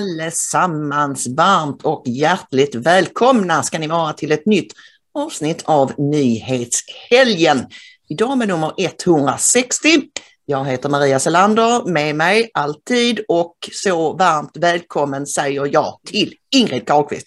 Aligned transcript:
Allesammans! 0.00 1.26
Varmt 1.26 1.82
och 1.82 2.02
hjärtligt 2.06 2.74
välkomna 2.74 3.62
ska 3.62 3.78
ni 3.78 3.86
vara 3.86 4.12
till 4.12 4.32
ett 4.32 4.46
nytt 4.46 4.72
avsnitt 5.14 5.62
av 5.64 5.92
Nyhetshelgen. 5.98 7.66
Idag 8.08 8.38
med 8.38 8.48
nummer 8.48 8.72
160. 8.78 9.88
Jag 10.44 10.64
heter 10.64 10.88
Maria 10.88 11.18
Selander, 11.18 11.84
med 11.84 12.16
mig 12.16 12.50
alltid 12.54 13.20
och 13.28 13.56
så 13.72 14.12
varmt 14.12 14.56
välkommen 14.56 15.26
säger 15.26 15.68
jag 15.72 15.98
till 16.06 16.34
Ingrid 16.54 16.86
Carlqvist. 16.86 17.26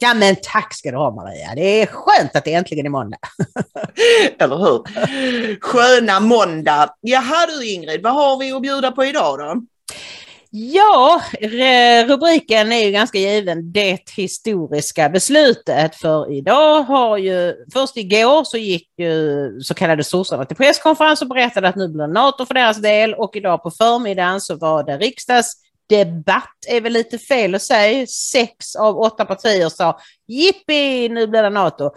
Ja 0.00 0.14
men 0.14 0.36
tack 0.42 0.74
ska 0.74 0.90
du 0.90 0.96
ha 0.96 1.14
Maria, 1.14 1.54
det 1.54 1.82
är 1.82 1.86
skönt 1.86 2.36
att 2.36 2.44
det 2.44 2.54
äntligen 2.54 2.86
är 2.86 2.90
måndag. 2.90 3.18
Eller 4.38 4.56
hur? 4.56 4.84
Sköna 5.60 6.20
måndag. 6.20 6.94
Jaha 7.00 7.46
du 7.46 7.68
Ingrid, 7.68 8.02
vad 8.02 8.14
har 8.14 8.38
vi 8.38 8.52
att 8.52 8.62
bjuda 8.62 8.92
på 8.92 9.04
idag 9.04 9.38
då? 9.38 9.62
Ja, 10.50 11.22
rubriken 12.06 12.72
är 12.72 12.84
ju 12.84 12.90
ganska 12.90 13.18
given, 13.18 13.72
det 13.72 14.10
historiska 14.16 15.08
beslutet. 15.08 15.94
För 15.96 16.32
idag 16.32 16.82
har 16.82 17.16
ju, 17.16 17.54
först 17.72 17.96
igår 17.96 18.44
så 18.44 18.56
gick 18.56 18.88
ju 18.98 19.60
så 19.60 19.74
kallade 19.74 20.04
sossarna 20.04 20.44
till 20.44 20.56
presskonferens 20.56 21.22
och 21.22 21.28
berättade 21.28 21.68
att 21.68 21.76
nu 21.76 21.88
blir 21.88 22.06
NATO 22.06 22.46
för 22.46 22.54
deras 22.54 22.76
del 22.76 23.14
och 23.14 23.36
idag 23.36 23.62
på 23.62 23.70
förmiddagen 23.70 24.40
så 24.40 24.56
var 24.56 24.84
det 24.84 24.98
riksdagsdebatt, 24.98 26.56
är 26.68 26.80
väl 26.80 26.92
lite 26.92 27.18
fel 27.18 27.54
att 27.54 27.62
säga. 27.62 28.06
Sex 28.06 28.76
av 28.76 28.98
åtta 28.98 29.24
partier 29.24 29.68
sa 29.68 29.98
jippi, 30.28 31.08
nu 31.08 31.26
blir 31.26 31.42
det 31.42 31.50
NATO. 31.50 31.90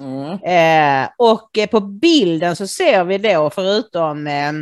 Mm. 0.00 0.32
Eh, 0.42 1.08
och 1.18 1.50
på 1.70 1.80
bilden 1.80 2.56
så 2.56 2.66
ser 2.66 3.04
vi 3.04 3.18
då 3.18 3.50
förutom 3.50 4.26
eh, 4.26 4.52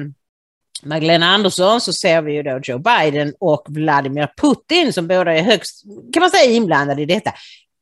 Magdalena 0.85 1.27
Andersson 1.27 1.81
så 1.81 1.93
ser 1.93 2.23
vi 2.23 2.33
ju 2.33 2.43
då 2.43 2.61
Joe 2.63 2.79
Biden 2.79 3.35
och 3.41 3.67
Vladimir 3.69 4.29
Putin 4.37 4.93
som 4.93 5.07
båda 5.07 5.35
är 5.35 5.43
högst, 5.43 5.83
kan 6.13 6.21
man 6.21 6.31
säga, 6.31 6.51
inblandade 6.51 7.03
i 7.03 7.07
detta. 7.07 7.33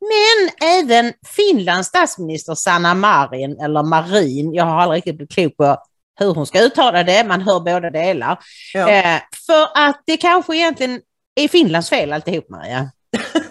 Men 0.00 0.68
även 0.68 1.12
Finlands 1.26 1.88
statsminister 1.88 2.54
Sanna 2.54 2.94
Marin, 2.94 3.60
eller 3.60 3.82
Marin, 3.82 4.54
jag 4.54 4.64
har 4.64 4.80
aldrig 4.80 4.96
riktigt 4.96 5.16
blivit 5.16 5.34
klok 5.34 5.56
på 5.56 5.76
hur 6.20 6.34
hon 6.34 6.46
ska 6.46 6.60
uttala 6.60 7.02
det, 7.02 7.24
man 7.24 7.40
hör 7.40 7.60
båda 7.60 7.90
delar. 7.90 8.38
Ja. 8.74 8.90
Eh, 8.90 9.20
för 9.46 9.68
att 9.74 10.02
det 10.06 10.16
kanske 10.16 10.56
egentligen 10.56 11.00
är 11.34 11.48
Finlands 11.48 11.91
fel 11.91 12.12
alltihop, 12.12 12.48
Maria. 12.48 12.91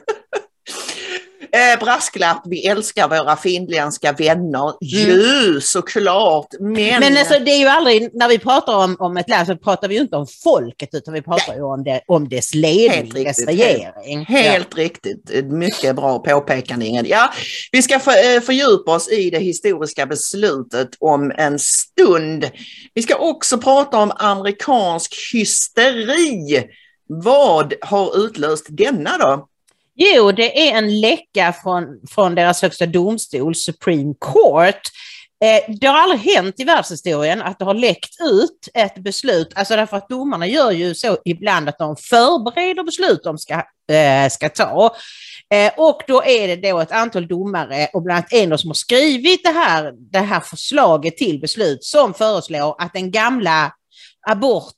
Eh, 1.51 1.79
brasklapp, 1.79 2.41
vi 2.45 2.67
älskar 2.67 3.09
våra 3.09 3.35
finländska 3.35 4.11
vänner. 4.11 4.63
Mm. 4.63 4.75
Ju 4.81 5.61
såklart. 5.61 6.47
Men, 6.59 6.99
men 6.99 7.17
alltså, 7.17 7.39
det 7.39 7.51
är 7.51 7.57
ju 7.57 7.67
aldrig, 7.67 8.09
när 8.13 8.29
vi 8.29 8.39
pratar 8.39 8.75
om, 8.75 8.95
om 8.99 9.17
ett 9.17 9.29
land 9.29 9.47
så 9.47 9.55
pratar 9.55 9.87
vi 9.87 9.95
ju 9.95 10.01
inte 10.01 10.15
om 10.15 10.27
folket 10.43 10.89
utan 10.91 11.13
vi 11.13 11.21
pratar 11.21 11.55
ju 11.55 11.61
om, 11.61 11.83
det, 11.83 12.01
om 12.07 12.29
dess 12.29 12.53
ledning, 12.53 13.23
dess 13.23 13.45
regering. 13.45 14.25
Helt, 14.25 14.45
helt 14.45 14.67
ja. 14.75 14.83
riktigt. 14.83 15.45
Mycket 15.45 15.95
bra 15.95 16.19
påpekande 16.19 16.85
Ingrid. 16.85 17.11
Ja, 17.11 17.33
vi 17.71 17.81
ska 17.81 17.99
för, 17.99 18.35
eh, 18.35 18.41
fördjupa 18.41 18.95
oss 18.95 19.09
i 19.09 19.29
det 19.29 19.39
historiska 19.39 20.05
beslutet 20.05 20.89
om 20.99 21.31
en 21.37 21.59
stund. 21.59 22.49
Vi 22.93 23.01
ska 23.01 23.15
också 23.15 23.57
prata 23.57 23.97
om 23.97 24.11
amerikansk 24.15 25.15
hysteri. 25.33 26.63
Vad 27.07 27.73
har 27.81 28.25
utlöst 28.25 28.65
denna 28.69 29.17
då? 29.17 29.48
Jo, 30.01 30.31
det 30.31 30.69
är 30.69 30.77
en 30.77 30.99
läcka 30.99 31.53
från, 31.63 31.85
från 32.09 32.35
deras 32.35 32.61
högsta 32.61 32.85
domstol, 32.85 33.55
Supreme 33.55 34.13
Court. 34.19 34.81
Eh, 35.43 35.75
det 35.79 35.87
har 35.87 35.97
aldrig 35.97 36.21
hänt 36.35 36.59
i 36.59 36.63
världshistorien 36.63 37.41
att 37.41 37.59
det 37.59 37.65
har 37.65 37.73
läckt 37.73 38.21
ut 38.21 38.69
ett 38.73 38.95
beslut, 38.95 39.51
alltså 39.55 39.75
därför 39.75 39.97
att 39.97 40.09
domarna 40.09 40.47
gör 40.47 40.71
ju 40.71 40.95
så 40.95 41.17
ibland 41.25 41.69
att 41.69 41.77
de 41.77 41.95
förbereder 41.95 42.83
beslut 42.83 43.23
de 43.23 43.37
ska, 43.37 43.53
eh, 43.91 44.29
ska 44.29 44.49
ta. 44.49 44.95
Eh, 45.53 45.71
och 45.77 46.01
då 46.07 46.23
är 46.23 46.47
det 46.47 46.71
då 46.71 46.79
ett 46.79 46.91
antal 46.91 47.27
domare 47.27 47.89
och 47.93 48.01
bland 48.01 48.17
annat 48.17 48.33
en 48.33 48.57
som 48.57 48.69
har 48.69 48.75
skrivit 48.75 49.43
det 49.43 49.51
här, 49.51 49.93
det 50.11 50.19
här 50.19 50.39
förslaget 50.39 51.17
till 51.17 51.39
beslut 51.39 51.83
som 51.83 52.13
föreslår 52.13 52.75
att 52.81 52.93
den 52.93 53.11
gamla 53.11 53.73
abort 54.27 54.75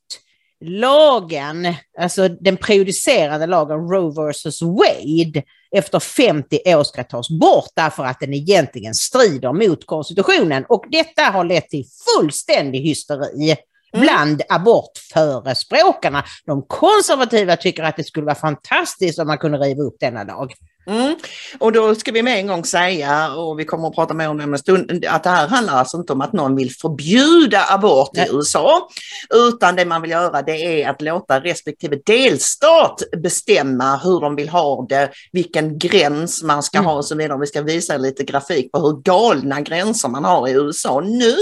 lagen, 0.61 1.73
alltså 1.99 2.27
den 2.27 2.57
prejudicerande 2.57 3.45
lagen 3.45 3.77
Roe 3.77 4.31
vs 4.31 4.61
Wade 4.61 5.43
efter 5.75 5.99
50 5.99 6.59
år 6.65 6.83
ska 6.83 7.03
tas 7.03 7.29
bort 7.29 7.69
därför 7.75 8.03
att 8.03 8.19
den 8.19 8.33
egentligen 8.33 8.93
strider 8.93 9.53
mot 9.53 9.85
konstitutionen. 9.85 10.65
Och 10.69 10.85
detta 10.91 11.21
har 11.21 11.43
lett 11.43 11.69
till 11.69 11.85
fullständig 12.05 12.79
hysteri 12.79 13.55
mm. 13.93 14.05
bland 14.05 14.41
abortförespråkarna. 14.49 16.23
De 16.45 16.65
konservativa 16.67 17.55
tycker 17.55 17.83
att 17.83 17.97
det 17.97 18.03
skulle 18.03 18.25
vara 18.25 18.35
fantastiskt 18.35 19.19
om 19.19 19.27
man 19.27 19.37
kunde 19.37 19.57
riva 19.57 19.83
upp 19.83 19.99
denna 19.99 20.23
lag. 20.23 20.53
Mm. 20.85 21.15
Och 21.59 21.71
då 21.71 21.95
ska 21.95 22.11
vi 22.11 22.23
med 22.23 22.39
en 22.39 22.47
gång 22.47 22.65
säga, 22.65 23.35
och 23.35 23.59
vi 23.59 23.65
kommer 23.65 23.87
att 23.87 23.95
prata 23.95 24.13
mer 24.13 24.29
om 24.29 24.37
det 24.37 24.43
om 24.43 24.53
en 24.53 24.59
stund, 24.59 25.05
att 25.09 25.23
det 25.23 25.29
här 25.29 25.47
handlar 25.47 25.73
alltså 25.73 25.97
inte 25.97 26.13
om 26.13 26.21
att 26.21 26.33
någon 26.33 26.55
vill 26.55 26.71
förbjuda 26.71 27.65
abort 27.69 28.09
Nej. 28.13 28.27
i 28.27 28.35
USA, 28.35 28.89
utan 29.33 29.75
det 29.75 29.85
man 29.85 30.01
vill 30.01 30.11
göra 30.11 30.41
det 30.41 30.81
är 30.81 30.89
att 30.89 31.01
låta 31.01 31.39
respektive 31.39 31.99
delstat 32.05 33.03
bestämma 33.17 33.97
hur 33.97 34.19
de 34.19 34.35
vill 34.35 34.49
ha 34.49 34.85
det, 34.89 35.11
vilken 35.31 35.79
gräns 35.79 36.43
man 36.43 36.63
ska 36.63 36.77
mm. 36.77 36.85
ha 36.85 36.95
och 36.95 37.05
så 37.05 37.15
vidare. 37.15 37.39
Vi 37.39 37.47
ska 37.47 37.61
visa 37.61 37.97
lite 37.97 38.23
grafik 38.23 38.71
på 38.71 38.79
hur 38.79 39.01
galna 39.01 39.61
gränser 39.61 40.09
man 40.09 40.25
har 40.25 40.47
i 40.47 40.51
USA 40.51 41.01
nu 41.01 41.35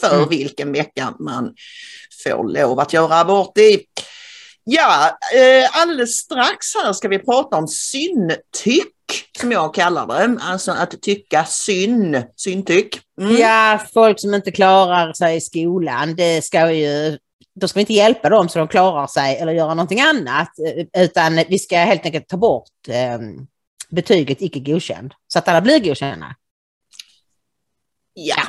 för 0.00 0.16
mm. 0.16 0.28
vilken 0.28 0.72
vecka 0.72 1.14
man 1.18 1.54
får 2.24 2.48
lov 2.52 2.80
att 2.80 2.92
göra 2.92 3.20
abort 3.20 3.58
i. 3.58 3.80
Ja, 4.68 5.18
eh, 5.34 5.80
alldeles 5.80 6.16
strax 6.16 6.74
här 6.74 6.92
ska 6.92 7.08
vi 7.08 7.18
prata 7.18 7.56
om 7.56 7.68
syntyck 7.68 8.92
som 9.40 9.52
jag 9.52 9.74
kallar 9.74 10.06
det, 10.06 10.38
alltså 10.40 10.72
att 10.72 11.02
tycka 11.02 11.44
syn, 11.44 12.22
syntyck. 12.36 13.00
Mm. 13.20 13.36
Ja, 13.36 13.80
folk 13.94 14.20
som 14.20 14.34
inte 14.34 14.50
klarar 14.50 15.12
sig 15.12 15.36
i 15.36 15.40
skolan, 15.40 16.16
det 16.16 16.44
ska 16.44 16.72
ju, 16.72 17.18
då 17.54 17.68
ska 17.68 17.78
vi 17.78 17.80
inte 17.80 17.92
hjälpa 17.92 18.28
dem 18.28 18.48
så 18.48 18.58
de 18.58 18.68
klarar 18.68 19.06
sig 19.06 19.36
eller 19.36 19.52
göra 19.52 19.74
någonting 19.74 20.00
annat, 20.00 20.48
eh, 20.58 21.02
utan 21.02 21.40
vi 21.48 21.58
ska 21.58 21.76
helt 21.76 22.04
enkelt 22.04 22.28
ta 22.28 22.36
bort 22.36 22.88
eh, 22.88 23.18
betyget 23.88 24.42
icke 24.42 24.60
godkänd, 24.60 25.14
så 25.28 25.38
att 25.38 25.48
alla 25.48 25.60
blir 25.60 25.78
godkända. 25.78 26.34
Ja. 28.14 28.42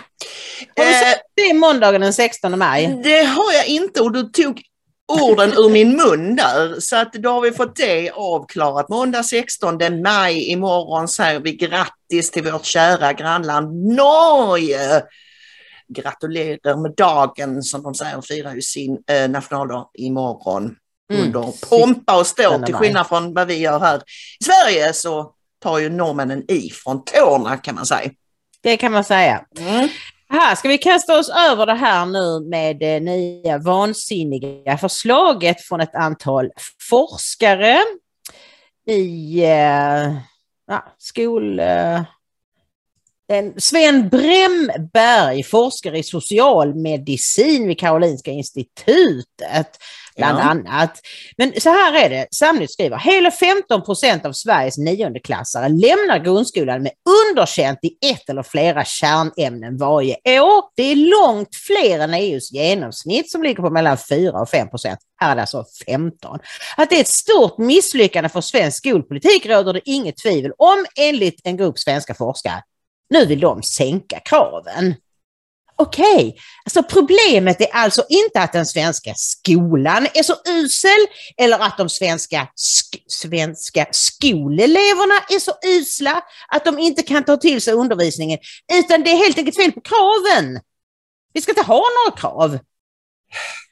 Har 0.77 0.85
du 0.85 0.91
sett 0.91 1.21
det 1.35 1.53
måndagen 1.53 2.01
den 2.01 2.13
16 2.13 2.59
maj? 2.59 2.99
Det 3.03 3.23
har 3.23 3.53
jag 3.53 3.67
inte 3.67 4.01
och 4.01 4.11
du 4.11 4.23
tog 4.23 4.61
orden 5.07 5.53
ur 5.53 5.69
min 5.69 5.95
mun 5.95 6.35
där. 6.35 6.79
Så 6.79 6.95
att 6.95 7.13
då 7.13 7.29
har 7.29 7.41
vi 7.41 7.51
fått 7.51 7.75
det 7.75 8.11
avklarat. 8.11 8.89
Måndag 8.89 9.23
16 9.23 9.77
maj 10.03 10.51
imorgon 10.51 11.07
säger 11.07 11.39
vi 11.39 11.51
grattis 11.51 12.31
till 12.31 12.43
vårt 12.43 12.65
kära 12.65 13.13
grannland 13.13 13.85
Norge. 13.95 15.03
Gratulerar 15.87 16.81
med 16.81 16.93
dagen 16.97 17.63
som 17.63 17.83
de 17.83 17.95
säger, 17.95 18.21
firar 18.21 18.53
ju 18.53 18.61
sin 18.61 19.03
eh, 19.07 19.29
nationaldag 19.29 19.89
imorgon. 19.93 20.75
Mm. 21.13 21.25
Under 21.25 21.67
pompa 21.69 22.19
och 22.19 22.27
stå, 22.27 22.65
till 22.65 22.75
skillnad 22.75 23.07
från 23.07 23.33
vad 23.33 23.47
vi 23.47 23.57
gör 23.57 23.79
här 23.79 24.01
i 24.39 24.43
Sverige 24.43 24.93
så 24.93 25.33
tar 25.59 25.79
ju 25.79 25.89
norrmännen 25.89 26.51
i 26.51 26.69
från 26.69 27.03
tårna 27.03 27.57
kan 27.57 27.75
man 27.75 27.85
säga. 27.85 28.11
Det 28.61 28.77
kan 28.77 28.91
man 28.91 29.03
säga. 29.03 29.45
Mm. 29.59 29.89
Aha, 30.33 30.55
ska 30.55 30.67
vi 30.67 30.77
kasta 30.77 31.19
oss 31.19 31.29
över 31.29 31.65
det 31.65 31.73
här 31.73 32.05
nu 32.05 32.49
med 32.49 32.79
det 32.79 32.99
nya 32.99 33.57
vansinniga 33.57 34.77
förslaget 34.77 35.61
från 35.61 35.81
ett 35.81 35.95
antal 35.95 36.51
forskare 36.89 37.79
i 38.87 39.39
eh, 39.43 40.15
ja, 40.67 40.95
skol... 40.97 41.59
Eh, 41.59 42.01
En 43.29 43.61
Sven 43.61 44.09
Bremberg, 44.09 45.43
forskare 45.43 45.97
i 45.97 46.03
socialmedicin 46.03 47.67
vid 47.67 47.79
Karolinska 47.79 48.31
institutet, 48.31 49.77
bland 50.17 50.39
Ja. 50.39 50.43
annat. 50.43 50.99
Men 51.37 51.53
så 51.61 51.69
här 51.69 52.05
är 52.05 52.09
det, 52.09 52.27
Samnytt 52.31 52.71
skriver, 52.71 52.97
hela 52.97 53.31
15 53.31 53.83
procent 53.83 54.25
av 54.25 54.31
Sveriges 54.31 54.77
niondeklassare 54.77 55.69
lämnar 55.69 56.19
grundskolan 56.23 56.83
med 56.83 56.91
underkänt 57.29 57.79
i 57.81 58.09
ett 58.11 58.29
eller 58.29 58.43
flera 58.43 58.85
kärnämnen 58.85 59.77
varje 59.77 60.41
år. 60.41 60.63
Det 60.75 60.83
är 60.83 60.95
långt 60.95 61.55
fler 61.55 61.99
än 61.99 62.13
EUs 62.13 62.51
genomsnitt 62.51 63.31
som 63.31 63.43
ligger 63.43 63.63
på 63.63 63.69
mellan 63.69 63.97
4 63.97 64.41
och 64.41 64.49
5 64.49 64.69
procent. 64.69 64.99
Här 65.21 65.31
är 65.31 65.35
det 65.35 65.41
alltså 65.41 65.65
15. 65.87 66.39
Att 66.77 66.89
det 66.89 66.95
är 66.95 67.01
ett 67.01 67.07
stort 67.07 67.57
misslyckande 67.57 68.29
för 68.29 68.41
svensk 68.41 68.77
skolpolitik 68.77 69.45
råder 69.45 69.73
det 69.73 69.81
inget 69.89 70.17
tvivel 70.17 70.51
om 70.57 70.85
enligt 70.99 71.41
en 71.43 71.57
grupp 71.57 71.79
svenska 71.79 72.13
forskare. 72.13 72.61
Nu 73.09 73.25
vill 73.25 73.39
de 73.39 73.63
sänka 73.63 74.19
kraven. 74.19 74.95
Okej, 75.79 76.37
alltså 76.65 76.83
problemet 76.83 77.61
är 77.61 77.69
alltså 77.73 78.05
inte 78.09 78.41
att 78.41 78.53
den 78.53 78.65
svenska 78.65 79.13
skolan 79.15 80.07
är 80.13 80.23
så 80.23 80.35
usel 80.47 81.07
eller 81.37 81.59
att 81.59 81.77
de 81.77 81.89
svenska, 81.89 82.47
sk 82.55 83.03
svenska 83.07 83.87
skoleleverna 83.91 85.15
är 85.29 85.39
så 85.39 85.51
usla 85.65 86.21
att 86.47 86.65
de 86.65 86.79
inte 86.79 87.03
kan 87.03 87.23
ta 87.23 87.37
till 87.37 87.61
sig 87.61 87.73
undervisningen, 87.73 88.39
utan 88.73 89.03
det 89.03 89.11
är 89.11 89.17
helt 89.17 89.37
enkelt 89.37 89.57
fel 89.57 89.71
på 89.71 89.81
kraven. 89.81 90.59
Vi 91.33 91.41
ska 91.41 91.51
inte 91.51 91.61
ha 91.61 91.83
några 92.05 92.17
krav. 92.17 92.59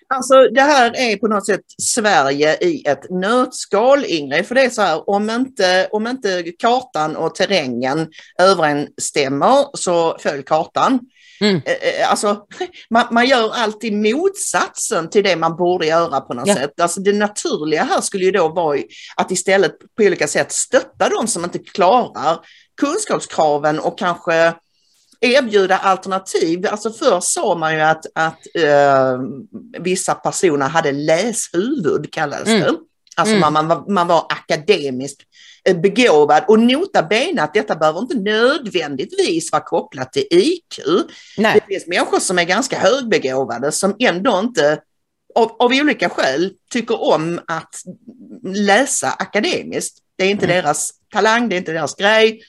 Alltså 0.08 0.48
det 0.48 0.62
här 0.62 0.98
är 0.98 1.18
på 1.18 1.28
något 1.28 1.46
sätt 1.46 1.62
Sverige 1.82 2.58
i 2.62 2.88
ett 2.88 3.10
nötskal, 3.10 4.06
Ingrid. 4.06 4.48
För 4.48 4.56
det 4.56 4.62
är 4.62 4.70
så 4.70 4.82
här, 4.82 5.10
om 5.10 5.30
inte, 5.30 5.88
om 5.92 6.08
inte 6.08 6.44
kartan 6.60 7.16
och 7.16 7.36
terrängen 7.36 8.08
överensstämmer 8.40 9.78
så 9.78 10.18
följ 10.20 10.44
kartan. 10.44 11.00
Mm. 11.42 11.62
Eh, 11.66 11.74
eh, 12.02 12.10
Alltså, 12.10 12.42
man, 12.90 13.06
man 13.12 13.26
gör 13.26 13.52
alltid 13.56 13.94
motsatsen 13.94 15.10
till 15.10 15.24
det 15.24 15.36
man 15.36 15.56
borde 15.56 15.86
göra 15.86 16.22
på 16.22 16.34
något 16.34 16.48
Ja. 16.48 16.56
sätt. 16.56 16.82
Alltså 16.82 17.00
det 17.00 17.14
naturliga 17.14 17.84
här 17.84 18.02
skulle 18.02 18.26
ju 18.26 18.32
då 18.32 18.48
vara 18.50 18.80
att 19.16 19.32
istället 19.32 19.72
på 19.98 20.04
olika 20.04 20.28
sätt 20.28 20.52
stötta 20.52 21.10
de 21.10 21.28
som 21.28 21.44
inte 21.44 21.60
klarar 21.60 22.40
kunskapskraven 22.82 23.80
och 23.80 23.98
kanske 24.00 24.54
erbjuda 25.22 25.78
alternativ. 25.78 26.68
Alltså 26.68 26.92
förr 26.92 27.20
sa 27.22 27.56
man 27.56 27.74
ju 27.74 27.82
att, 27.82 28.06
att 28.16 28.40
eh, 28.56 29.20
vissa 29.80 30.14
personer 30.16 30.68
hade 30.70 30.92
läshuvud 30.92 32.14
kallades 32.14 32.48
Mm. 32.48 32.62
det. 32.62 32.74
Alltså 33.18 33.36
Mm. 33.36 33.42
man, 33.42 33.54
man, 33.54 33.68
var, 33.68 33.94
man 33.94 34.08
var 34.08 34.26
akademiskt 34.30 35.22
begåvad 35.74 36.44
och 36.48 36.60
nota 36.60 37.04
bene 37.04 37.42
att 37.42 37.54
detta 37.54 37.76
behöver 37.76 38.00
inte 38.00 38.16
nödvändigtvis 38.16 39.52
vara 39.52 39.64
kopplat 39.64 40.14
till 40.14 40.28
IQ. 40.32 40.80
Nej. 41.38 41.54
Det 41.54 41.74
finns 41.74 41.88
människor 41.88 42.20
som 42.20 42.40
är 42.40 42.44
ganska 42.44 42.80
högbegåvade 42.80 43.72
som 43.72 43.96
ändå 44.00 44.40
inte 44.40 44.80
av, 45.36 45.56
av 45.60 45.72
olika 45.72 46.10
skäl 46.10 46.54
tycker 46.72 47.04
om 47.04 47.40
att 47.48 47.76
läsa 48.44 49.12
akademiskt. 49.12 49.98
Det 50.18 50.24
är 50.24 50.30
inte 50.30 50.46
Mm. 50.46 50.56
deras 50.58 50.92
talang, 51.14 51.50
det 51.50 51.56
är 51.56 51.58
inte 51.58 51.72
deras 51.72 51.96
grej. 51.96 52.42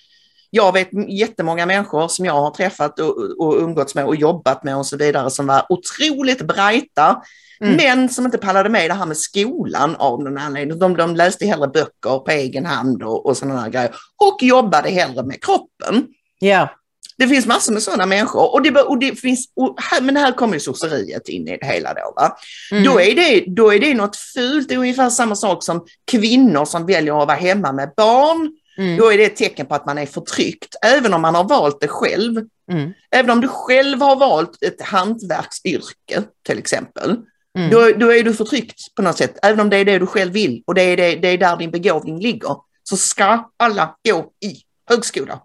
Jag 0.56 0.73
vet 0.73 0.88
jättemånga 1.08 1.67
människor 1.67 2.08
som 2.08 2.25
jag 2.25 2.32
har 2.32 2.50
träffat 2.50 3.00
och, 3.00 3.17
och 3.38 3.62
umgåtts 3.62 3.94
med 3.94 4.05
och 4.05 4.17
jobbat 4.17 4.64
med 4.64 4.76
och 4.76 4.87
så 4.87 4.97
vidare 4.97 5.31
som 5.31 5.47
var 5.47 5.67
otroligt 5.69 6.43
brighta 6.43 7.23
Mm. 7.61 7.76
men 7.76 8.08
som 8.08 8.25
inte 8.25 8.38
pallade 8.38 8.69
med 8.69 8.91
det 8.91 8.94
här 8.94 9.06
med 9.06 9.17
skolan 9.17 9.97
av 9.97 10.23
någon 10.23 10.38
anledning. 10.38 10.79
De, 10.79 10.97
de 10.97 11.17
läste 11.17 11.47
hellre 11.47 11.69
böcker 11.69 12.19
på 12.19 12.31
egen 12.31 12.67
hand 12.67 13.03
och, 13.03 13.26
och 13.26 13.37
sådana 13.37 13.69
grejer 13.69 13.94
och 14.17 14.43
jobbade 14.43 14.91
hellre 14.91 15.23
med 15.23 15.44
kroppen. 15.44 16.06
Ja. 16.38 16.70
Det 17.19 17.29
finns 17.29 17.47
massor 17.47 17.73
med 17.73 17.82
sådana 17.82 18.06
människor 18.06 18.52
och 18.52 18.62
det, 18.62 18.81
och 18.81 18.99
det 18.99 19.20
finns, 19.20 19.52
och 19.56 19.75
här, 19.79 20.00
men 20.00 20.17
här 20.17 20.32
kommer 20.32 20.55
ju 20.55 20.61
sosseriet 20.61 21.29
in 21.29 21.49
i 21.49 21.56
det 21.56 21.67
hela 21.67 21.94
då. 21.94 22.12
Va? 22.17 22.37
Mm. 22.73 22.85
Då, 22.85 23.00
är 23.00 23.14
det, 23.14 23.44
då 23.47 23.75
är 23.75 23.81
det 23.81 23.94
något 23.94 24.17
fult, 24.17 24.69
det 24.69 24.75
är 24.75 24.79
ungefär 24.79 25.11
samma 25.11 25.35
sak 25.35 25.64
som 25.64 25.87
kvinnor 26.11 26.64
som 26.64 26.87
väljer 26.87 27.23
att 27.23 27.29
vara 27.29 27.37
hemma 27.37 27.73
med 27.73 27.93
barn. 27.97 28.52
Mm. 28.78 28.96
Då 28.96 29.12
är 29.12 29.19
det 29.19 29.25
ett 29.25 29.37
tecken 29.37 29.67
på 29.67 29.75
att 29.75 29.87
man 29.87 29.99
är 29.99 30.06
förtryckt, 30.06 30.76
även 30.84 31.14
om 31.14 31.23
man 31.23 31.34
har 31.34 31.44
valt 31.44 31.81
det 31.81 31.88
själv. 31.88 32.44
Mm. 32.73 32.93
Även 33.11 33.31
om 33.31 33.40
du 33.40 33.49
själv 33.49 34.00
har 34.00 34.17
valt 34.17 34.62
ett 34.62 34.82
hantverksyrke 34.82 36.23
till 36.46 36.58
exempel, 36.58 37.17
Mm. 37.58 37.70
då, 37.70 37.90
då 37.96 38.12
är 38.12 38.23
du 38.23 38.34
förtryckt 38.34 38.94
på 38.94 39.02
något 39.02 39.19
sätt. 39.19 39.38
Även 39.43 39.61
om 39.61 39.70
det 39.70 39.76
är 39.76 39.84
det 39.84 39.99
du 39.99 40.06
själv 40.06 40.32
vill 40.32 40.62
och 40.67 40.75
det 40.75 40.82
är, 40.82 40.96
det, 40.96 41.17
det 41.17 41.28
är 41.28 41.38
där 41.38 41.56
din 41.56 41.70
begåvning 41.70 42.20
ligger, 42.20 42.56
så 42.82 42.96
ska 42.96 43.50
alla 43.56 43.96
gå 44.08 44.31
i 44.44 44.56
högskola. 44.90 45.40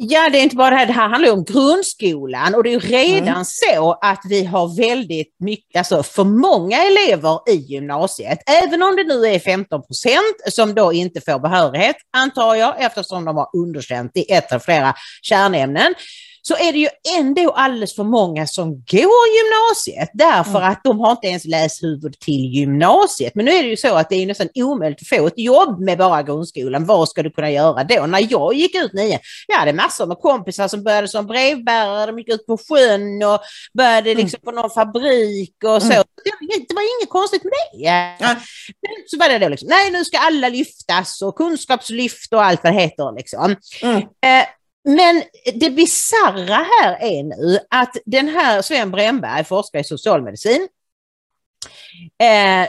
Ja, 0.00 0.28
det 0.30 0.38
är 0.38 0.42
inte 0.42 0.56
bara 0.56 0.70
det 0.70 0.76
här, 0.76 0.86
det 0.86 0.92
här 0.92 1.08
handlar 1.08 1.32
om 1.32 1.44
grundskolan 1.44 2.54
och 2.54 2.62
det 2.64 2.74
är 2.74 2.80
redan 2.80 3.28
Mm. 3.28 3.44
så 3.44 3.98
att 4.00 4.20
vi 4.28 4.44
har 4.44 4.76
väldigt 4.76 5.36
mycket, 5.40 5.78
alltså 5.78 6.02
för 6.02 6.24
många 6.24 6.82
elever 6.84 7.50
i 7.50 7.54
gymnasiet, 7.54 8.38
även 8.64 8.82
om 8.82 8.96
det 8.96 9.04
nu 9.04 9.26
är 9.26 9.38
15 9.38 9.82
procent 9.82 10.36
som 10.50 10.74
då 10.74 10.92
inte 10.92 11.20
får 11.20 11.38
behörighet, 11.38 11.96
antar 12.16 12.54
jag, 12.54 12.82
eftersom 12.84 13.24
de 13.24 13.36
har 13.36 13.48
underkänt 13.56 14.12
i 14.14 14.32
ett 14.32 14.50
eller 14.50 14.60
flera 14.60 14.94
kärnämnen, 15.22 15.94
så 16.48 16.54
är 16.54 16.72
det 16.72 16.78
ju 16.78 16.88
ändå 17.18 17.50
alldeles 17.50 17.94
för 17.94 18.04
många 18.04 18.46
som 18.46 18.70
går 18.70 19.24
gymnasiet 19.36 20.10
därför 20.14 20.58
Mm. 20.58 20.70
att 20.70 20.80
de 20.84 21.00
har 21.00 21.10
inte 21.10 21.26
ens 21.26 21.44
läshuvud 21.44 22.20
till 22.20 22.54
gymnasiet. 22.54 23.34
Men 23.34 23.44
nu 23.44 23.50
är 23.50 23.62
det 23.62 23.68
ju 23.68 23.76
så 23.76 23.94
att 23.94 24.08
det 24.08 24.16
är 24.16 24.26
nästan 24.26 24.48
omöjligt 24.54 25.02
att 25.02 25.08
få 25.08 25.26
ett 25.26 25.38
jobb 25.38 25.80
med 25.80 25.98
bara 25.98 26.22
grundskolan. 26.22 26.86
Vad 26.86 27.08
ska 27.08 27.22
du 27.22 27.30
kunna 27.30 27.50
göra 27.50 27.84
då? 27.84 28.06
När 28.06 28.26
jag 28.30 28.54
gick 28.54 28.74
ut 28.74 28.92
nio, 28.92 29.20
jag 29.46 29.56
hade 29.56 29.72
massor 29.72 30.06
med 30.06 30.18
kompisar 30.18 30.68
som 30.68 30.84
började 30.84 31.08
som 31.08 31.26
brevbärare, 31.26 32.06
de 32.06 32.18
gick 32.18 32.28
ut 32.28 32.46
på 32.46 32.58
sjön 32.68 33.22
och 33.22 33.40
började 33.74 34.14
liksom 34.14 34.40
på 34.44 34.50
någon 34.50 34.70
fabrik 34.70 35.54
och 35.64 35.82
så. 35.82 35.92
Mm. 35.92 36.04
Det, 36.68 36.74
var 36.74 36.82
inget 36.82 37.10
konstigt 37.10 37.44
med 37.44 37.52
det. 37.72 38.16
Men 38.20 38.36
så 39.06 39.18
var 39.18 39.28
det 39.28 39.38
då 39.38 39.48
liksom, 39.48 39.68
nej 39.68 39.90
nu 39.90 40.04
ska 40.04 40.18
alla 40.18 40.48
lyftas 40.48 41.22
och 41.22 41.36
kunskapslyft 41.36 42.32
och 42.32 42.44
allt 42.44 42.64
vad 42.64 42.72
det 42.72 42.80
heter 42.80 43.16
liksom. 43.16 43.56
Mm. 43.82 43.96
Eh, 43.98 44.46
men 44.96 45.22
det 45.54 45.70
bizarra 45.70 46.54
här 46.54 46.98
är 47.00 47.22
nu 47.22 47.58
att 47.70 47.96
den 48.06 48.28
här 48.28 48.62
Sven 48.62 48.90
Bremberg, 48.90 49.44
forskare 49.44 49.80
i 49.80 49.84
socialmedicin, 49.84 50.68
eh, 52.22 52.68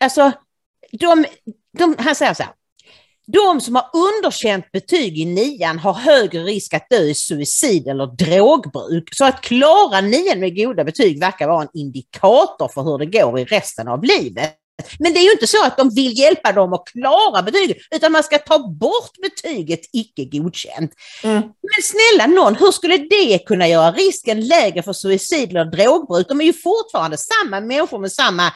alltså 0.00 0.32
de, 0.92 1.24
de, 1.78 1.96
han 1.98 2.14
säger 2.14 2.34
så 2.34 2.42
här, 2.42 2.52
de 3.26 3.60
som 3.60 3.74
har 3.74 3.90
underkänt 3.92 4.72
betyg 4.72 5.18
i 5.18 5.24
nian 5.24 5.78
har 5.78 5.92
högre 5.92 6.42
risk 6.42 6.74
att 6.74 6.88
dö 6.90 7.00
i 7.00 7.14
suicid 7.14 7.88
eller 7.88 8.06
drogbruk. 8.06 9.14
Så 9.14 9.24
att 9.24 9.40
klara 9.40 10.00
nian 10.00 10.40
med 10.40 10.56
goda 10.56 10.84
betyg 10.84 11.20
verkar 11.20 11.48
vara 11.48 11.62
en 11.62 11.68
indikator 11.74 12.68
för 12.68 12.82
hur 12.82 12.98
det 12.98 13.06
går 13.06 13.38
i 13.38 13.44
resten 13.44 13.88
av 13.88 14.04
livet. 14.04 14.58
Men 14.98 15.14
det 15.14 15.20
är 15.20 15.24
ju 15.24 15.32
inte 15.32 15.46
så 15.46 15.64
att 15.64 15.76
de 15.76 15.90
vill 15.90 16.18
hjälpa 16.18 16.52
dem 16.52 16.72
att 16.72 16.84
klara 16.86 17.42
betyget, 17.42 17.76
utan 17.90 18.12
man 18.12 18.22
ska 18.22 18.38
ta 18.38 18.58
bort 18.58 19.12
betyget 19.22 19.80
icke 19.92 20.24
godkänt. 20.24 20.92
Mm. 21.22 21.42
Men 21.42 21.82
snälla 21.82 22.26
någon, 22.26 22.54
hur 22.54 22.72
skulle 22.72 22.96
det 22.96 23.38
kunna 23.38 23.68
göra 23.68 23.92
risken 23.92 24.46
lägre 24.46 24.82
för 24.82 24.92
suicid 24.92 25.50
eller 25.50 25.64
drogbruk? 25.64 26.28
De 26.28 26.40
är 26.40 26.44
ju 26.44 26.52
fortfarande 26.52 27.16
samma 27.18 27.60
människor 27.60 27.98
med 27.98 28.12
samma 28.12 28.52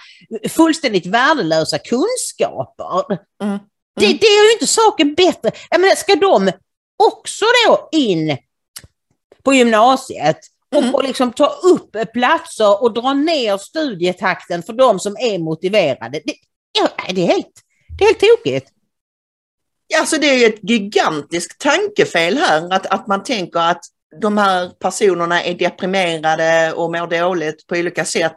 fullständigt 0.48 1.06
värdelösa 1.06 1.78
kunskaper. 1.78 3.18
Mm. 3.42 3.58
Det, 4.00 4.06
det 4.06 4.26
är 4.26 4.46
ju 4.46 4.52
inte 4.52 4.66
saken 4.66 5.14
bättre. 5.14 5.50
Jag 5.70 5.80
menar, 5.80 5.94
ska 5.94 6.14
de 6.14 6.52
också 6.96 7.44
då 7.66 7.88
in 7.92 8.38
på 9.42 9.54
gymnasiet 9.54 10.38
Mm. 10.76 10.94
och 10.94 11.04
liksom 11.04 11.32
ta 11.32 11.46
upp 11.46 12.12
platser 12.12 12.82
och 12.82 12.92
dra 12.92 13.12
ner 13.12 13.56
studietakten 13.56 14.62
för 14.62 14.72
de 14.72 15.00
som 15.00 15.16
är 15.16 15.38
motiverade? 15.38 16.20
Det, 16.24 16.34
ja, 16.78 16.88
det, 17.14 17.22
är, 17.22 17.26
helt, 17.26 17.52
det 17.98 18.04
är 18.04 18.08
helt 18.08 18.20
tokigt. 18.20 18.72
Alltså 19.98 20.16
det 20.16 20.26
är 20.26 20.38
ju 20.38 20.46
ett 20.46 20.70
gigantiskt 20.70 21.60
tankefel 21.60 22.38
här, 22.38 22.72
att, 22.72 22.86
att 22.86 23.06
man 23.06 23.22
tänker 23.22 23.60
att 23.60 23.80
de 24.20 24.38
här 24.38 24.68
personerna 24.68 25.42
är 25.42 25.54
deprimerade 25.54 26.72
och 26.72 26.92
mår 26.92 27.06
dåligt 27.06 27.66
på 27.66 27.74
olika 27.74 28.04
sätt 28.04 28.36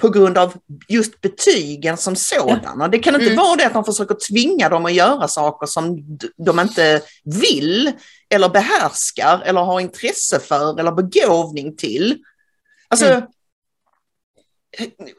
på 0.00 0.08
grund 0.08 0.38
av 0.38 0.54
just 0.88 1.20
betygen 1.20 1.96
som 1.96 2.16
sådana. 2.16 2.88
Det 2.88 2.98
kan 2.98 3.14
inte 3.14 3.26
Mm. 3.26 3.36
vara 3.38 3.56
det 3.56 3.66
att 3.66 3.72
de 3.72 3.84
försöker 3.84 4.14
tvinga 4.28 4.68
dem 4.68 4.84
att 4.86 4.92
göra 4.92 5.28
saker 5.28 5.66
som 5.66 5.96
de 6.36 6.60
inte 6.60 7.02
vill 7.24 7.92
eller 8.30 8.48
behärskar 8.48 9.42
eller 9.46 9.60
har 9.60 9.80
intresse 9.80 10.40
för 10.40 10.80
eller 10.80 10.92
begåvning 10.92 11.76
till. 11.76 12.18
Alltså, 12.88 13.06
Mm. 13.06 13.22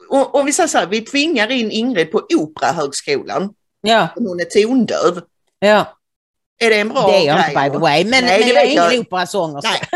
och, 0.08 0.34
och 0.34 0.48
vi 0.48 0.52
säger 0.52 0.68
så 0.68 0.78
här, 0.78 0.86
vi 0.86 1.00
tvingar 1.00 1.50
in 1.50 1.70
Ingrid 1.70 2.12
på 2.12 2.26
Operahögskolan, 2.36 3.54
Ja, 3.80 4.08
hon 4.14 4.40
är 4.40 4.44
tondöv. 4.44 5.22
ja. 5.58 5.98
Är 6.58 6.70
det 6.70 6.80
en 6.80 6.88
bra 6.88 7.06
det 7.06 7.16
är 7.16 7.26
jag 7.26 7.36
grej 7.38 7.48
inte 7.48 7.60
by 7.62 7.70
the 7.70 7.78
way, 7.78 8.04
men, 8.04 8.24
Nej, 8.24 8.38
men 8.40 8.48
det 8.48 8.54
jag 8.54 8.86
är 8.86 8.90
ingen 8.92 9.00
operasångerska. 9.06 9.86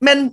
Men 0.00 0.30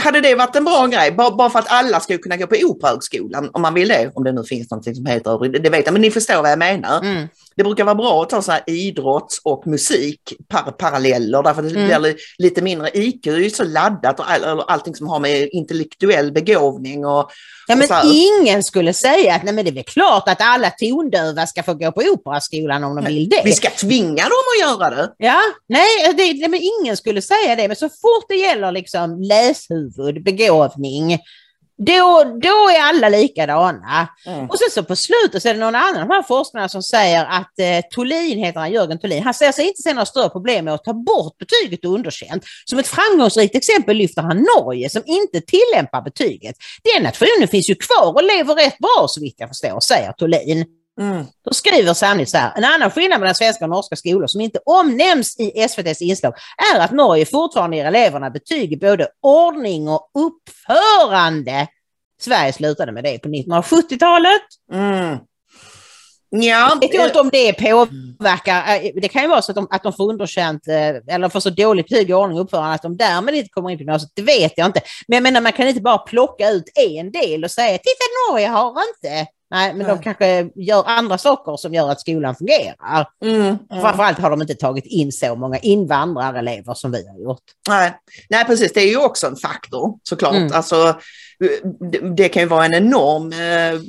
hade 0.00 0.20
det 0.20 0.34
varit 0.34 0.56
en 0.56 0.64
bra 0.64 0.86
grej, 0.86 1.12
bara, 1.12 1.30
bara 1.30 1.50
för 1.50 1.58
att 1.58 1.72
alla 1.72 2.00
ska 2.00 2.18
kunna 2.18 2.36
gå 2.36 2.46
på 2.46 2.56
Operahögskolan 2.64 3.50
om 3.52 3.62
man 3.62 3.74
vill 3.74 3.88
det, 3.88 4.10
om 4.14 4.24
det 4.24 4.32
nu 4.32 4.44
finns 4.44 4.70
någonting 4.70 4.94
som 4.94 5.06
heter 5.06 5.48
det, 5.52 5.58
det 5.58 5.70
vet 5.70 5.86
jag, 5.86 5.92
men 5.92 6.02
ni 6.02 6.10
förstår 6.10 6.42
vad 6.42 6.50
jag 6.50 6.58
menar. 6.58 7.00
Mm 7.00 7.28
det 7.58 7.64
brukar 7.64 7.84
vara 7.84 7.94
bra 7.94 8.22
att 8.22 8.30
ta 8.30 8.42
så 8.42 8.52
här 8.52 8.62
idrotts 8.66 9.40
och 9.44 9.66
musik 9.66 10.20
par 10.48 10.70
paralleller 10.72 11.42
därför 11.42 11.62
att 11.62 11.68
det 11.74 11.80
Mm. 11.80 12.02
blir 12.02 12.16
lite 12.38 12.62
mindre 12.62 12.90
IQ, 12.94 13.26
är 13.26 13.36
ju 13.36 13.50
så 13.50 13.64
laddat 13.64 14.20
och 14.20 14.30
all, 14.30 14.44
all- 14.44 14.60
allting 14.68 14.94
som 14.94 15.08
har 15.08 15.20
med 15.20 15.48
intellektuell 15.52 16.32
begåvning 16.32 17.06
och 17.06 17.30
Ja, 17.70 17.76
men 17.76 17.88
Och 17.90 18.04
ingen 18.12 18.62
skulle 18.64 18.92
säga 18.92 19.34
att 19.34 19.42
nej, 19.44 19.54
men 19.54 19.64
det 19.64 19.70
är 19.70 19.74
väl 19.74 19.84
klart 19.84 20.28
att 20.28 20.38
alla 20.40 20.70
tondöva 20.70 21.46
ska 21.46 21.62
få 21.62 21.74
gå 21.74 21.92
på 21.92 22.00
operaskolan 22.12 22.84
om 22.84 22.96
de 22.96 23.04
vill 23.04 23.28
det. 23.28 23.42
vi 23.44 23.52
ska 23.52 23.70
tvinga 23.70 24.22
dem 24.22 24.44
att 24.54 24.68
göra 24.70 24.90
det. 24.90 25.12
Ja, 25.18 25.40
nej, 25.68 26.12
det, 26.16 26.32
det, 26.32 26.48
men 26.48 26.60
ingen 26.80 26.96
skulle 26.96 27.22
säga 27.22 27.56
det. 27.56 27.68
Men 27.68 27.76
så 27.76 27.88
fort 27.88 28.24
det 28.28 28.34
gäller 28.36 28.72
liksom 28.72 29.22
läshuvud, 29.22 30.24
begåvning, 30.24 31.18
då, 31.78 32.24
då 32.42 32.70
är 32.70 32.80
alla 32.80 33.08
likadana. 33.08 34.08
Mm. 34.26 34.50
Och 34.50 34.58
sen 34.58 34.70
så 34.70 34.82
på 34.82 34.96
slutet 34.96 35.42
så 35.42 35.48
är 35.48 35.54
det 35.54 35.60
någon 35.60 35.74
annan 35.74 36.02
av 36.02 36.08
de 36.08 36.14
här 36.14 36.22
forskarna 36.22 36.68
som 36.68 36.82
säger 36.82 37.24
att 37.24 37.58
eh, 37.58 37.80
Tolin 37.90 38.38
heter 38.38 38.60
han, 38.60 38.72
Jörgen 38.72 38.98
Tolin, 38.98 39.22
han 39.22 39.34
säger 39.34 39.52
sig 39.52 39.68
inte 39.68 39.82
se 39.82 39.94
några 39.94 40.06
större 40.06 40.28
problem 40.28 40.64
med 40.64 40.74
att 40.74 40.84
ta 40.84 40.92
bort 40.92 41.38
betyget 41.38 41.84
underkänt. 41.84 42.44
Som 42.64 42.78
ett 42.78 42.86
framgångsrikt 42.88 43.54
exempel 43.54 43.96
lyfter 43.96 44.22
han 44.22 44.46
Norge 44.56 44.90
som 44.90 45.02
inte 45.06 45.40
tillämpar 45.40 46.02
betyget. 46.02 46.56
Den 46.94 47.02
nationen 47.02 47.48
finns 47.48 47.70
ju 47.70 47.74
kvar 47.74 48.14
och 48.14 48.22
lever 48.22 48.54
rätt 48.54 48.78
bra 48.78 49.06
så 49.08 49.20
vitt 49.20 49.34
jag 49.38 49.48
förstår, 49.48 49.80
säger 49.80 50.12
Tolin. 50.12 50.64
Mm. 50.98 51.24
Då 51.44 51.54
skriver 51.54 51.94
Sandis 51.94 52.30
så 52.30 52.36
här, 52.36 52.52
en 52.56 52.64
annan 52.64 52.90
skillnad 52.90 53.20
mellan 53.20 53.34
svenska 53.34 53.64
och 53.64 53.70
norska 53.70 53.96
skolor 53.96 54.26
som 54.26 54.40
inte 54.40 54.58
omnämns 54.64 55.40
i 55.40 55.60
SVTs 55.60 56.02
inslag 56.02 56.34
är 56.74 56.80
att 56.80 56.90
Norge 56.92 57.26
fortfarande 57.26 57.76
ger 57.76 57.84
eleverna 57.84 58.30
betyg 58.30 58.72
i 58.72 58.76
både 58.76 59.08
ordning 59.22 59.88
och 59.88 60.10
uppförande. 60.14 61.66
Sverige 62.20 62.52
slutade 62.52 62.92
med 62.92 63.04
det 63.04 63.18
på 63.18 63.28
1970-talet. 63.28 64.42
Mm. 64.72 65.18
Ja, 66.30 66.78
Vet 66.80 66.94
jag 66.94 67.06
inte 67.06 67.20
om 67.20 67.30
det 67.32 67.52
påverkar, 67.52 68.74
eh, 68.74 68.90
det 68.94 69.08
kan 69.08 69.22
ju 69.22 69.28
vara 69.28 69.42
så 69.42 69.52
att 69.52 69.56
de, 69.56 69.66
att 69.70 69.82
de 69.82 69.92
får 69.92 70.10
underkänt 70.10 70.68
eh, 70.68 71.14
eller 71.14 71.28
får 71.28 71.40
så 71.40 71.50
dåligt 71.50 71.88
betyg 71.88 72.10
i 72.10 72.12
ordning 72.12 72.38
och 72.38 72.44
uppförande 72.44 72.74
att 72.74 72.82
de 72.82 72.96
därmed 72.96 73.34
inte 73.34 73.48
kommer 73.48 73.70
in 73.70 73.78
på 73.78 73.82
gymnasiet, 73.82 74.12
det 74.14 74.22
vet 74.22 74.52
jag 74.56 74.66
inte. 74.66 74.80
Men 75.08 75.16
jag 75.16 75.22
menar 75.22 75.40
man 75.40 75.52
kan 75.52 75.68
inte 75.68 75.80
bara 75.80 75.98
plocka 75.98 76.50
ut 76.50 76.64
en 76.74 77.12
del 77.12 77.44
och 77.44 77.50
säga 77.50 77.78
titta 77.78 78.30
Norge 78.30 78.48
har 78.48 78.68
inte. 78.68 79.26
Nej, 79.50 79.74
men 79.74 79.86
de 79.86 79.92
Nej. 79.94 80.02
kanske 80.04 80.50
gör 80.54 80.84
andra 80.86 81.18
saker 81.18 81.56
som 81.56 81.74
gör 81.74 81.90
att 81.90 82.00
skolan 82.00 82.34
fungerar. 82.34 83.08
mm. 83.24 83.40
Mm. 83.40 83.58
Framförallt 83.82 84.18
har 84.18 84.30
de 84.30 84.40
inte 84.42 84.54
tagit 84.54 84.86
in 84.86 85.12
så 85.12 85.34
många 85.34 85.58
invandrarelever 85.58 86.74
som 86.74 86.90
vi 86.92 87.08
har 87.08 87.18
gjort. 87.18 87.42
Nej. 87.68 87.92
Nej, 88.30 88.44
precis. 88.44 88.72
Det 88.72 88.80
är 88.80 88.88
ju 88.88 88.96
också 89.04 89.26
en 89.26 89.36
faktor 89.36 89.98
såklart. 90.02 90.34
Mm. 90.34 90.52
Alltså, 90.52 91.00
det, 92.16 92.28
kan 92.28 92.42
ju 92.42 92.48
vara 92.48 92.64
en 92.64 92.74
enorm, 92.74 93.32
eh, 93.32 93.80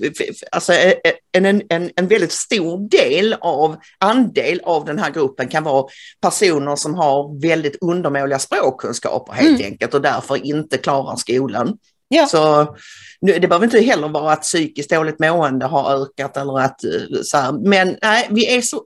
alltså 0.52 0.74
eh, 0.74 0.94
en, 1.32 1.46
en, 1.46 1.62
en, 1.70 1.92
en 1.96 2.08
väldigt 2.08 2.32
stor 2.32 2.90
del 2.90 3.36
av, 3.42 3.76
andel 4.00 4.62
av 4.64 4.86
den 4.86 5.00
här 5.00 5.12
gruppen 5.12 5.48
kan 5.48 5.64
vara 5.64 5.86
personer 6.22 6.76
som 6.76 6.96
har 6.96 7.42
väldigt 7.42 7.78
undermåliga 7.82 8.40
språkkunskaper 8.40 9.34
helt 9.34 9.50
Mm. 9.60 9.72
enkelt 9.72 9.94
och 9.94 10.02
därför 10.02 10.46
inte 10.46 10.78
klarar 10.78 11.16
skolan. 11.16 11.78
Ja. 12.10 12.26
Så 12.28 12.76
nu, 13.22 13.40
det 13.40 13.48
behöver 13.48 13.66
inte 13.66 13.80
heller 13.80 14.08
vara 14.08 14.34
att 14.34 14.42
psykiskt 14.42 14.90
dåligt 14.90 15.20
mående 15.20 15.66
har 15.66 16.02
ökat 16.02 16.38
eller 16.38 16.60
att 16.60 16.84
eh, 16.84 17.22
så 17.24 17.38
här, 17.38 17.52
men 17.52 17.98
nej, 18.02 18.28
vi 18.30 18.56
är 18.56 18.62
så 18.62 18.84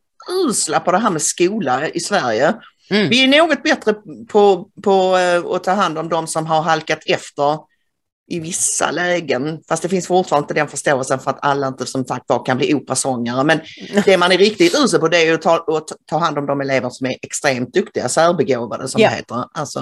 usla 0.47 0.79
på 0.79 0.91
det 0.91 0.97
här 0.97 1.09
med 1.09 1.21
skola 1.21 1.89
i 1.89 1.99
Sverige. 1.99 2.53
Mm. 2.89 3.09
Vi 3.09 3.23
är 3.23 3.27
något 3.27 3.63
bättre 3.63 3.93
på, 4.29 4.69
på 4.83 5.17
eh, 5.17 5.45
att 5.55 5.63
ta 5.63 5.71
hand 5.71 5.97
om 5.97 6.09
de 6.09 6.27
som 6.27 6.45
har 6.45 6.61
halkat 6.61 6.99
efter 7.05 7.72
i 8.29 8.39
vissa 8.39 8.91
lägen, 8.91 9.59
fast 9.69 9.83
det 9.83 9.89
finns 9.89 10.07
fortfarande 10.07 10.43
inte 10.43 10.53
den 10.53 10.67
förståelsen 10.67 11.19
för 11.19 11.31
att 11.31 11.45
alla 11.45 11.67
inte 11.67 11.85
som 11.85 12.05
sagt 12.05 12.25
var 12.27 12.45
kan 12.45 12.57
bli 12.57 12.73
operasångare. 12.73 13.43
Men 13.43 13.59
det 14.05 14.17
man 14.17 14.31
är 14.31 14.37
riktigt 14.37 14.75
usel 14.75 14.99
på 14.99 15.07
det 15.07 15.27
är 15.27 15.33
att 15.33 15.41
ta, 15.41 15.55
att 15.55 15.87
ta 16.09 16.17
hand 16.17 16.37
om 16.37 16.45
de 16.45 16.61
elever 16.61 16.89
som 16.89 17.07
är 17.07 17.15
extremt 17.21 17.73
duktiga, 17.73 18.09
särbegåvade 18.09 18.87
som 18.87 19.01
Ja. 19.01 19.09
det 19.09 19.15
heter. 19.15 19.45
Alltså, 19.53 19.79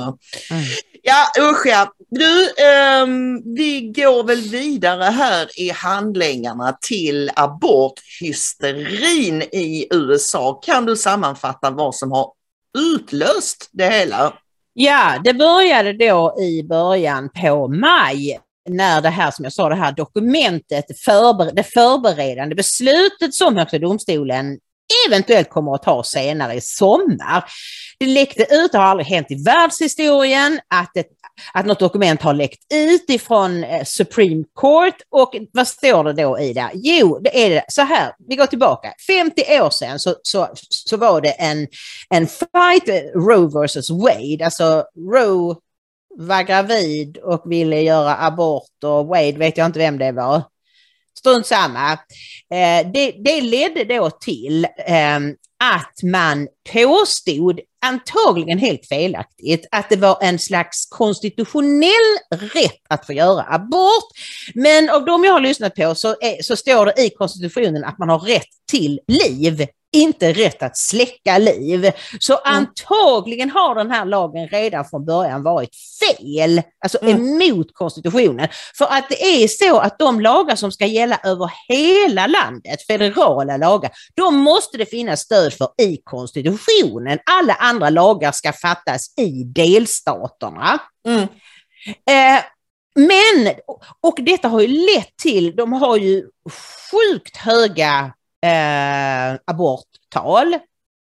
Mm. 0.52 0.64
Ja 1.04 1.28
usch 1.52 1.66
ja. 1.66 1.94
Du, 2.10 2.50
ehm, 2.64 3.42
vi 3.56 3.82
går 3.96 4.24
väl 4.24 4.42
vidare 4.42 5.04
här 5.04 5.60
i 5.60 5.70
handlingarna 5.70 6.78
till 6.88 7.32
aborthysterin 7.36 9.42
i 9.42 9.88
USA. 9.92 10.62
Kan 10.66 10.86
du 10.86 10.96
sammanfatta 10.98 11.70
vad 11.70 11.96
som 11.96 12.12
har 12.12 12.32
utlöst 12.78 13.70
det 13.72 13.90
hela? 13.90 14.34
Ja, 14.74 15.22
det 15.24 15.34
började 15.34 15.94
då 15.94 16.36
i 16.42 16.64
början 16.64 17.30
på 17.30 17.68
maj 17.68 18.40
när 18.70 19.02
det 19.02 19.10
här, 19.10 19.32
som 19.32 19.46
jag 19.46 19.54
sa, 19.54 19.70
det 19.70 19.76
här 19.76 19.92
dokumentet, 19.92 20.86
förber 21.06 21.52
det 21.54 21.64
förberedande 21.64 22.56
beslutet 22.56 23.34
som 23.34 23.58
Högsta 23.58 23.80
domstolen 23.80 24.60
eventuellt 25.08 25.50
kommer 25.50 25.76
att 25.76 25.84
ta 25.84 26.04
senare 26.04 26.54
i 26.54 26.62
sommar. 26.62 27.44
Det 28.02 28.08
läckte 28.08 28.48
ut, 28.50 28.72
det 28.72 28.78
har 28.78 28.86
aldrig 28.86 29.08
hänt 29.08 29.32
i 29.32 29.44
världshistorien, 29.44 30.60
att, 30.68 30.98
ett, 30.98 31.08
att 31.54 31.66
något 31.66 31.80
dokument 31.80 32.22
har 32.22 32.34
läckt 32.34 32.74
ut 32.74 33.10
ifrån 33.10 33.64
eh, 33.64 33.84
Supreme 33.84 34.44
Court. 34.56 34.96
Och 35.10 35.36
vad 35.52 35.68
står 35.68 36.04
det 36.04 36.14
då 36.14 36.40
i 36.40 36.54
det? 36.54 36.70
Jo, 36.74 37.20
det 37.20 37.46
är 37.46 37.50
det 37.50 37.66
så 37.68 37.82
här, 37.82 38.14
vi 38.28 38.36
går 38.36 38.46
tillbaka. 38.46 38.94
50 39.08 39.42
år 39.62 39.70
sedan 39.70 40.00
så, 40.00 40.16
så, 40.24 40.50
så 40.70 40.98
var 40.98 41.22
det 41.22 41.30
en, 41.30 41.68
en 42.10 42.28
fight, 42.28 42.90
eh, 42.90 43.20
Roe 43.20 43.62
versus 43.62 43.90
Wade, 43.90 44.46
alltså 44.46 44.86
Roe 45.14 45.56
var 46.18 46.44
gravid 46.44 47.18
och 47.18 47.44
ville 47.46 47.82
göra 47.82 48.18
abort 48.18 48.84
och 48.84 49.08
Wade 49.08 49.38
vet 49.38 49.58
jag 49.58 49.66
inte 49.66 49.80
vem 49.80 49.98
det 49.98 50.12
var. 50.12 50.44
Strunt 51.18 51.48
samma. 51.48 51.92
Eh, 52.52 52.92
det, 52.94 53.12
det 53.12 53.42
ledde 53.42 53.84
då 53.84 54.10
till 54.10 54.66
eh, 54.66 55.20
att 55.62 56.04
man 56.04 56.48
påstod, 56.74 57.60
antagligen 57.82 58.58
helt 58.58 58.88
felaktigt, 58.88 59.68
att 59.72 59.90
det 59.90 59.96
var 59.96 60.18
en 60.22 60.40
slags 60.40 60.86
konstitutionell 60.90 62.18
rätt 62.54 62.82
att 62.90 63.06
få 63.06 63.14
göra 63.14 63.46
abort. 63.50 64.10
Men 64.54 64.90
av 64.90 65.06
de 65.06 65.24
jag 65.24 65.34
har 65.34 65.40
lyssnat 65.40 65.76
på 65.76 65.96
så, 65.96 66.08
är, 66.08 66.44
så 66.44 66.56
står 66.56 66.86
det 66.86 66.94
i 67.02 67.10
konstitutionen 67.10 67.84
att 67.84 67.98
man 67.98 68.10
har 68.10 68.20
rätt 68.20 68.50
till 68.72 69.00
liv, 69.08 69.68
inte 69.94 70.34
rätt 70.34 70.64
att 70.64 70.78
släcka 70.78 71.38
liv. 71.38 71.92
Så 72.20 72.36
antagligen 72.36 73.50
har 73.50 73.76
den 73.76 73.92
här 73.92 74.06
lagen 74.06 74.48
redan 74.48 74.86
från 74.86 75.06
början 75.06 75.44
varit 75.44 75.76
fel, 76.00 76.62
alltså 76.84 76.98
Mm. 77.02 77.42
emot 77.42 77.68
konstitutionen. 77.74 78.48
För 78.78 78.86
att 78.86 79.10
det 79.10 79.24
är 79.44 79.48
så 79.48 79.78
att 79.80 80.00
de 80.00 80.22
lagar 80.22 80.56
som 80.56 80.72
ska 80.72 80.86
gälla 80.86 81.20
över 81.24 81.52
hela 81.68 82.28
landet, 82.28 82.82
federala 82.88 83.58
lagar, 83.58 83.92
de 84.16 84.36
måste 84.36 84.78
det 84.78 84.86
finnas 84.86 85.20
stöd 85.20 85.54
för 85.54 85.68
i 85.82 85.98
konstitutionen. 86.04 87.20
Alla 87.26 87.54
andra 87.54 87.90
lagar 87.90 88.32
ska 88.32 88.54
fattas 88.54 89.14
i 89.18 89.44
delstaterna. 89.44 90.80
Mm. 91.08 91.22
Eh, 92.10 92.44
men, 92.96 93.54
och 94.02 94.20
detta 94.22 94.48
har 94.48 94.62
ju 94.62 94.68
lett 94.68 95.18
till, 95.18 95.56
de 95.56 95.74
har 95.74 95.98
ju 95.98 96.24
sjukt 96.92 97.38
höga 97.38 98.14
eh, 98.42 99.40
aborttal. 99.46 100.58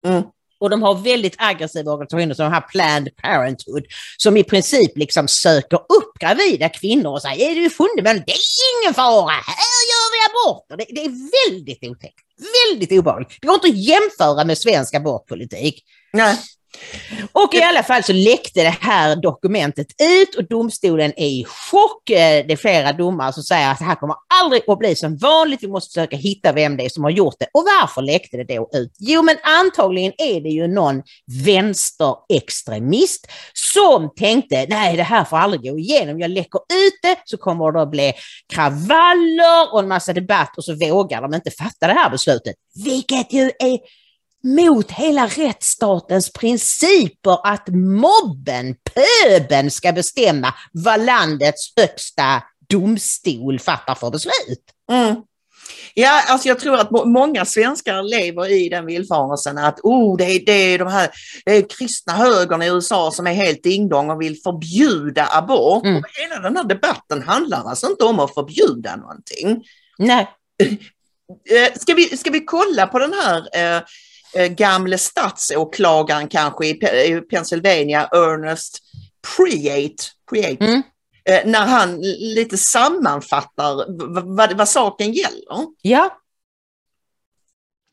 Mm. 0.06 0.24
Och 0.60 0.70
de 0.70 0.84
har 0.84 0.96
väldigt 0.96 1.36
aggressiva 1.38 1.92
organisationer 1.92 2.34
som 2.36 2.46
de 2.46 2.52
här 2.52 2.62
Planned 2.62 3.16
Parenthood 3.16 3.84
som 4.18 4.38
i 4.38 4.44
princip 4.44 4.98
liksom 4.98 5.28
söker 5.28 5.78
upp 5.78 6.20
gravida 6.20 6.70
kvinnor 6.70 7.12
och 7.12 7.22
säger 7.22 7.52
är 7.52 7.56
du 7.56 7.70
funde 7.70 8.04
men 8.04 8.16
det 8.16 8.32
är 8.32 8.40
ingen 8.82 8.94
fara, 8.94 9.32
här 9.32 9.82
gör 9.92 10.08
vi 10.14 10.20
aborter. 10.30 10.78
Det, 10.78 10.86
det 10.90 11.06
är 11.06 11.50
väldigt 11.50 11.84
otäckt, 11.84 12.20
väldigt 12.70 13.00
obehagligt. 13.00 13.38
Det 13.42 13.48
går 13.48 13.56
inte 13.56 13.68
att 13.68 13.78
jämföra 13.78 14.46
med 14.46 14.58
svensk 14.58 14.94
abortpolitik. 14.96 15.84
Nej. 16.14 16.38
Och 17.32 17.54
i 17.54 17.62
alla 17.62 17.84
fall 17.84 18.04
så 18.04 18.14
läckte 18.14 18.64
det 18.64 18.78
här 18.82 19.16
dokumentet 19.16 19.88
ut 20.02 20.36
och 20.36 20.48
domstolen 20.48 21.14
är 21.18 21.28
i 21.28 21.46
chock. 21.48 22.10
Eh, 22.10 22.46
Det 22.48 22.54
är 22.54 22.58
flera 22.58 22.94
domare 22.94 23.34
som 23.34 23.44
säger 23.44 23.72
att 23.72 23.80
det 23.80 23.86
här 23.86 23.96
kommer 23.96 24.16
aldrig 24.42 24.64
att 24.68 24.80
bli 24.80 24.96
som 24.96 25.18
vanligt. 25.18 25.64
Vi 25.64 25.68
måste 25.68 25.94
försöka 25.94 26.16
hitta 26.16 26.54
vem 26.54 26.78
det 26.78 26.86
är 26.86 26.90
som 26.90 27.04
har 27.04 27.12
gjort 27.12 27.36
det. 27.40 27.48
Och 27.54 27.64
varför 27.82 28.02
läckte 28.02 28.38
det 28.38 28.56
då 28.56 28.70
ut? 28.74 28.92
Jo, 29.00 29.22
men 29.22 29.38
antagligen 29.44 30.14
är 30.18 30.42
det 30.42 30.50
ju 30.50 30.68
någon 30.68 31.04
vänsterextremist 31.46 33.28
som 33.54 34.10
tänkte 34.16 34.66
nej, 34.70 34.98
det 34.98 35.04
här 35.04 35.24
får 35.24 35.38
aldrig 35.38 35.62
gå 35.62 35.80
igenom. 35.80 36.20
Jag 36.20 36.32
läcker 36.32 36.60
ut 36.60 37.00
det 37.02 37.18
så 37.26 37.38
kommer 37.38 37.72
det 37.72 37.82
att 37.82 37.92
bli 37.92 38.14
kravaller 38.54 39.74
och 39.74 39.80
en 39.80 39.88
massa 39.88 40.14
debatt 40.14 40.58
och 40.58 40.64
så 40.64 40.74
vågar 40.74 41.22
de 41.22 41.34
inte 41.34 41.52
fatta 41.52 41.88
det 41.88 41.94
här 41.94 42.10
beslutet. 42.10 42.56
Vilket 42.86 43.34
ju 43.34 43.52
är 43.60 43.80
mot 44.48 44.92
hela 44.92 45.28
rättsstatens 45.28 46.34
principer 46.34 47.48
att 47.48 47.68
mobben, 47.74 48.76
pöben 48.84 49.72
ska 49.72 49.92
bestämma 49.92 50.54
vad 50.72 51.06
landets 51.06 51.74
högsta 51.78 52.44
domstol 52.70 53.60
fattar 53.60 53.96
för 53.96 54.12
beslut. 54.12 54.64
Mm. 54.92 55.16
Ja, 55.94 56.24
alltså 56.28 56.48
jag 56.48 56.60
tror 56.60 56.80
att 56.80 56.92
må- 56.92 57.06
många 57.06 57.46
svenskar 57.46 58.04
lever 58.04 58.52
i 58.52 58.70
den 58.70 58.86
villfarelsen 58.86 59.58
att 59.58 59.80
oh, 59.84 60.18
det, 60.18 60.24
är, 60.24 60.46
det 60.46 60.52
är 60.52 60.80
de 60.80 60.88
här 60.88 61.10
det 61.46 61.52
är 61.52 61.70
kristna 61.70 62.14
högern 62.14 62.62
i 62.62 62.68
USA 62.68 63.12
som 63.12 63.28
är 63.28 63.34
helt 63.34 63.64
dingdong 63.64 64.10
och 64.10 64.22
vill 64.22 64.42
förbjuda 64.42 65.28
abort. 65.32 65.86
Mm. 65.86 65.98
Och 65.98 66.04
hela 66.14 66.40
den 66.40 66.58
här 66.58 66.64
debatten 66.64 67.22
handlar 67.22 67.64
alltså 67.64 67.90
inte 67.90 68.04
om 68.04 68.20
att 68.20 68.34
förbjuda 68.34 68.96
någonting. 68.96 69.64
Nej. 69.98 70.28
Eh, 71.50 71.74
ska, 71.80 71.94
vi, 71.94 72.18
ska 72.18 72.32
vi 72.32 72.46
kolla 72.46 72.88
på 72.88 73.00
den 73.00 73.14
här 73.14 73.38
eh 73.54 73.82
gamle 74.50 74.98
statsåklagaren 74.98 76.28
kanske 76.28 76.68
i, 76.68 76.70
i 76.70 77.22
Pennsylvania, 77.30 78.10
Ernest 78.12 78.80
Preate, 79.36 80.04
Preate 80.30 80.66
mm. 80.66 80.82
eh, 81.26 81.46
när 81.46 81.66
han 81.66 82.02
lite 82.02 82.58
sammanfattar 82.58 83.86
vad, 84.36 84.58
vad 84.58 84.70
saken 84.70 85.12
gäller? 85.12 85.44
Ja. 85.82 86.18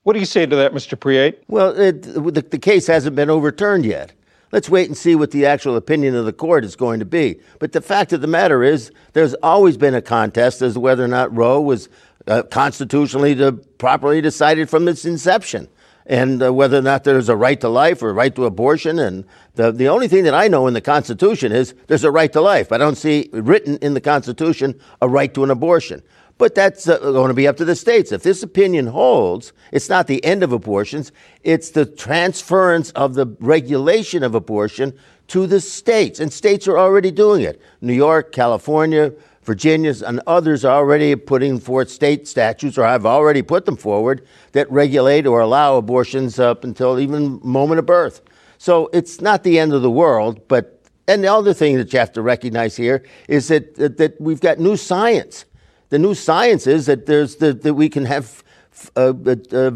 What 0.04 0.14
do 0.14 0.18
you 0.18 0.26
say 0.26 0.46
to 0.46 0.56
that, 0.56 0.72
Mr. 0.72 0.96
Preate? 0.96 1.38
Well, 1.48 1.80
it, 1.80 2.02
the, 2.02 2.42
the 2.42 2.58
case 2.58 2.86
hasn't 2.86 3.14
been 3.14 3.30
overturned 3.30 3.86
yet. 3.86 4.12
Let's 4.52 4.68
wait 4.68 4.86
and 4.86 4.96
see 4.96 5.16
what 5.16 5.30
the 5.30 5.46
actual 5.46 5.76
opinion 5.76 6.14
of 6.14 6.26
the 6.26 6.32
court 6.32 6.64
is 6.64 6.76
going 6.76 7.00
to 7.00 7.06
be. 7.06 7.40
But 7.58 7.72
the 7.72 7.80
fact 7.80 8.12
of 8.12 8.20
the 8.20 8.28
matter 8.28 8.62
is, 8.62 8.92
there's 9.14 9.34
always 9.42 9.76
been 9.76 9.94
a 9.94 10.02
contest 10.02 10.62
as 10.62 10.74
to 10.74 10.80
whether 10.80 11.02
or 11.02 11.08
not 11.08 11.34
Roe 11.34 11.60
was 11.60 11.88
uh, 12.28 12.42
constitutionally 12.42 13.34
to, 13.34 13.52
properly 13.78 14.20
decided 14.20 14.70
from 14.70 14.86
its 14.86 15.04
inception. 15.04 15.68
And 16.06 16.42
uh, 16.42 16.52
whether 16.52 16.78
or 16.78 16.82
not 16.82 17.04
there's 17.04 17.28
a 17.28 17.36
right 17.36 17.60
to 17.60 17.68
life 17.68 18.02
or 18.02 18.10
a 18.10 18.12
right 18.12 18.34
to 18.34 18.44
abortion. 18.44 18.98
And 18.98 19.24
the, 19.54 19.72
the 19.72 19.88
only 19.88 20.08
thing 20.08 20.24
that 20.24 20.34
I 20.34 20.48
know 20.48 20.66
in 20.66 20.74
the 20.74 20.80
Constitution 20.80 21.50
is 21.50 21.74
there's 21.86 22.04
a 22.04 22.10
right 22.10 22.32
to 22.32 22.40
life. 22.40 22.72
I 22.72 22.78
don't 22.78 22.96
see 22.96 23.30
written 23.32 23.78
in 23.78 23.94
the 23.94 24.00
Constitution 24.00 24.78
a 25.00 25.08
right 25.08 25.32
to 25.34 25.44
an 25.44 25.50
abortion. 25.50 26.02
But 26.36 26.54
that's 26.54 26.88
uh, 26.88 26.98
going 26.98 27.28
to 27.28 27.34
be 27.34 27.46
up 27.46 27.56
to 27.58 27.64
the 27.64 27.76
states. 27.76 28.10
If 28.12 28.22
this 28.22 28.42
opinion 28.42 28.88
holds, 28.88 29.52
it's 29.72 29.88
not 29.88 30.06
the 30.06 30.22
end 30.24 30.42
of 30.42 30.52
abortions, 30.52 31.12
it's 31.42 31.70
the 31.70 31.86
transference 31.86 32.90
of 32.90 33.14
the 33.14 33.26
regulation 33.38 34.22
of 34.22 34.34
abortion 34.34 34.98
to 35.28 35.46
the 35.46 35.60
states. 35.60 36.20
And 36.20 36.32
states 36.32 36.66
are 36.66 36.78
already 36.78 37.10
doing 37.10 37.42
it. 37.42 37.62
New 37.80 37.94
York, 37.94 38.32
California, 38.32 39.12
Virginia, 39.44 39.94
and 40.06 40.20
others 40.26 40.64
are 40.64 40.76
already 40.76 41.14
putting 41.14 41.60
forth 41.60 41.90
state 41.90 42.26
statutes, 42.26 42.78
or 42.78 42.84
have 42.84 43.06
already 43.06 43.42
put 43.42 43.66
them 43.66 43.76
forward, 43.76 44.26
that 44.52 44.70
regulate 44.70 45.26
or 45.26 45.40
allow 45.40 45.76
abortions 45.76 46.38
up 46.38 46.64
until 46.64 46.98
even 46.98 47.40
moment 47.42 47.78
of 47.78 47.86
birth. 47.86 48.22
So 48.58 48.88
it's 48.92 49.20
not 49.20 49.42
the 49.42 49.58
end 49.58 49.72
of 49.72 49.82
the 49.82 49.90
world, 49.90 50.46
but 50.48 50.70
and 51.06 51.22
the 51.22 51.28
other 51.28 51.52
thing 51.52 51.76
that 51.76 51.92
you 51.92 51.98
have 51.98 52.12
to 52.12 52.22
recognize 52.22 52.76
here 52.76 53.04
is 53.28 53.48
that, 53.48 53.74
that, 53.74 53.98
that 53.98 54.18
we've 54.18 54.40
got 54.40 54.58
new 54.58 54.74
science 54.74 55.44
the 55.94 55.98
new 56.00 56.14
science 56.14 56.66
is 56.66 56.86
that 56.86 57.06
there's 57.06 57.36
the, 57.36 57.52
that 57.52 57.74
we 57.74 57.88
can 57.88 58.04
have 58.06 58.42
a, 58.96 59.14
a, 59.52 59.72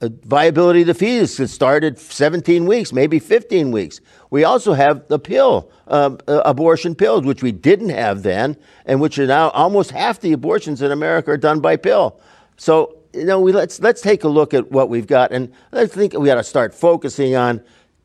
a 0.00 0.08
viability 0.24 0.82
of 0.82 0.86
the 0.86 0.94
fetus 0.94 1.38
that 1.38 1.48
started 1.48 1.98
17 1.98 2.66
weeks, 2.66 2.92
maybe 2.92 3.18
15 3.18 3.72
weeks. 3.72 4.00
We 4.30 4.44
also 4.44 4.74
have 4.74 5.08
the 5.08 5.18
pill, 5.18 5.68
uh, 5.88 6.16
uh, 6.26 6.42
abortion 6.44 6.94
pills, 6.94 7.24
which 7.24 7.42
we 7.42 7.52
didn't 7.52 7.90
have 7.90 8.22
then, 8.22 8.56
and 8.84 9.00
which 9.00 9.18
are 9.18 9.26
now 9.26 9.50
almost 9.50 9.90
half 9.90 10.20
the 10.20 10.32
abortions 10.32 10.82
in 10.82 10.90
America 10.90 11.30
are 11.30 11.36
done 11.36 11.60
by 11.60 11.76
pill. 11.76 12.20
So 12.56 12.96
you 13.12 13.24
know, 13.24 13.40
we, 13.40 13.52
let's 13.52 13.80
let's 13.80 14.02
take 14.02 14.24
a 14.24 14.28
look 14.28 14.54
at 14.54 14.70
what 14.70 14.88
we've 14.88 15.06
got, 15.06 15.32
and 15.32 15.52
I 15.72 15.86
think 15.86 16.12
we 16.12 16.26
got 16.26 16.36
to 16.36 16.44
start 16.44 16.74
focusing 16.74 17.34
on. 17.34 17.62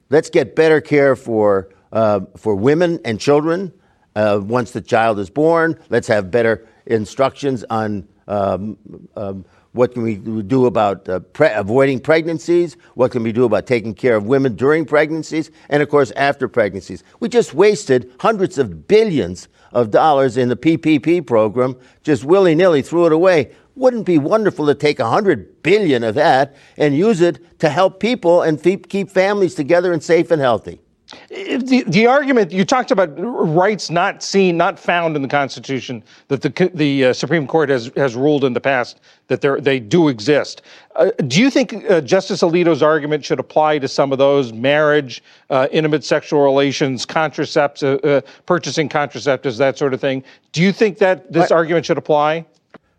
Let's 0.09 0.29
get 0.29 0.55
better 0.55 0.81
care 0.81 1.15
for 1.15 1.69
uh, 1.91 2.21
for 2.37 2.55
women 2.55 2.99
and 3.05 3.19
children 3.19 3.73
uh, 4.15 4.39
once 4.41 4.71
the 4.71 4.81
child 4.81 5.19
is 5.19 5.29
born. 5.29 5.77
Let's 5.89 6.07
have 6.07 6.31
better 6.31 6.67
instructions 6.85 7.63
on 7.69 8.07
um, 8.27 8.77
um, 9.15 9.45
what 9.73 9.93
can 9.93 10.03
we 10.03 10.15
do 10.15 10.65
about 10.65 11.07
uh, 11.07 11.19
pre- 11.19 11.53
avoiding 11.53 12.01
pregnancies? 12.01 12.75
What 12.95 13.11
can 13.11 13.23
we 13.23 13.31
do 13.31 13.45
about 13.45 13.67
taking 13.67 13.93
care 13.93 14.17
of 14.17 14.25
women 14.25 14.55
during 14.55 14.85
pregnancies? 14.85 15.49
And 15.69 15.81
of 15.81 15.87
course, 15.87 16.11
after 16.11 16.49
pregnancies. 16.49 17.03
We 17.21 17.29
just 17.29 17.53
wasted 17.53 18.11
hundreds 18.19 18.57
of 18.57 18.87
billions 18.87 19.47
of 19.71 19.89
dollars 19.89 20.35
in 20.35 20.49
the 20.49 20.57
PPP 20.57 21.25
program, 21.25 21.77
just 22.03 22.25
willy 22.25 22.53
nilly 22.53 22.81
threw 22.81 23.05
it 23.05 23.13
away. 23.13 23.53
Wouldn't 23.75 24.01
it 24.01 24.05
be 24.05 24.17
wonderful 24.17 24.65
to 24.65 24.75
take 24.75 24.99
a 24.99 25.09
hundred 25.09 25.63
billion 25.63 26.03
of 26.03 26.15
that 26.15 26.57
and 26.75 26.95
use 26.95 27.21
it 27.21 27.59
to 27.59 27.69
help 27.69 28.01
people 28.01 28.41
and 28.41 28.61
keep 28.61 29.09
families 29.09 29.55
together 29.55 29.93
and 29.93 30.03
safe 30.03 30.31
and 30.31 30.41
healthy? 30.41 30.80
The, 31.29 31.83
the 31.87 32.07
argument 32.07 32.51
you 32.51 32.63
talked 32.63 32.91
about 32.91 33.09
rights 33.17 33.89
not 33.89 34.23
seen, 34.23 34.57
not 34.57 34.79
found 34.79 35.15
in 35.15 35.21
the 35.21 35.27
Constitution 35.27 36.03
that 36.29 36.41
the 36.41 36.71
the 36.73 37.05
uh, 37.05 37.13
Supreme 37.13 37.47
Court 37.47 37.69
has 37.69 37.91
has 37.95 38.15
ruled 38.15 38.43
in 38.43 38.53
the 38.53 38.61
past 38.61 38.99
that 39.27 39.41
they 39.63 39.79
do 39.79 40.09
exist. 40.09 40.61
Uh, 40.95 41.11
do 41.27 41.41
you 41.41 41.49
think 41.49 41.73
uh, 41.89 42.01
Justice 42.01 42.41
Alito's 42.41 42.83
argument 42.83 43.23
should 43.23 43.39
apply 43.39 43.79
to 43.79 43.87
some 43.87 44.11
of 44.11 44.17
those 44.17 44.51
marriage, 44.51 45.23
uh, 45.49 45.67
intimate 45.71 46.03
sexual 46.03 46.43
relations, 46.43 47.05
contraceptives, 47.05 48.03
uh, 48.03 48.07
uh, 48.07 48.21
purchasing 48.45 48.89
contraceptives, 48.89 49.57
that 49.57 49.77
sort 49.77 49.93
of 49.93 50.01
thing? 50.01 50.23
Do 50.51 50.61
you 50.61 50.71
think 50.71 50.97
that 50.97 51.31
this 51.31 51.51
I, 51.51 51.55
argument 51.55 51.85
should 51.85 51.97
apply? 51.97 52.45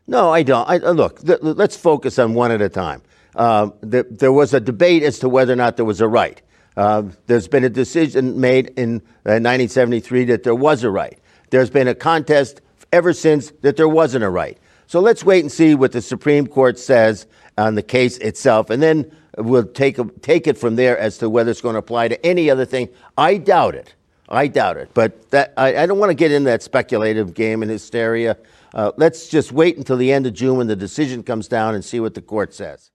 No, 0.06 0.30
I 0.30 0.42
don't. 0.42 0.68
I, 0.68 0.78
look, 0.78 1.20
th- 1.20 1.40
let's 1.42 1.76
focus 1.76 2.18
on 2.18 2.34
one 2.34 2.50
at 2.50 2.62
a 2.62 2.68
time. 2.68 3.02
The, 3.34 4.06
there 4.10 4.32
was 4.32 4.54
a 4.54 4.60
debate 4.60 5.02
as 5.02 5.18
to 5.20 5.28
whether 5.28 5.52
or 5.52 5.56
not 5.56 5.76
there 5.76 5.84
was 5.84 6.00
a 6.00 6.08
right. 6.08 6.40
Uh, 6.76 7.04
there's 7.26 7.48
been 7.48 7.64
a 7.64 7.70
decision 7.70 8.40
made 8.40 8.72
in 8.76 8.96
uh, 9.26 9.38
1973 9.40 10.24
that 10.24 10.42
there 10.42 10.54
was 10.54 10.84
a 10.84 10.90
right. 10.90 11.18
There's 11.50 11.70
been 11.70 11.88
a 11.88 11.94
contest 11.94 12.60
ever 12.92 13.12
since 13.12 13.50
that 13.62 13.76
there 13.76 13.88
wasn't 13.88 14.24
a 14.24 14.30
right. 14.30 14.58
So 14.86 15.00
let's 15.00 15.24
wait 15.24 15.40
and 15.40 15.50
see 15.50 15.74
what 15.74 15.92
the 15.92 16.02
Supreme 16.02 16.46
Court 16.46 16.78
says 16.78 17.26
on 17.56 17.74
the 17.74 17.82
case 17.82 18.18
itself, 18.18 18.70
and 18.70 18.82
then 18.82 19.10
we'll 19.38 19.64
take, 19.64 19.98
take 20.22 20.46
it 20.46 20.58
from 20.58 20.76
there 20.76 20.98
as 20.98 21.18
to 21.18 21.30
whether 21.30 21.50
it's 21.50 21.60
going 21.60 21.74
to 21.74 21.78
apply 21.78 22.08
to 22.08 22.26
any 22.26 22.50
other 22.50 22.64
thing. 22.64 22.88
I 23.16 23.38
doubt 23.38 23.74
it. 23.74 23.94
I 24.28 24.46
doubt 24.46 24.78
it. 24.78 24.90
But 24.94 25.30
that, 25.30 25.52
I, 25.56 25.76
I 25.76 25.86
don't 25.86 25.98
want 25.98 26.10
to 26.10 26.14
get 26.14 26.32
into 26.32 26.50
that 26.50 26.62
speculative 26.62 27.34
game 27.34 27.62
and 27.62 27.70
hysteria. 27.70 28.36
Uh, 28.74 28.92
let's 28.96 29.28
just 29.28 29.52
wait 29.52 29.76
until 29.76 29.98
the 29.98 30.10
end 30.12 30.26
of 30.26 30.32
June 30.32 30.56
when 30.56 30.66
the 30.66 30.76
decision 30.76 31.22
comes 31.22 31.48
down 31.48 31.74
and 31.74 31.84
see 31.84 32.00
what 32.00 32.14
the 32.14 32.22
court 32.22 32.54
says. 32.54 32.90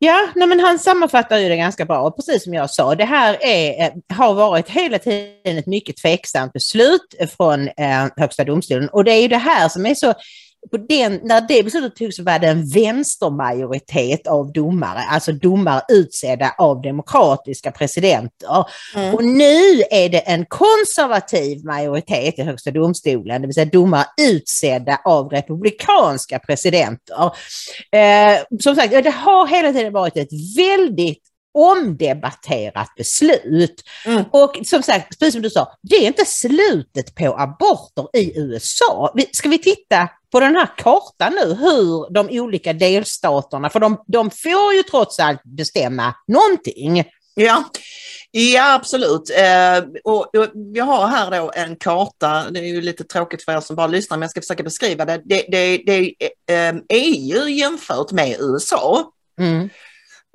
Ja, 0.00 0.28
nej 0.36 0.48
men 0.48 0.60
han 0.60 0.78
sammanfattar 0.78 1.38
ju 1.38 1.48
det 1.48 1.56
ganska 1.56 1.84
bra. 1.84 2.00
Och 2.00 2.16
precis 2.16 2.44
som 2.44 2.54
jag 2.54 2.70
sa, 2.70 2.94
det 2.94 3.04
här 3.04 3.38
är, 3.40 3.84
eh, 3.84 4.16
har 4.16 4.34
varit 4.34 4.68
hela 4.68 4.98
tiden 4.98 5.58
ett 5.58 5.66
mycket 5.66 5.96
tveksamt 5.96 6.52
beslut 6.52 7.14
från 7.36 7.68
eh, 7.68 8.06
Högsta 8.16 8.44
domstolen. 8.44 8.88
Och 8.88 9.04
det 9.04 9.12
är 9.12 9.22
ju 9.22 9.28
det 9.28 9.36
här 9.36 9.68
som 9.68 9.86
är 9.86 9.94
så 9.94 10.14
den, 10.88 11.20
när 11.22 11.40
det 11.40 11.62
beslutet 11.62 11.96
togs 11.96 12.18
var 12.18 12.38
det 12.38 12.46
en 12.46 12.68
vänstermajoritet 12.68 14.26
av 14.26 14.52
domare, 14.52 14.98
alltså 15.10 15.32
domare 15.32 15.82
utsedda 15.88 16.54
av 16.58 16.82
demokratiska 16.82 17.70
presidenter. 17.70 18.64
Mm. 18.94 19.14
Och 19.14 19.24
nu 19.24 19.82
är 19.90 20.08
det 20.08 20.18
en 20.18 20.46
konservativ 20.46 21.64
majoritet 21.64 22.38
i 22.38 22.42
Högsta 22.42 22.70
domstolen, 22.70 23.40
det 23.40 23.46
vill 23.46 23.54
säga 23.54 23.66
domare 23.66 24.04
utsedda 24.20 25.00
av 25.04 25.28
republikanska 25.28 26.38
presidenter. 26.38 27.24
Eh, 27.92 28.58
som 28.60 28.76
sagt, 28.76 28.90
det 28.90 29.10
har 29.10 29.46
hela 29.46 29.72
tiden 29.72 29.92
varit 29.92 30.16
ett 30.16 30.56
väldigt 30.56 31.22
omdebatterat 31.54 32.94
beslut. 32.96 33.82
Mm. 34.06 34.24
Och 34.32 34.58
som 34.64 34.82
sagt, 34.82 35.18
precis 35.18 35.32
som 35.32 35.42
du 35.42 35.50
sa, 35.50 35.72
det 35.82 35.96
är 35.96 36.06
inte 36.06 36.24
slutet 36.24 37.14
på 37.14 37.36
aborter 37.38 38.18
i 38.18 38.40
USA. 38.40 39.14
Ska 39.32 39.48
vi 39.48 39.58
titta 39.58 40.08
på 40.32 40.40
den 40.40 40.56
här 40.56 40.68
kartan 40.76 41.32
nu 41.32 41.54
hur 41.54 42.12
de 42.12 42.40
olika 42.40 42.72
delstaterna, 42.72 43.70
för 43.70 43.80
de, 43.80 44.04
de 44.06 44.30
får 44.30 44.74
ju 44.74 44.82
trots 44.82 45.18
allt 45.18 45.42
bestämma 45.44 46.14
någonting. 46.26 47.04
Ja, 47.34 47.64
ja 48.30 48.74
absolut. 48.74 49.30
Eh, 49.30 49.84
och, 50.04 50.36
och, 50.36 50.46
jag 50.74 50.84
har 50.84 51.06
här 51.06 51.30
då 51.30 51.52
en 51.54 51.76
karta, 51.76 52.50
det 52.50 52.60
är 52.60 52.64
ju 52.64 52.80
lite 52.80 53.04
tråkigt 53.04 53.44
för 53.44 53.52
er 53.56 53.60
som 53.60 53.76
bara 53.76 53.86
lyssnar 53.86 54.16
men 54.16 54.22
jag 54.22 54.30
ska 54.30 54.40
försöka 54.40 54.62
beskriva 54.62 55.04
det. 55.04 55.22
Det, 55.24 55.44
det, 55.48 55.82
det 55.86 56.14
är 56.48 56.72
eh, 56.72 56.80
EU 56.88 57.48
jämfört 57.48 58.12
med 58.12 58.36
USA. 58.40 59.12
Mm. 59.40 59.68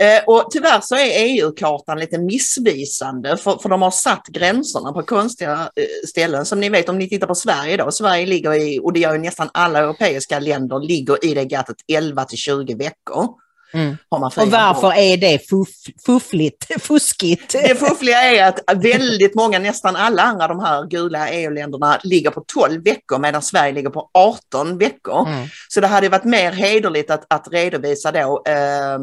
Eh, 0.02 0.24
och 0.28 0.48
tyvärr 0.52 0.82
så 0.82 0.96
är 0.96 1.26
EU-kartan 1.26 2.00
lite 2.00 2.18
missvisande 2.18 3.38
för, 3.38 3.58
för 3.58 3.70
de 3.70 3.82
har 3.82 3.92
satt 3.92 4.28
gränserna 4.28 4.94
på 4.94 5.04
konstiga 5.04 5.70
eh, 5.76 6.08
ställen. 6.10 6.46
Som 6.46 6.60
ni 6.60 6.70
vet 6.70 6.90
om 6.90 6.98
ni 6.98 7.10
tittar 7.10 7.28
på 7.28 7.36
Sverige 7.36 7.78
då, 7.78 7.92
Sverige 7.92 8.26
ligger 8.26 8.54
i, 8.54 8.80
och 8.80 8.94
det 8.94 9.00
gör 9.00 9.14
ju 9.14 9.20
nästan 9.20 9.50
alla 9.54 9.80
europeiska 9.80 10.40
länder, 10.40 10.80
ligger 10.80 11.26
i 11.26 11.34
det 11.34 11.46
gattet 11.46 11.78
11 11.88 12.26
till 12.26 12.38
20 12.38 12.76
veckor. 12.76 13.28
Mm. 13.74 13.98
och 14.10 14.22
varför 14.22 14.82
på. 14.82 14.94
är 14.94 15.18
det 15.18 15.50
fuff, 15.50 15.70
fuffligt, 16.06 16.66
fuskigt? 16.82 17.52
Det 17.52 17.76
fuffliga 17.76 18.18
är 18.18 18.48
att 18.48 18.84
väldigt 18.84 19.36
många, 19.36 19.60
nästan 19.60 19.96
alla 19.96 20.22
andra 20.22 20.48
de 20.48 20.60
här 20.60 20.86
gula 20.86 21.30
EU-länderna 21.30 22.00
ligger 22.04 22.32
på 22.32 22.44
12 22.48 22.84
veckor 22.84 23.20
medan 23.20 23.42
Sverige 23.42 23.74
ligger 23.74 23.90
på 23.90 24.10
18 24.14 24.78
veckor. 24.78 25.28
Mm. 25.28 25.48
Så 25.70 25.82
det 25.82 25.88
hade 25.88 26.10
varit 26.10 26.24
mer 26.24 26.52
hederligt 26.52 27.12
att, 27.12 27.26
att 27.34 27.48
redovisa 27.52 28.12
då 28.12 28.44
eh, 28.48 29.00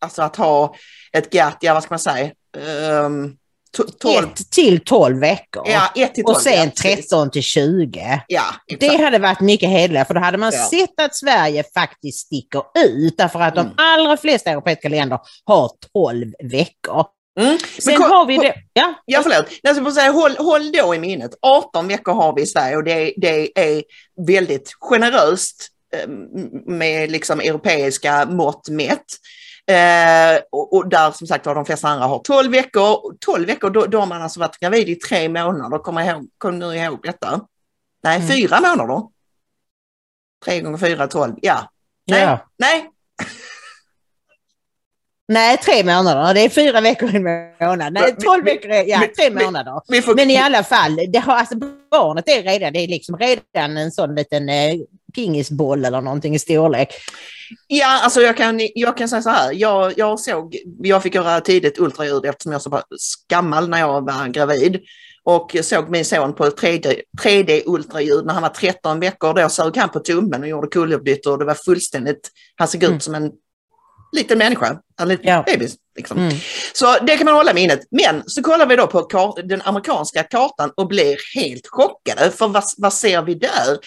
alltså 0.00 0.22
att 0.22 0.36
ha 0.36 0.74
ett 1.12 1.30
GATT, 1.30 1.56
ja 1.60 1.74
vad 1.74 1.82
ska 1.82 1.92
man 1.92 1.98
säga, 1.98 2.30
um, 3.04 3.36
12. 4.00 4.24
1 4.24 4.50
till 4.50 4.80
12 4.84 5.20
veckor. 5.20 5.62
Ja, 5.66 5.92
1 5.96 6.14
till 6.14 6.24
12, 6.24 6.36
och 6.36 6.42
sen 6.42 6.72
ja, 6.74 6.96
13 6.96 7.30
till 7.30 7.42
20. 7.42 8.22
Ja, 8.26 8.44
det 8.78 9.02
hade 9.02 9.18
varit 9.18 9.40
mycket 9.40 9.68
hederligare 9.68 10.04
för 10.04 10.14
då 10.14 10.20
hade 10.20 10.38
man 10.38 10.52
sett 10.52 11.00
att 11.00 11.16
Sverige 11.16 11.64
faktiskt 11.74 12.26
sticker 12.26 12.62
ut 12.78 13.14
därför 13.18 13.40
att 13.40 13.56
mm. 13.56 13.66
de 13.66 13.82
allra 13.82 14.16
flesta 14.16 14.50
europeiska 14.50 14.88
länder 14.88 15.18
har 15.44 15.70
12 15.92 16.32
veckor. 16.42 17.06
Mm. 17.40 17.58
Sen 17.78 17.94
Men, 17.98 18.02
har 18.02 18.26
vi 18.26 18.36
det. 18.36 18.54
Ja, 18.72 18.94
ja 19.04 19.22
förlåt. 19.22 19.46
Jag 19.62 19.94
säga, 19.94 20.10
håll, 20.10 20.36
håll 20.38 20.72
då 20.72 20.94
i 20.94 20.98
minnet, 20.98 21.30
18 21.42 21.88
veckor 21.88 22.12
har 22.12 22.34
vi 22.36 22.42
i 22.42 22.46
Sverige 22.46 22.76
och 22.76 22.84
det, 22.84 23.12
det 23.16 23.60
är 23.60 23.82
väldigt 24.26 24.72
generöst 24.80 25.68
eh, 25.96 26.08
med 26.66 27.10
liksom 27.10 27.40
europeiska 27.40 28.26
mått 28.26 28.68
mätt. 28.68 29.06
Eh, 29.70 30.40
och, 30.52 30.72
och, 30.76 30.88
där 30.88 31.10
som 31.10 31.26
sagt 31.26 31.46
var 31.46 31.54
de 31.54 31.64
flesta 31.64 31.88
andra 31.88 32.06
har 32.06 32.18
12 32.18 32.52
veckor. 32.52 33.16
12 33.20 33.46
veckor, 33.46 33.70
då, 33.70 33.86
då 33.86 33.98
har 33.98 34.06
man 34.06 34.22
alltså 34.22 34.40
varit 34.40 34.58
gravid 34.60 34.88
i 34.88 34.94
tre 34.94 35.28
månader. 35.28 35.78
Kommer 35.78 36.02
ihåg, 36.10 36.28
kom 36.38 36.58
nu 36.58 36.74
ihåg 36.76 37.00
detta? 37.02 37.40
Nej, 38.02 38.16
Mm. 38.16 38.28
fyra 38.28 38.60
månader. 38.60 39.02
Tre 40.44 40.60
gånger 40.60 40.78
fyra, 40.78 41.06
tolv. 41.06 41.34
Ja. 41.42 41.70
Nej, 42.06 42.22
Ja. 42.22 42.38
nej. 42.58 42.90
Nej, 45.28 45.56
tre 45.56 45.84
månader. 45.84 46.34
Det 46.34 46.40
är 46.40 46.48
fyra 46.48 46.80
veckor 46.80 47.10
i 47.14 47.16
en 47.16 47.22
månad. 47.60 47.92
Nej, 47.92 48.16
tolv 48.16 48.44
veckor 48.44 48.70
är, 48.70 48.84
ja, 48.88 49.02
tre 49.16 49.30
månader. 49.44 50.14
Men 50.16 50.30
i 50.30 50.36
alla 50.36 50.64
fall, 50.64 50.96
det 51.12 51.18
har, 51.18 51.34
alltså, 51.34 51.54
barnet 51.90 52.28
är 52.28 52.42
redan, 52.42 52.72
det 52.72 52.78
är 52.78 52.88
liksom 52.88 53.18
redan 53.18 53.76
en 53.76 53.90
sån 53.92 54.14
liten 54.14 54.48
eh, 54.48 54.74
pingisboll 55.14 55.84
eller 55.84 56.00
någonting 56.00 56.34
i 56.34 56.38
storlek. 56.38 56.88
Ja, 57.66 58.00
alltså 58.02 58.20
jag 58.20 58.36
kan, 58.36 58.60
jag 58.74 58.96
kan 58.96 59.08
säga 59.08 59.22
så 59.22 59.30
här. 59.30 59.52
Jag, 59.52 59.98
jag 59.98 60.20
såg, 60.20 60.56
jag 60.82 61.02
fick 61.02 61.14
göra 61.14 61.40
tidigt 61.40 61.78
ultraljud 61.78 62.24
eftersom 62.24 62.52
jag 62.52 62.62
var 62.66 62.82
så 62.96 63.18
gammal 63.30 63.68
när 63.68 63.78
jag 63.78 64.04
var 64.04 64.28
gravid. 64.28 64.80
Och 65.24 65.56
såg 65.62 65.90
min 65.90 66.04
son 66.04 66.34
på 66.34 66.44
3D, 66.46 67.00
3D-ultraljud 67.22 68.24
när 68.26 68.32
han 68.34 68.42
var 68.42 68.48
13 68.48 69.00
veckor. 69.00 69.34
Då 69.34 69.48
sög 69.48 69.76
han 69.76 69.88
på 69.88 70.00
tummen 70.00 70.42
och 70.42 70.48
gjorde 70.48 70.68
kullerbyttor 70.68 71.32
och 71.32 71.38
det 71.38 71.44
var 71.44 71.54
fullständigt, 71.54 72.30
han 72.56 72.68
såg 72.68 72.82
ut 72.82 72.88
Mm. 72.88 73.00
som 73.00 73.14
en 73.14 73.30
liten 74.16 74.38
människa, 74.38 74.78
en 75.00 75.08
liten 75.08 75.26
Ja. 75.26 75.42
bebis. 75.46 75.76
Liksom. 75.96 76.18
Mm. 76.18 76.34
Så 76.74 76.96
det 77.04 77.16
kan 77.16 77.24
man 77.24 77.34
hålla 77.34 77.50
i 77.50 77.54
minnet. 77.54 77.80
Men 77.90 78.22
så 78.26 78.42
kollar 78.42 78.66
vi 78.66 78.76
då 78.76 78.86
på 78.86 79.38
den 79.44 79.62
amerikanska 79.62 80.22
kartan 80.22 80.70
och 80.76 80.88
blir 80.88 81.16
helt 81.34 81.66
chockade. 81.66 82.30
För 82.30 82.48
vad, 82.48 82.64
vad 82.76 82.92
ser 82.92 83.22
vi 83.22 83.34
där? 83.34 83.78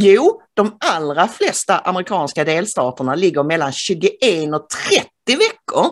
Jo, 0.00 0.40
de 0.54 0.76
allra 0.80 1.28
flesta 1.28 1.78
amerikanska 1.78 2.44
delstaterna 2.44 3.14
ligger 3.14 3.42
mellan 3.42 3.72
21 3.72 4.54
och 4.54 4.68
30 4.68 5.08
veckor. 5.26 5.90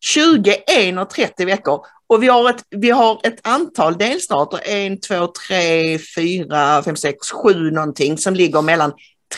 21 0.00 0.98
och 0.98 1.10
30 1.10 1.44
veckor. 1.44 1.80
Och 2.06 2.22
vi 2.22 2.28
har 2.28 2.50
ett, 2.50 2.62
vi 2.70 2.90
har 2.90 3.20
ett 3.22 3.46
antal 3.46 3.98
delstater, 3.98 4.60
1, 4.64 5.02
2, 5.02 5.26
3, 5.48 5.98
4, 5.98 6.82
5, 6.82 6.96
6, 6.96 7.30
7 7.30 7.70
någonting 7.70 8.18
som 8.18 8.34
ligger 8.34 8.62
mellan 8.62 8.92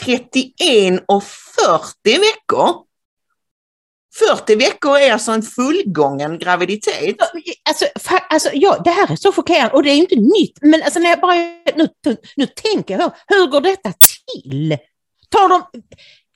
31 0.04 1.04
och 1.06 1.24
40 1.24 2.18
veckor. 2.18 2.87
40 4.14 4.56
veckor 4.56 4.96
är 4.98 5.12
alltså 5.12 5.32
en 5.32 5.42
fullgången 5.42 6.38
graviditet. 6.38 7.16
Alltså, 7.68 7.84
fa- 7.84 8.22
alltså 8.30 8.50
ja, 8.52 8.80
det 8.84 8.90
här 8.90 9.12
är 9.12 9.16
så 9.16 9.32
chockerande 9.32 9.74
och 9.74 9.82
det 9.82 9.90
är 9.90 9.94
ju 9.94 10.00
inte 10.00 10.14
nytt. 10.16 10.58
Men 10.62 10.82
alltså, 10.82 10.98
när 11.00 11.10
jag 11.10 11.20
bara, 11.20 11.34
nu, 11.76 11.88
nu 12.36 12.46
tänker 12.46 12.98
jag, 12.98 13.12
hur 13.26 13.46
går 13.46 13.60
detta 13.60 13.92
till? 13.92 14.78
Tar 15.28 15.48
de, 15.48 15.62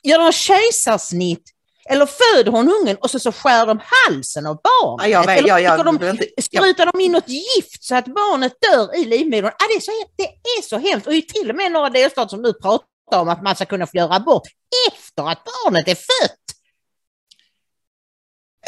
gör 0.02 0.18
de 0.18 0.32
kejsarsnitt 0.32 1.42
eller 1.90 2.06
föder 2.06 2.50
hon 2.50 2.72
ungen 2.72 2.96
och 3.00 3.10
så, 3.10 3.18
så 3.18 3.32
skär 3.32 3.66
de 3.66 3.80
halsen 3.82 4.46
av 4.46 4.60
barnet? 4.62 5.10
Ja, 5.10 5.22
vet, 5.22 5.38
eller 5.38 5.48
jag, 5.48 5.58
skickar 5.58 5.84
de, 5.84 5.94
inte- 6.12 6.28
ja. 6.50 6.60
sprutar 6.60 6.86
de 6.92 7.00
in 7.00 7.12
något 7.12 7.28
gift 7.28 7.84
så 7.84 7.94
att 7.94 8.04
barnet 8.04 8.52
dör 8.72 8.96
i 8.96 9.04
livmodern? 9.04 9.46
Ah, 9.46 9.66
det, 9.68 9.74
är 9.74 9.80
så, 9.80 9.90
det 10.16 10.24
är 10.24 10.62
så 10.62 10.78
hemskt. 10.78 11.06
Och 11.06 11.12
det 11.12 11.18
är 11.18 11.22
till 11.42 11.50
och 11.50 11.56
med 11.56 11.72
några 11.72 11.90
delstater 11.90 12.28
som 12.28 12.42
nu 12.42 12.52
pratar 12.52 12.86
om 13.20 13.28
att 13.28 13.42
man 13.42 13.54
ska 13.56 13.64
kunna 13.64 13.86
få 13.86 13.96
göra 13.96 14.14
abort 14.14 14.42
efter 14.92 15.22
att 15.30 15.42
barnet 15.44 15.88
är 15.88 15.94
fött. 15.94 16.38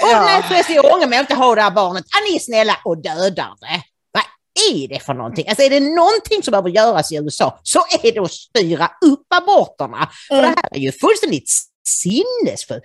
Åh 0.02 0.10
Ja. 0.10 0.24
nej 0.24 0.42
förresten, 0.42 0.74
jag 0.74 0.84
ångrar 0.84 1.06
mig 1.06 1.18
att 1.18 1.22
inte 1.30 1.34
ha 1.34 1.54
det 1.54 1.62
här 1.62 1.70
barnet. 1.70 2.04
Ah, 2.04 2.30
ni 2.30 2.36
är 2.36 2.40
snälla 2.40 2.76
och 2.84 2.98
dödar 2.98 3.54
det. 3.60 3.82
Vad 4.12 4.22
är 4.72 4.88
det 4.88 5.00
för 5.00 5.14
någonting? 5.14 5.48
Alltså 5.48 5.62
är 5.64 5.70
det 5.70 5.80
någonting 5.80 6.42
som 6.42 6.50
behöver 6.50 6.70
göras 6.70 7.12
i 7.12 7.16
USA 7.16 7.60
så 7.62 7.78
är 8.02 8.12
det 8.12 8.18
att 8.20 8.32
styra 8.32 8.90
upp 9.04 9.26
aborterna. 9.34 10.08
Och 10.30 10.36
det 10.36 10.46
här 10.46 10.68
är 10.70 10.78
ju 10.78 10.92
fullständigt 10.92 11.50
sinnesfullt. 11.88 12.82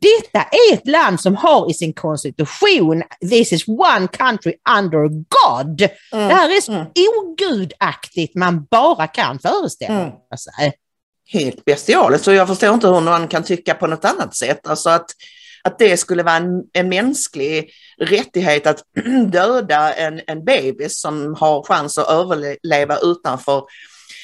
Detta 0.00 0.42
är 0.42 0.74
ett 0.74 0.86
land 0.86 1.20
som 1.20 1.36
har 1.36 1.70
i 1.70 1.74
sin 1.74 1.92
konstitution 1.92 3.02
this 3.30 3.52
is 3.52 3.68
one 3.68 4.08
country 4.12 4.52
under 4.78 5.08
God. 5.08 5.80
Mm, 6.12 6.28
Det 6.28 6.34
här 6.34 6.56
är 6.56 6.60
så 6.60 6.72
mm. 6.72 6.86
ogudaktigt 7.26 8.34
man 8.36 8.64
bara 8.70 9.06
kan 9.06 9.38
föreställa 9.38 9.94
Mm. 10.00 10.12
sig. 10.58 10.72
helt 11.32 11.64
bestialiskt 11.64 12.26
och 12.28 12.34
jag 12.34 12.48
förstår 12.48 12.74
inte 12.74 12.88
hur 12.88 13.00
någon 13.00 13.28
kan 13.28 13.42
tycka 13.42 13.74
på 13.74 13.86
något 13.86 14.04
annat 14.04 14.36
sätt. 14.36 14.66
Alltså 14.68 14.90
att, 14.90 15.06
att 15.64 15.78
det 15.78 15.96
skulle 15.96 16.22
vara 16.22 16.36
en, 16.36 16.62
en 16.72 16.88
mänsklig 16.88 17.70
rättighet 17.98 18.66
att 18.66 18.82
döda 19.32 19.94
en, 19.94 20.20
en 20.26 20.44
bebis 20.44 21.00
som 21.00 21.34
har 21.34 21.62
chans 21.62 21.98
att 21.98 22.10
överleva 22.10 22.98
utanför. 22.98 23.62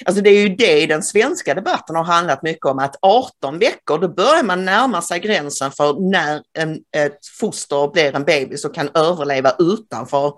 Alltså 0.04 0.22
det 0.22 0.30
är 0.30 0.48
ju 0.48 0.56
det 0.56 0.86
den 0.86 1.02
svenska 1.02 1.54
debatten 1.54 1.96
har 1.96 2.04
handlat 2.04 2.42
mycket 2.42 2.66
om, 2.66 2.78
att 2.78 2.96
18 3.02 3.58
veckor, 3.58 3.98
då 3.98 4.08
börjar 4.08 4.42
man 4.42 4.64
närma 4.64 5.02
sig 5.02 5.20
gränsen 5.20 5.70
för 5.70 6.10
när 6.10 6.42
en, 6.58 6.78
ett 6.96 7.26
foster 7.40 7.92
blir 7.92 8.16
en 8.16 8.24
bebis 8.24 8.64
och 8.64 8.74
kan 8.74 8.90
överleva 8.94 9.54
utanför 9.58 10.32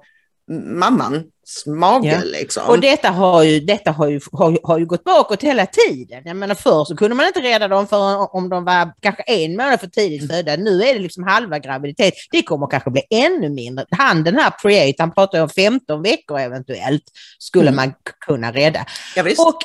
mammans 0.55 1.67
mage. 1.67 2.09
Ja. 2.09 2.21
Liksom. 2.25 2.63
Och 2.69 2.81
detta 2.81 3.11
har 3.11 3.43
ju, 3.43 3.61
detta 3.61 3.91
har 3.91 4.09
ju, 4.09 4.21
har, 4.33 4.59
har 4.63 4.79
ju 4.79 4.87
gått 4.87 5.05
bakåt 5.05 5.43
hela 5.43 5.67
tiden. 5.67 6.23
Jag 6.25 6.37
menar 6.37 6.55
förr 6.55 6.85
så 6.85 6.97
kunde 6.97 7.17
man 7.17 7.27
inte 7.27 7.41
rädda 7.41 7.69
dem 7.69 7.87
för 7.87 8.35
om 8.37 8.49
de 8.49 8.65
var 8.65 8.93
kanske 9.01 9.23
en 9.23 9.57
månad 9.57 9.81
för 9.81 9.87
tidigt 9.87 10.31
födda. 10.31 10.57
Nu 10.57 10.83
är 10.83 10.95
det 10.95 11.01
liksom 11.01 11.25
halva 11.25 11.59
graviditet. 11.59 12.15
Det 12.31 12.43
kommer 12.43 12.67
kanske 12.67 12.91
bli 12.91 13.03
ännu 13.11 13.49
mindre. 13.49 13.85
Han 13.91 14.25
den 14.25 14.37
här 14.37 14.53
Create, 14.63 15.03
han 15.03 15.15
pratar 15.15 15.43
om 15.43 15.49
15 15.49 16.03
veckor 16.03 16.39
eventuellt 16.39 17.05
skulle 17.39 17.69
Mm. 17.71 17.77
man 17.77 17.95
kunna 18.27 18.53
rädda. 18.53 18.85
ja. 19.17 19.23
Och 19.23 19.59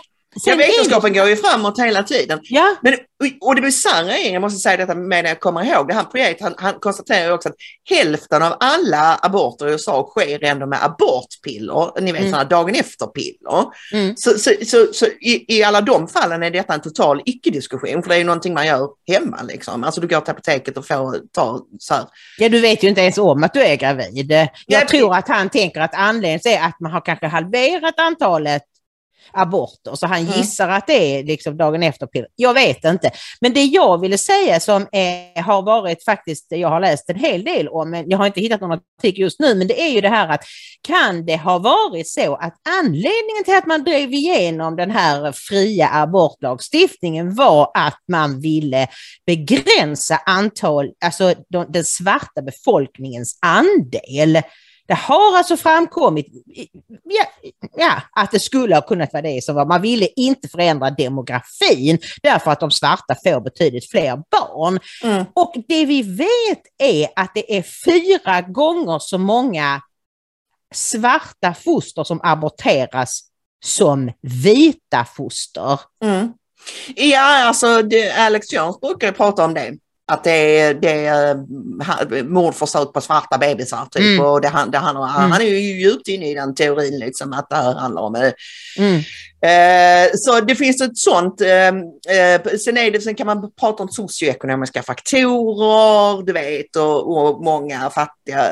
sen 0.43 0.54
är 0.54 0.58
det- 0.58 0.63
vetenskapen 0.67 1.13
går 1.13 1.28
ju 1.30 1.36
framåt 1.36 1.80
hela 1.80 2.04
tiden. 2.04 2.39
Ja, 2.43 2.76
Men, 2.82 2.93
och 3.41 3.56
det 3.56 3.62
bisarra 3.62 4.17
är, 4.17 4.34
jag 4.34 4.41
måste 4.41 4.60
säga 4.60 4.78
detta 4.78 4.95
med 4.95 5.26
jag 5.26 5.39
kommer 5.39 5.63
ihåg 5.63 5.88
det, 5.88 5.93
han, 5.93 6.06
han, 6.41 6.54
han 6.58 6.74
konstaterar 6.80 7.32
också 7.32 7.50
att 7.50 7.56
hälften 7.89 8.43
av 8.43 8.54
alla 8.60 9.19
aborter 9.21 9.67
i 9.67 9.71
USA 9.71 10.04
sker 10.04 10.43
ändå 10.43 10.65
med 10.65 10.80
abortpiller, 10.84 12.02
ni 12.02 12.12
vet 12.12 12.19
Mm. 12.21 12.32
sådana 12.32 12.50
dagen 12.50 12.76
efter-piller. 12.76 13.65
Mm. 13.93 14.15
Så, 14.17 14.39
så, 14.39 14.52
så, 14.65 14.88
så 14.93 15.06
i, 15.06 15.45
i 15.58 15.63
alla 15.63 15.82
de 15.82 16.08
fallen 16.08 16.43
är 16.43 16.52
detta 16.52 16.74
en 16.74 16.82
total 16.82 17.21
icke-diskussion, 17.26 18.02
för 18.04 18.10
det 18.10 18.15
är 18.15 18.19
ju 18.19 18.24
någonting 18.24 18.54
man 18.54 18.67
gör 18.67 18.89
hemma 19.08 19.41
liksom. 19.43 19.84
Alltså 19.84 20.02
du 20.02 20.08
går 20.08 20.21
till 20.21 20.32
apoteket 20.32 20.78
och 20.78 20.88
får 20.88 21.17
ta 21.32 21.60
så 21.80 21.93
här. 21.93 22.04
Ja, 22.38 22.50
du 22.50 22.60
vet 22.62 22.84
ju 22.84 22.88
inte 22.88 23.02
ens 23.02 23.17
om 23.17 23.43
att 23.43 23.54
du 23.54 23.63
är 23.63 23.76
gravid. 23.76 24.32
Jag 24.32 24.50
Ja, 24.67 24.88
tror 24.88 25.15
att 25.15 25.28
han 25.28 25.50
tänker 25.50 25.82
att 25.82 25.95
anledningen 25.95 26.39
är 26.45 26.67
att 26.67 26.80
man 26.80 26.91
har 26.91 27.02
kanske 27.06 27.28
halverat 27.28 28.00
antalet 28.00 28.62
aborter, 29.31 29.95
så 29.95 30.07
han 30.07 30.21
Mm. 30.21 30.33
gissar 30.38 30.69
att 30.69 30.88
det 30.88 31.19
är 31.19 31.23
liksom 31.23 31.57
dagen 31.57 31.83
efter 31.83 32.07
piller. 32.07 32.27
Jag 32.35 32.53
vet 32.53 32.85
inte. 32.85 33.11
Men 33.41 33.53
det 33.53 33.63
jag 33.63 34.01
ville 34.01 34.17
säga 34.17 34.59
som 34.59 34.88
är, 34.91 35.41
har 35.41 35.61
varit 35.61 36.03
faktiskt, 36.03 36.45
jag 36.49 36.69
har 36.69 36.79
läst 36.79 37.09
en 37.09 37.19
hel 37.19 37.43
del 37.43 37.67
om, 37.67 37.89
men 37.89 38.09
jag 38.09 38.17
har 38.17 38.25
inte 38.25 38.41
hittat 38.41 38.61
någon 38.61 38.79
artikel 38.99 39.21
just 39.21 39.39
nu, 39.39 39.55
men 39.55 39.67
det 39.67 39.81
är 39.81 39.89
ju 39.89 40.01
det 40.01 40.09
här 40.09 40.29
att 40.29 40.41
kan 40.88 41.25
det 41.25 41.38
ha 41.38 41.57
varit 41.57 42.07
så 42.07 42.35
att 42.35 42.53
anledningen 42.79 43.43
till 43.45 43.55
att 43.57 43.65
man 43.65 43.83
drev 43.83 44.13
igenom 44.13 44.75
den 44.75 44.91
här 44.91 45.31
fria 45.31 45.89
abortlagstiftningen 45.93 47.35
var 47.35 47.71
att 47.73 47.99
man 48.11 48.39
ville 48.41 48.88
begränsa 49.25 50.21
antal, 50.25 50.91
alltså 51.05 51.33
de, 51.49 51.65
den 51.69 51.85
svarta 51.85 52.41
befolkningens 52.41 53.39
andel. 53.41 54.41
Det 54.88 54.93
har 54.93 55.38
alltså 55.38 55.58
framkommit 55.58 56.28
ja, 57.04 57.26
ja, 57.78 58.02
att 58.12 58.32
det 58.32 58.39
skulle 58.39 58.76
ha 58.76 58.82
kunnat 58.82 59.13
vara 59.13 59.21
det 59.21 59.43
som 59.43 59.56
var. 59.56 59.65
Man 59.65 59.82
ville 59.82 60.08
inte 60.15 60.48
förändra 60.48 60.89
demografin 60.89 62.00
därför 62.24 62.52
att 62.52 62.60
de 62.60 62.71
svarta 62.71 63.15
får 63.24 63.41
betydligt 63.41 63.89
fler 63.91 64.15
barn. 64.15 64.80
Mm. 65.04 65.26
Och 65.34 65.54
det 65.67 65.86
vi 65.86 66.02
vet 66.02 66.62
är 66.78 67.10
att 67.15 67.32
det 67.34 67.58
är 67.58 67.63
fyra 67.86 68.41
gånger 68.41 69.00
så 69.00 69.17
många 69.17 69.82
svarta 70.74 71.54
foster 71.54 72.04
som 72.04 72.19
aborteras 72.24 73.21
som 73.63 74.12
vita 74.21 75.06
foster. 75.15 75.80
Mm. 76.04 76.34
Ja, 76.95 77.45
alltså 77.45 77.82
det, 77.82 78.12
Alex 78.12 78.54
Jones 78.54 78.80
brukar 78.80 79.08
ju 79.08 79.13
prata 79.13 79.45
om 79.45 79.54
det. 79.54 79.74
Att 80.08 80.24
det 80.24 80.60
är, 80.60 80.74
det 80.74 81.06
är 81.06 82.24
mordförsök 82.24 82.94
på 82.94 83.02
svarta 83.02 83.38
bebisar 83.38 83.88
typ. 83.91 84.02
Mm. 84.02 84.26
Och 84.26 84.41
det, 84.41 84.52
det 84.68 84.78
handlar, 84.78 85.06
Han 85.06 85.41
är 85.41 85.46
ju 85.46 85.82
djupt 85.82 86.08
inne 86.08 86.32
i 86.32 86.34
den 86.34 86.56
teorin 86.56 87.00
liksom 87.00 87.34
att 87.34 87.50
det 87.50 87.56
här 87.56 87.74
handlar 87.74 88.02
om. 88.02 88.15
eh, 88.15 88.32
Mm. 88.78 89.02
Eh, 89.46 90.10
så 90.15 90.39
det 90.39 90.56
finns 90.56 90.82
ett 90.82 90.98
sånt. 90.98 91.41
Eh, 91.41 91.68
eh, 92.18 92.41
sen, 92.65 92.78
är 92.78 92.91
det, 92.91 93.02
sen 93.02 93.15
kan 93.15 93.28
man 93.28 93.52
prata 93.60 93.84
om 93.84 93.89
socioekonomiska 93.89 94.84
faktorer, 94.84 96.24
du 96.26 96.34
vet, 96.34 96.76
och, 96.76 97.18
och 97.18 97.44
många 97.44 97.89
fattiga. 97.89 98.52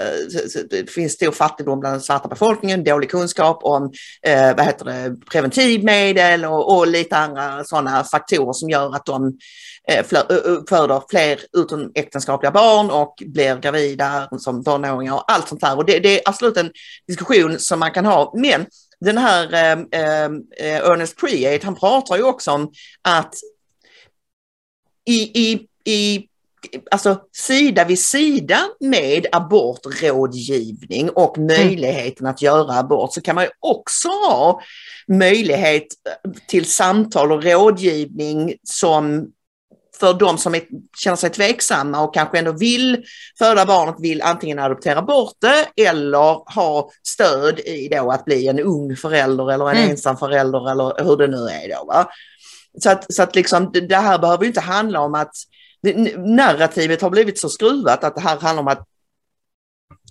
Det 0.70 0.92
finns 0.92 1.14
stor 1.14 1.32
fattigdom 1.32 1.80
bland 1.80 1.96
den 1.96 2.02
svarta 2.02 2.28
befolkningen, 2.28 2.84
dålig 2.84 3.12
kunskap 3.12 3.60
om 3.64 3.92
eh, 4.28 4.56
vad 4.56 4.66
heter 4.66 4.86
det, 4.86 5.16
preventivmedel 5.32 6.46
och, 6.46 6.78
och 6.78 6.88
lite 6.88 7.18
andra 7.18 7.64
sådana 7.64 8.04
faktorer 8.04 8.54
som 8.54 8.70
gör 8.70 8.96
att 8.96 9.06
de 9.06 9.38
föder 10.70 11.02
fler 11.10 11.40
utomäktenskapliga 11.58 12.52
barn 12.52 12.92
och 12.92 13.16
blir 13.26 13.56
gravida 13.56 14.30
som 14.40 14.64
tonåringar 14.64 15.14
och 15.14 15.32
allt 15.32 15.48
sånt 15.48 15.62
där. 15.62 15.78
Och 15.78 15.86
det, 15.86 16.00
det 16.00 16.20
är 16.20 16.30
absolut 16.30 16.58
en 16.58 16.72
diskussion 17.08 17.60
som 17.60 17.80
man 17.80 17.92
kan 17.92 18.06
ha. 18.06 18.34
Men 18.36 18.66
den 19.00 19.18
här 19.18 19.54
eh, 19.54 19.72
eh, 20.60 20.90
Ernest 20.90 21.18
Priate, 21.18 21.66
han 21.66 21.76
pratar 21.76 22.18
ju 22.18 22.24
också 22.24 22.52
om 22.52 22.72
att 23.02 23.34
i, 25.06 25.42
i, 25.52 25.68
i 25.94 26.28
alltså 26.92 27.22
sida 27.32 27.86
vid 27.86 28.00
sida 28.00 28.60
med 28.80 29.28
abortrådgivning 29.32 31.10
och 31.10 31.38
Mm. 31.38 31.48
möjligheten 31.48 32.28
att 32.28 32.42
göra 32.42 32.74
abort 32.74 33.14
så 33.14 33.22
kan 33.22 33.36
man 33.36 33.44
ju 33.44 33.50
också 33.60 34.08
ha 34.08 34.62
möjlighet 35.08 35.88
till 36.48 36.66
samtal 36.66 37.32
och 37.32 37.44
rådgivning 37.44 38.56
som 38.64 39.32
för 40.04 40.14
de 40.14 40.38
som 40.38 40.56
är, 40.56 40.62
känner 40.98 41.16
sig 41.16 41.30
tveksamma 41.30 42.02
och 42.04 42.14
kanske 42.14 42.40
ändå 42.40 42.52
vill 42.52 43.04
föda 43.40 43.66
barnet, 43.66 43.96
vill 44.00 44.22
antingen 44.22 44.60
adoptera 44.60 45.02
bort 45.02 45.34
det 45.42 45.84
eller 45.86 46.54
ha 46.56 46.90
stöd 47.08 47.60
i 47.60 47.88
då 47.92 48.12
att 48.12 48.26
bli 48.26 48.48
en 48.48 48.60
ung 48.60 48.96
förälder 48.96 49.52
eller 49.52 49.70
en 49.70 49.78
Mm. 49.78 49.90
ensam 49.90 50.18
förälder 50.18 50.72
eller 50.72 51.04
hur 51.04 51.18
det 51.18 51.28
nu 51.28 51.38
är 51.48 51.70
då. 51.78 51.86
Va? 51.86 52.10
Så 52.80 52.90
att, 52.90 53.14
så 53.14 53.24
att 53.24 53.36
liksom, 53.36 53.72
det- 53.74 53.96
här 53.96 54.20
behöver 54.20 54.46
inte 54.46 54.62
handla 54.62 55.00
om 55.00 55.16
att 55.16 55.36
narrativet 56.18 57.02
har 57.02 57.10
blivit 57.10 57.40
så 57.40 57.50
skruvat 57.50 58.04
att 58.04 58.16
det 58.16 58.22
här 58.22 58.40
handlar 58.40 58.62
om 58.62 58.68
att 58.68 58.88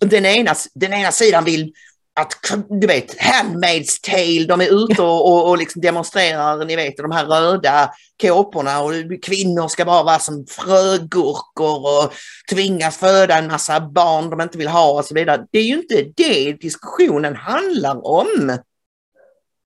den 0.00 0.26
ena, 0.26 0.54
den 0.74 0.92
ena 0.92 1.12
sidan 1.12 1.44
vill 1.44 1.72
att, 2.14 2.32
du 2.80 2.86
vet, 2.86 3.18
Handmaid's 3.18 4.00
Tale, 4.02 4.46
de 4.46 4.60
är 4.60 4.84
ute 4.84 5.02
och, 5.02 5.32
och, 5.32 5.48
och 5.48 5.58
liksom 5.58 5.80
demonstrerar, 5.80 6.64
ni 6.64 6.76
vet, 6.76 6.96
de 6.96 7.10
här 7.10 7.26
röda 7.26 7.90
kåporna 8.22 8.82
och 8.82 8.92
kvinnor 9.22 9.68
ska 9.68 9.84
bara 9.84 10.02
vara 10.02 10.18
som 10.18 10.46
frögurkor 10.48 12.04
och 12.04 12.12
tvingas 12.50 12.96
föda 12.96 13.38
en 13.38 13.46
massa 13.46 13.80
barn 13.80 14.30
de 14.30 14.40
inte 14.40 14.58
vill 14.58 14.68
ha 14.68 14.98
och 14.98 15.04
så 15.04 15.14
vidare. 15.14 15.46
Det 15.52 15.58
är 15.58 15.64
ju 15.64 15.74
inte 15.74 16.04
det 16.16 16.52
diskussionen 16.52 17.36
handlar 17.36 18.06
om. 18.06 18.58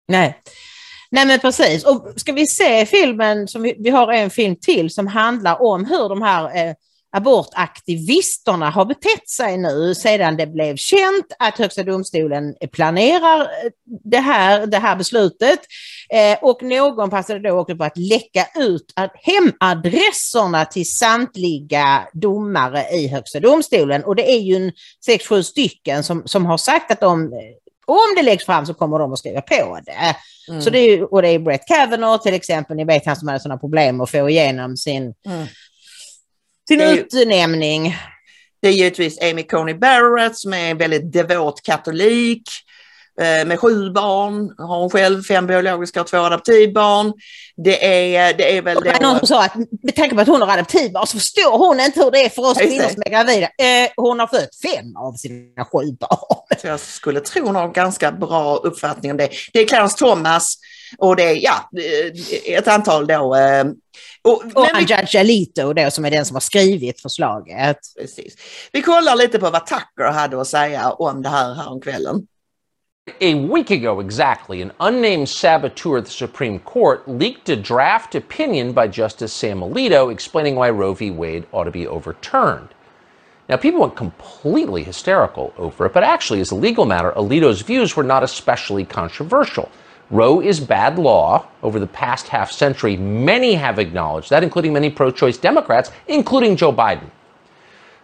Nej. 0.09 0.43
Nej 1.11 1.27
men 1.27 1.41
precis. 1.41 1.85
Och 1.85 2.13
ska 2.17 2.33
vi 2.33 2.47
se 2.47 2.87
filmen, 2.87 3.49
som 3.49 3.63
vi, 3.63 3.77
vi 3.79 3.91
har 3.91 4.13
en 4.13 4.31
film 4.31 4.57
till 4.61 4.91
som 4.91 5.07
handlar 5.07 5.63
om 5.63 5.85
hur 5.85 6.09
de 6.09 6.23
här 6.23 6.57
eh, 6.57 6.75
abortaktivisterna 7.17 8.71
har 8.71 8.85
betett 8.85 9.29
sig 9.29 9.59
nu 9.59 9.95
sedan 9.95 10.37
det 10.37 10.47
blev 10.47 10.77
känt 10.77 11.27
att 11.39 11.59
Högsta 11.59 11.83
domstolen 11.83 12.55
planerar 12.73 13.41
eh, 13.41 13.71
det 14.05 14.19
här, 14.19 14.67
det 14.67 14.79
här 14.79 14.97
beslutet. 14.97 15.61
Eh, 16.13 16.39
och 16.43 16.63
någon 16.63 17.11
passade 17.11 17.49
då 17.49 17.59
också 17.59 17.77
på 17.77 17.85
att 17.85 17.99
läcka 17.99 18.47
ut 18.57 18.93
hemadresserna 19.15 20.65
till 20.65 20.91
samtliga 20.91 22.09
domare 22.13 22.85
i 22.93 23.09
Högsta 23.09 23.41
domstolen. 23.41 24.05
Och 24.05 24.17
det 24.17 24.31
är 24.31 24.41
ju 24.41 24.57
en 24.57 24.73
sex, 25.05 25.27
sju 25.27 25.43
stycken 25.43 26.05
som, 26.05 26.23
som 26.27 26.47
har 26.47 26.57
sagt 26.57 26.91
att 26.91 27.01
de 27.01 27.33
eh, 27.33 27.39
om 27.87 28.15
det 28.17 28.23
läggs 28.23 28.47
fram 28.47 28.67
så 28.67 28.75
kommer 28.75 28.99
de 28.99 29.13
att 29.13 29.19
skriva 29.19 29.41
på 29.41 29.79
det. 29.87 30.17
Mm. 30.49 30.63
Så 30.63 30.71
det 30.71 30.79
är, 30.79 31.13
och 31.15 31.23
det 31.23 31.29
är 31.29 31.39
Brett 31.39 31.67
Kavanaugh 31.67 32.23
till 32.23 32.35
exempel, 32.35 32.77
ni 32.77 32.85
vet 32.85 33.07
han 33.07 33.17
som 33.17 33.29
hade 33.29 33.41
sådana 33.41 33.59
problem 33.59 34.01
att 34.01 34.11
få 34.11 34.31
igenom 34.31 34.77
sin, 34.77 35.15
Mm. 35.27 35.47
Sin 36.69 36.79
Det 36.79 36.93
ju- 36.95 37.01
utnämning. 37.01 37.97
Det 38.63 38.69
är 38.69 38.73
givetvis 38.73 39.19
Amy 39.23 39.43
Coney 39.43 39.75
Barrett 39.75 40.37
som 40.37 40.53
är 40.55 40.71
en 40.71 40.79
väldigt 40.79 41.13
devot 41.13 41.63
katolik 41.63 42.43
eh, 43.21 43.47
med 43.47 43.61
sju 43.61 43.91
barn, 43.91 44.55
har 44.59 44.79
hon 44.81 44.91
själv 44.91 45.23
fem 45.23 45.47
biologiska 45.47 46.01
och 46.01 46.07
två 46.07 46.17
adoptivbarn. 46.19 47.13
Det 47.57 48.15
är, 48.17 48.35
det 48.35 48.57
är 48.57 48.63
väl 48.63 48.81
Det 48.85 48.93
var 48.93 49.01
någon 49.01 49.19
som 49.19 49.27
sa 49.27 49.45
att 49.45 49.57
med 49.83 49.95
tanke 49.97 50.15
på 50.15 50.21
att 50.21 50.29
hon 50.29 50.43
har 50.43 50.49
adoptivbarn 50.49 51.07
så 51.07 51.19
förstår 51.19 51.59
hon 51.59 51.81
inte 51.81 52.01
hur 52.05 52.11
det 52.11 52.25
är 52.25 52.29
för 52.29 52.43
oss 52.43 52.61
Just 52.61 52.71
kvinnor 52.71 52.89
som 52.89 53.03
är 53.07 53.11
gravida. 53.11 53.47
Eh, 53.47 53.91
hon 53.97 54.21
har 54.21 54.27
fött 54.27 54.57
fem 54.63 54.97
av 54.97 55.13
sina 55.13 55.65
sju 55.65 55.93
barn. 56.01 56.59
Jag 56.63 56.81
skulle 56.81 57.21
tro 57.21 57.47
hon 57.47 57.57
har 57.57 57.65
en 57.65 57.73
ganska 57.73 58.13
bra 58.13 58.57
uppfattning 58.57 59.11
om 59.11 59.17
det. 59.17 59.29
Det 59.53 59.61
är 59.61 59.67
Clarence 59.67 59.97
Thomas 59.99 60.57
och 60.99 61.17
det 61.17 61.23
är 61.23 61.35
ja, 61.45 61.71
ett 62.47 62.69
antal 62.69 63.07
då. 63.07 63.35
eh, 63.35 63.65
Och, 64.23 64.43
Och 64.55 64.69
men 64.73 64.87
vi, 64.87 65.49
då, 65.55 65.91
som 65.91 66.05
är 66.05 66.11
den 66.11 66.25
som 66.25 66.37
har 66.37 66.41
skrivit 66.41 67.01
förslaget. 67.01 67.79
precis. 67.99 68.37
vi 68.73 68.83
kollar 68.83 69.17
lite 69.17 69.39
på 69.39 69.51
vad 69.51 69.67
Tucker 69.67 70.13
hade 70.13 70.41
att 70.41 70.47
säga 70.49 70.91
om 70.91 71.23
det 71.23 71.29
här 71.29 71.55
häromkvällen. 71.55 72.27
A 73.21 73.35
week 73.55 73.71
ago 73.71 74.01
exactly, 74.01 74.63
an 74.63 74.73
unnamed 74.81 75.29
saboteur 75.29 75.99
at 75.99 76.07
the 76.07 76.11
Supreme 76.11 76.59
Court 76.59 77.07
leaked 77.07 77.49
a 77.49 77.57
draft 77.57 78.15
opinion 78.15 78.73
by 78.73 78.89
Justice 78.89 79.33
Sam 79.33 79.63
Alito 79.63 80.11
explaining 80.13 80.57
why 80.57 80.71
Roe 80.71 80.93
v. 80.95 81.11
Wade 81.13 81.45
ought 81.53 81.65
to 81.65 81.71
be 81.71 81.87
overturned. 81.87 82.69
Now, 83.49 83.57
people 83.57 83.81
went 83.81 83.95
completely 83.95 84.83
hysterical 84.83 85.53
over 85.57 85.87
it, 85.87 85.93
but 85.93 86.03
actually, 86.03 86.41
as 86.41 86.51
a 86.51 86.57
legal 86.57 86.85
matter, 86.85 87.13
Alito's 87.13 87.63
views 87.63 87.95
were 87.97 88.03
not 88.03 88.25
especially 88.25 88.85
controversial. 88.85 89.69
Roe 90.11 90.41
is 90.41 90.61
bad 90.61 90.99
law. 90.99 91.47
Over 91.63 91.81
the 91.81 91.87
past 91.87 92.29
half 92.29 92.53
century, 92.53 92.97
many 92.97 93.55
have 93.55 93.79
acknowledged 93.79 94.31
that, 94.31 94.45
including 94.45 94.73
many 94.73 94.91
pro 94.91 95.11
choice 95.11 95.37
Democrats, 95.37 95.91
including 96.07 96.57
Joe 96.57 96.73
Biden. 96.73 97.11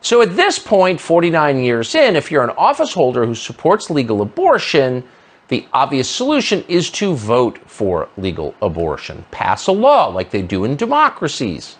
So 0.00 0.20
at 0.20 0.34
this 0.34 0.58
point, 0.58 1.00
49 1.00 1.58
years 1.58 1.94
in, 1.94 2.16
if 2.16 2.30
you're 2.30 2.42
an 2.42 2.56
office 2.56 2.92
holder 2.92 3.24
who 3.24 3.36
supports 3.36 3.88
legal 3.88 4.20
abortion, 4.20 5.04
the 5.46 5.64
obvious 5.72 6.10
solution 6.10 6.64
is 6.66 6.90
to 6.90 7.14
vote 7.14 7.58
for 7.66 8.08
legal 8.16 8.54
abortion. 8.62 9.24
Pass 9.30 9.68
a 9.68 9.72
law 9.72 10.06
like 10.06 10.30
they 10.30 10.42
do 10.42 10.64
in 10.64 10.74
democracies. 10.74 11.76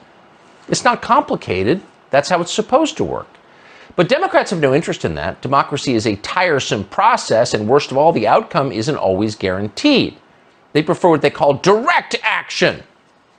It's 0.69 0.85
not 0.85 1.03
complicated. 1.03 1.81
That's 2.11 2.29
how 2.29 2.41
it's 2.41 2.53
supposed 2.53 2.97
to 2.99 3.05
work. 3.05 3.27
But 3.95 4.09
Democrats 4.09 4.51
have 4.51 4.61
no 4.61 4.75
interest 4.75 5.05
in 5.05 5.15
that. 5.17 5.43
Democracy 5.43 5.95
is 5.95 6.07
a 6.07 6.17
tiresome 6.17 6.85
process, 6.85 7.53
and 7.53 7.69
worst 7.69 7.91
of 7.91 7.99
all, 7.99 8.13
the 8.13 8.27
outcome 8.27 8.73
isn't 8.73 8.97
always 8.97 9.35
guaranteed. 9.37 10.17
They 10.73 10.83
prefer 10.83 11.11
what 11.11 11.21
they 11.21 11.31
call 11.31 11.55
direct 11.55 12.17
action, 12.23 12.83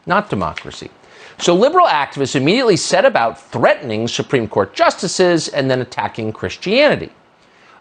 not 0.05 0.29
democracy. 0.29 0.91
So 1.39 1.55
liberal 1.55 1.87
activists 1.87 2.35
immediately 2.35 2.77
set 2.77 3.05
about 3.05 3.41
threatening 3.41 4.07
Supreme 4.07 4.47
Court 4.47 4.75
justices 4.75 5.47
and 5.47 5.69
then 5.69 5.81
attacking 5.81 6.31
Christianity. 6.33 7.11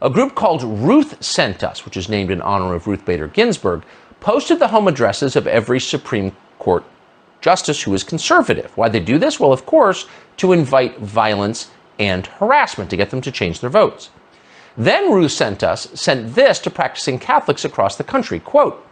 A 0.01 0.09
group 0.09 0.35
called 0.35 0.63
Ruth 0.63 1.23
Sent 1.23 1.63
Us, 1.63 1.85
which 1.85 1.97
is 1.97 2.09
named 2.09 2.31
in 2.31 2.41
honor 2.41 2.75
of 2.75 2.87
Ruth 2.87 3.05
Bader 3.05 3.29
Ginsburg, 3.29 3.85
posted 4.21 4.59
the 4.59 4.69
home 4.69 4.89
addresses 4.89 5.37
of 5.37 5.47
every 5.47 5.79
Supreme 5.79 6.35
Court 6.59 6.85
justice 7.43 7.83
who 7.83 7.93
is 7.93 8.03
conservative. 8.03 8.77
Why 8.77 8.89
they 8.89 9.01
do 9.01 9.19
this? 9.19 9.39
Well, 9.39 9.53
of 9.53 9.67
course, 9.67 10.07
to 10.39 10.53
invite 10.53 10.99
violence 10.99 11.71
and 11.98 12.26
harassment 12.26 12.90
to 12.90 12.96
get 12.96 13.11
them 13.11 13.20
to 13.20 13.31
change 13.31 13.61
their 13.61 13.70
votes. 13.70 14.11
Then 14.76 15.12
Ruth 15.12 15.33
sent 15.33 15.62
us 15.62 15.88
sent 15.94 16.35
this 16.35 16.59
to 16.61 16.70
practicing 16.70 17.18
Catholics 17.18 17.64
across 17.64 17.96
the 17.96 18.05
country. 18.05 18.40
Quote, 18.40 18.87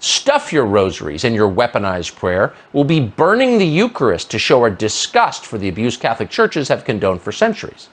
Stuff 0.00 0.50
your 0.50 0.64
rosaries 0.64 1.24
and 1.24 1.34
your 1.34 1.50
weaponized 1.50 2.16
prayer. 2.16 2.54
We'll 2.72 2.84
be 2.84 3.00
burning 3.00 3.58
the 3.58 3.66
Eucharist 3.66 4.30
to 4.30 4.38
show 4.38 4.62
our 4.62 4.70
disgust 4.70 5.44
for 5.44 5.58
the 5.58 5.68
abuse 5.68 5.98
Catholic 5.98 6.30
churches 6.30 6.68
have 6.68 6.86
condoned 6.86 7.20
for 7.20 7.32
centuries. 7.32 7.90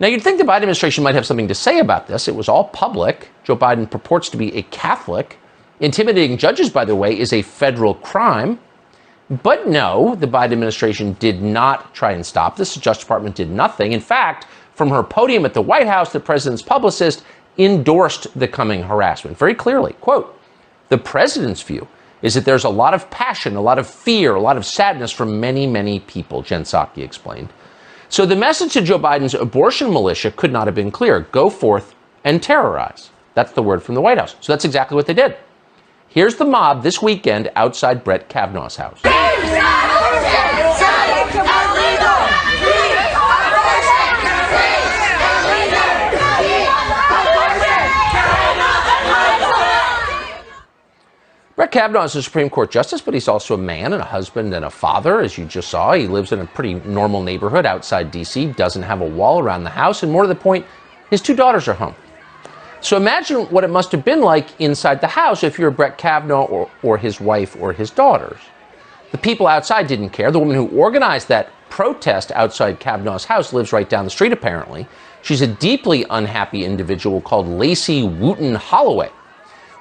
Now, 0.00 0.08
you'd 0.08 0.22
think 0.22 0.38
the 0.38 0.44
Biden 0.44 0.56
administration 0.56 1.04
might 1.04 1.14
have 1.14 1.26
something 1.26 1.46
to 1.46 1.54
say 1.54 1.78
about 1.78 2.08
this. 2.08 2.26
It 2.26 2.34
was 2.34 2.48
all 2.48 2.64
public. 2.64 3.28
Joe 3.44 3.56
Biden 3.56 3.88
purports 3.88 4.28
to 4.30 4.36
be 4.36 4.52
a 4.56 4.62
Catholic. 4.62 5.38
Intimidating 5.78 6.36
judges, 6.38 6.70
by 6.70 6.84
the 6.84 6.96
way, 6.96 7.16
is 7.16 7.32
a 7.32 7.42
federal 7.42 7.94
crime. 7.94 8.58
But 9.42 9.66
no, 9.66 10.14
the 10.14 10.26
Biden 10.26 10.52
administration 10.52 11.14
did 11.14 11.40
not 11.40 11.94
try 11.94 12.12
and 12.12 12.24
stop 12.26 12.56
this. 12.56 12.74
The 12.74 12.80
Justice 12.80 13.04
Department 13.04 13.34
did 13.34 13.50
nothing. 13.50 13.92
In 13.92 14.00
fact, 14.00 14.46
from 14.74 14.90
her 14.90 15.02
podium 15.02 15.46
at 15.46 15.54
the 15.54 15.62
White 15.62 15.86
House, 15.86 16.12
the 16.12 16.20
president's 16.20 16.60
publicist 16.60 17.24
endorsed 17.56 18.26
the 18.38 18.48
coming 18.48 18.82
harassment 18.82 19.38
very 19.38 19.54
clearly. 19.54 19.94
Quote, 20.00 20.38
the 20.90 20.98
president's 20.98 21.62
view 21.62 21.88
is 22.20 22.34
that 22.34 22.44
there's 22.44 22.64
a 22.64 22.68
lot 22.68 22.92
of 22.92 23.10
passion, 23.10 23.56
a 23.56 23.60
lot 23.60 23.78
of 23.78 23.88
fear, 23.88 24.34
a 24.34 24.40
lot 24.40 24.58
of 24.58 24.66
sadness 24.66 25.10
from 25.10 25.40
many, 25.40 25.66
many 25.66 26.00
people, 26.00 26.42
Jen 26.42 26.62
Psaki 26.62 26.98
explained. 26.98 27.48
So 28.10 28.26
the 28.26 28.36
message 28.36 28.74
to 28.74 28.82
Joe 28.82 28.98
Biden's 28.98 29.34
abortion 29.34 29.90
militia 29.90 30.30
could 30.30 30.52
not 30.52 30.66
have 30.66 30.74
been 30.74 30.90
clear. 30.90 31.20
Go 31.32 31.48
forth 31.48 31.94
and 32.24 32.42
terrorize. 32.42 33.10
That's 33.32 33.52
the 33.52 33.62
word 33.62 33.82
from 33.82 33.94
the 33.94 34.02
White 34.02 34.18
House. 34.18 34.36
So 34.40 34.52
that's 34.52 34.66
exactly 34.66 34.94
what 34.94 35.06
they 35.06 35.14
did. 35.14 35.36
Here's 36.14 36.34
the 36.34 36.44
mob 36.44 36.82
this 36.82 37.00
weekend 37.00 37.50
outside 37.56 38.04
Brett 38.04 38.28
Kavanaugh's 38.28 38.76
house. 38.76 39.00
Brett 51.56 51.70
Kavanaugh 51.70 52.02
is 52.02 52.14
a 52.14 52.22
Supreme 52.22 52.50
Court 52.50 52.70
justice, 52.70 53.00
but 53.00 53.14
he's 53.14 53.26
also 53.26 53.54
a 53.54 53.58
man 53.58 53.94
and 53.94 54.02
a 54.02 54.04
husband 54.04 54.52
and 54.52 54.66
a 54.66 54.70
father, 54.70 55.20
as 55.20 55.38
you 55.38 55.46
just 55.46 55.70
saw. 55.70 55.94
He 55.94 56.06
lives 56.06 56.30
in 56.30 56.40
a 56.40 56.44
pretty 56.44 56.74
normal 56.74 57.22
neighborhood 57.22 57.64
outside 57.64 58.10
D.C., 58.10 58.48
doesn't 58.48 58.82
have 58.82 59.00
a 59.00 59.08
wall 59.08 59.40
around 59.40 59.64
the 59.64 59.70
house, 59.70 60.02
and 60.02 60.12
more 60.12 60.24
to 60.24 60.28
the 60.28 60.34
point, 60.34 60.66
his 61.08 61.22
two 61.22 61.34
daughters 61.34 61.68
are 61.68 61.74
home. 61.74 61.94
So 62.82 62.96
imagine 62.96 63.42
what 63.46 63.62
it 63.62 63.70
must 63.70 63.92
have 63.92 64.04
been 64.04 64.20
like 64.20 64.60
inside 64.60 65.00
the 65.00 65.06
house 65.06 65.44
if 65.44 65.56
you're 65.56 65.70
Brett 65.70 65.98
Kavanaugh 65.98 66.46
or, 66.46 66.68
or 66.82 66.98
his 66.98 67.20
wife 67.20 67.56
or 67.60 67.72
his 67.72 67.90
daughters. 67.90 68.40
The 69.12 69.18
people 69.18 69.46
outside 69.46 69.86
didn't 69.86 70.10
care. 70.10 70.32
The 70.32 70.40
woman 70.40 70.56
who 70.56 70.66
organized 70.68 71.28
that 71.28 71.50
protest 71.70 72.32
outside 72.32 72.80
Kavanaugh's 72.80 73.24
house 73.24 73.52
lives 73.52 73.72
right 73.72 73.88
down 73.88 74.04
the 74.04 74.10
street, 74.10 74.32
apparently. 74.32 74.86
She's 75.22 75.42
a 75.42 75.46
deeply 75.46 76.04
unhappy 76.10 76.64
individual 76.64 77.20
called 77.20 77.46
Lacey 77.46 78.02
Wooten 78.02 78.56
Holloway. 78.56 79.10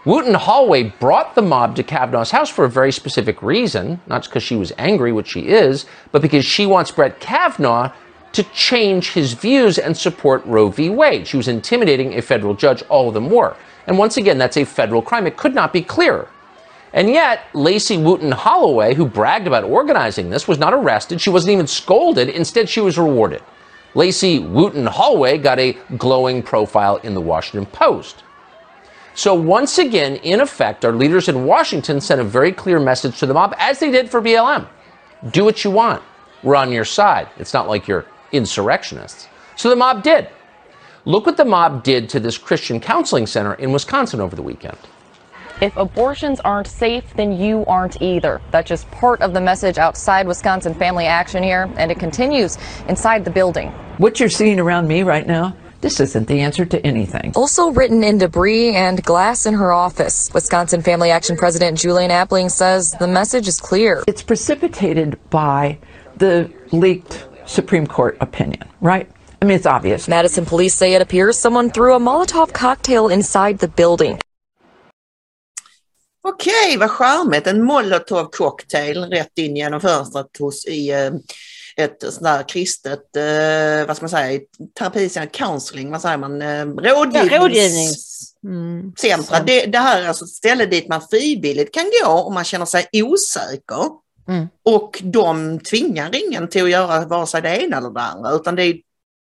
Wooten 0.05 0.35
Holloway 0.35 0.83
brought 0.83 1.33
the 1.33 1.41
mob 1.41 1.75
to 1.77 1.83
Kavanaugh's 1.83 2.31
house 2.31 2.49
for 2.49 2.65
a 2.65 2.69
very 2.69 2.91
specific 2.91 3.41
reason, 3.41 3.99
not 4.05 4.25
because 4.25 4.43
she 4.43 4.55
was 4.55 4.71
angry, 4.77 5.11
which 5.11 5.27
she 5.27 5.47
is, 5.47 5.85
but 6.11 6.21
because 6.21 6.45
she 6.45 6.67
wants 6.67 6.91
Brett 6.91 7.19
Kavanaugh 7.19 7.91
to 8.33 8.43
change 8.53 9.11
his 9.11 9.33
views 9.33 9.77
and 9.77 9.95
support 9.95 10.45
Roe 10.45 10.69
v. 10.69 10.89
Wade. 10.89 11.27
She 11.27 11.37
was 11.37 11.47
intimidating 11.47 12.13
a 12.13 12.21
federal 12.21 12.53
judge 12.53 12.81
all 12.83 13.11
the 13.11 13.21
more. 13.21 13.55
And 13.87 13.97
once 13.97 14.17
again, 14.17 14.37
that's 14.37 14.57
a 14.57 14.63
federal 14.63 15.01
crime. 15.01 15.27
It 15.27 15.37
could 15.37 15.53
not 15.53 15.73
be 15.73 15.81
clearer. 15.81 16.29
And 16.93 17.09
yet, 17.09 17.43
Lacey 17.53 17.97
Wooten 17.97 18.31
Holloway, 18.31 18.93
who 18.93 19.05
bragged 19.05 19.47
about 19.47 19.63
organizing 19.63 20.29
this, 20.29 20.47
was 20.47 20.59
not 20.59 20.73
arrested. 20.73 21.21
She 21.21 21.29
wasn't 21.29 21.53
even 21.53 21.67
scolded. 21.67 22.29
Instead, 22.29 22.67
she 22.67 22.81
was 22.81 22.97
rewarded. 22.97 23.41
Lacey 23.95 24.39
Wooten 24.39 24.85
Holloway 24.85 25.37
got 25.37 25.59
a 25.59 25.77
glowing 25.97 26.43
profile 26.43 26.97
in 26.97 27.13
the 27.13 27.21
Washington 27.21 27.65
Post. 27.71 28.23
So, 29.13 29.33
once 29.33 29.77
again, 29.77 30.17
in 30.17 30.39
effect, 30.39 30.85
our 30.85 30.93
leaders 30.93 31.27
in 31.27 31.45
Washington 31.45 31.99
sent 31.99 32.21
a 32.21 32.25
very 32.25 32.51
clear 32.51 32.79
message 32.79 33.19
to 33.19 33.25
the 33.25 33.33
mob, 33.33 33.53
as 33.57 33.79
they 33.79 33.91
did 33.91 34.09
for 34.09 34.21
BLM 34.21 34.67
do 35.29 35.43
what 35.43 35.63
you 35.63 35.71
want. 35.71 36.01
We're 36.43 36.55
on 36.55 36.71
your 36.71 36.85
side. 36.85 37.27
It's 37.37 37.53
not 37.53 37.67
like 37.67 37.87
you're 37.87 38.05
insurrectionists. 38.31 39.27
So 39.55 39.69
the 39.69 39.75
mob 39.75 40.03
did. 40.03 40.29
Look 41.05 41.25
what 41.25 41.37
the 41.37 41.45
mob 41.45 41.83
did 41.83 42.09
to 42.09 42.19
this 42.19 42.37
Christian 42.37 42.79
counseling 42.79 43.25
center 43.25 43.55
in 43.55 43.71
Wisconsin 43.71 44.21
over 44.21 44.35
the 44.35 44.43
weekend. 44.43 44.77
If 45.61 45.77
abortions 45.77 46.39
aren't 46.39 46.67
safe, 46.67 47.03
then 47.15 47.31
you 47.31 47.65
aren't 47.67 48.01
either. 48.01 48.41
That's 48.49 48.67
just 48.67 48.89
part 48.89 49.21
of 49.21 49.33
the 49.33 49.41
message 49.41 49.77
outside 49.77 50.27
Wisconsin 50.27 50.73
Family 50.73 51.05
Action 51.05 51.43
here, 51.43 51.71
and 51.77 51.91
it 51.91 51.99
continues 51.99 52.57
inside 52.87 53.25
the 53.25 53.31
building. 53.31 53.69
What 53.97 54.19
you're 54.19 54.29
seeing 54.29 54.59
around 54.59 54.87
me 54.87 55.03
right 55.03 55.27
now, 55.27 55.55
this 55.81 55.99
isn't 55.99 56.27
the 56.27 56.39
answer 56.41 56.65
to 56.65 56.83
anything. 56.85 57.33
Also 57.35 57.69
written 57.69 58.03
in 58.03 58.17
debris 58.17 58.75
and 58.75 59.03
glass 59.03 59.45
in 59.45 59.53
her 59.53 59.71
office. 59.71 60.31
Wisconsin 60.33 60.81
Family 60.81 61.11
Action 61.11 61.37
President 61.37 61.77
Julian 61.77 62.09
Appling 62.09 62.49
says 62.49 62.91
the 62.99 63.07
message 63.07 63.47
is 63.47 63.59
clear. 63.59 64.03
It's 64.07 64.23
precipitated 64.23 65.19
by 65.29 65.77
the 66.17 66.51
leaked 66.71 67.20
Supreme 67.51 67.87
Court 67.87 68.17
opinion, 68.19 68.67
right? 68.79 69.09
I 69.41 69.45
mean, 69.45 69.57
it's 69.57 69.65
obvious. 69.65 70.07
Madison 70.07 70.45
police 70.45 70.75
say 70.75 70.93
it 70.93 71.01
appears 71.01 71.37
someone 71.37 71.69
threw 71.69 71.95
a 71.95 71.99
Molotov 71.99 72.53
cocktail 72.53 73.07
inside 73.09 73.59
the 73.59 73.67
building. 73.67 74.19
Okej, 76.23 76.77
vad 76.77 76.89
charmigt. 76.91 77.47
En 77.47 77.63
molotov 77.63 78.29
cocktail 78.31 79.03
rätt 79.03 79.37
in 79.37 79.55
genom 79.55 79.81
fönstret 79.81 80.37
hos 80.39 80.65
i 80.65 80.89
eh, 80.89 81.11
ett 81.77 82.01
sånt 82.01 82.23
där 82.23 82.49
kristet, 82.49 83.15
eh, 83.15 83.87
vad 83.87 83.95
ska 83.95 84.03
man 84.03 84.09
säga, 84.09 84.39
terapi, 84.79 85.09
counseling, 85.31 85.91
vad 85.91 86.01
säger 86.01 86.17
man, 86.17 86.41
eh, 86.41 86.65
rådgivnings... 86.65 87.31
Ja, 87.31 87.39
rådgivnings. 87.39 88.33
Mm. 88.43 88.93
Centra. 88.97 89.39
Det, 89.39 89.65
det 89.65 89.77
här 89.77 90.01
är 90.01 90.07
alltså 90.07 90.25
ett 90.25 90.31
ställe 90.31 90.65
dit 90.65 90.87
man 90.87 91.01
frivilligt 91.11 91.73
kan 91.73 91.91
gå 92.03 92.11
om 92.11 92.33
man 92.33 92.43
känner 92.43 92.65
sig 92.65 92.87
osäker. 92.93 93.89
Mm. 94.27 94.47
Och 94.65 94.99
de 95.03 95.59
tvingar 95.59 96.09
ingen 96.27 96.47
till 96.49 96.63
att 96.63 96.69
göra 96.69 97.05
vare 97.05 97.27
sig 97.27 97.41
det 97.41 97.63
ena 97.63 97.77
eller 97.77 97.89
det 97.89 98.01
andra, 98.01 98.31
utan 98.31 98.55
det 98.55 98.63
är 98.63 98.73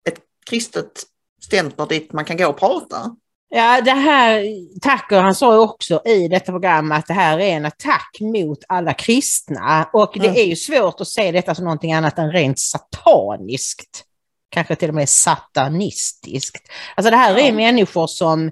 ett 0.07 0.19
kristet 0.49 1.03
stämpel 1.41 1.87
dit 1.87 2.13
man 2.13 2.25
kan 2.25 2.37
gå 2.37 2.47
och 2.47 2.59
prata. 2.59 3.15
Ja, 3.49 3.81
det 3.81 3.91
här, 3.91 4.45
Tacker 4.81 5.21
han 5.21 5.35
sa 5.35 5.59
också 5.59 6.01
i 6.05 6.27
detta 6.27 6.51
program 6.51 6.91
att 6.91 7.07
det 7.07 7.13
här 7.13 7.39
är 7.39 7.49
en 7.49 7.65
attack 7.65 8.17
mot 8.21 8.59
alla 8.67 8.93
kristna 8.93 9.89
och 9.93 10.11
det 10.13 10.27
Mm. 10.27 10.37
är 10.39 10.43
ju 10.45 10.55
svårt 10.55 11.01
att 11.01 11.07
se 11.07 11.31
detta 11.31 11.55
som 11.55 11.63
någonting 11.65 11.93
annat 11.93 12.17
än 12.19 12.31
rent 12.31 12.59
sataniskt. 12.59 14.03
Kanske 14.49 14.75
till 14.75 14.89
och 14.89 14.95
med 14.95 15.09
satanistiskt. 15.09 16.67
Alltså 16.95 17.11
det 17.11 17.17
här 17.17 17.35
är 17.35 17.47
Ja. 17.47 17.53
människor 17.53 18.07
som 18.07 18.51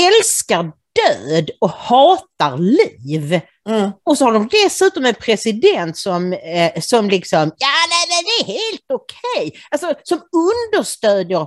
älskar 0.00 0.62
död 0.62 1.50
och 1.60 1.70
hatar 1.70 2.58
liv. 2.58 3.40
Mm. 3.68 3.90
Och 4.04 4.18
så 4.18 4.24
har 4.24 4.32
de 4.32 4.48
dessutom 4.48 5.04
en 5.04 5.14
president 5.14 5.96
som, 5.96 6.32
eh, 6.32 6.80
som 6.80 7.10
liksom, 7.10 7.38
ja 7.38 7.68
nej 7.90 8.04
men 8.08 8.24
det 8.24 8.52
är 8.52 8.58
helt 8.58 8.84
okej. 8.92 9.60
Alltså 9.70 9.94
som 10.02 10.20
understödjer 10.32 11.46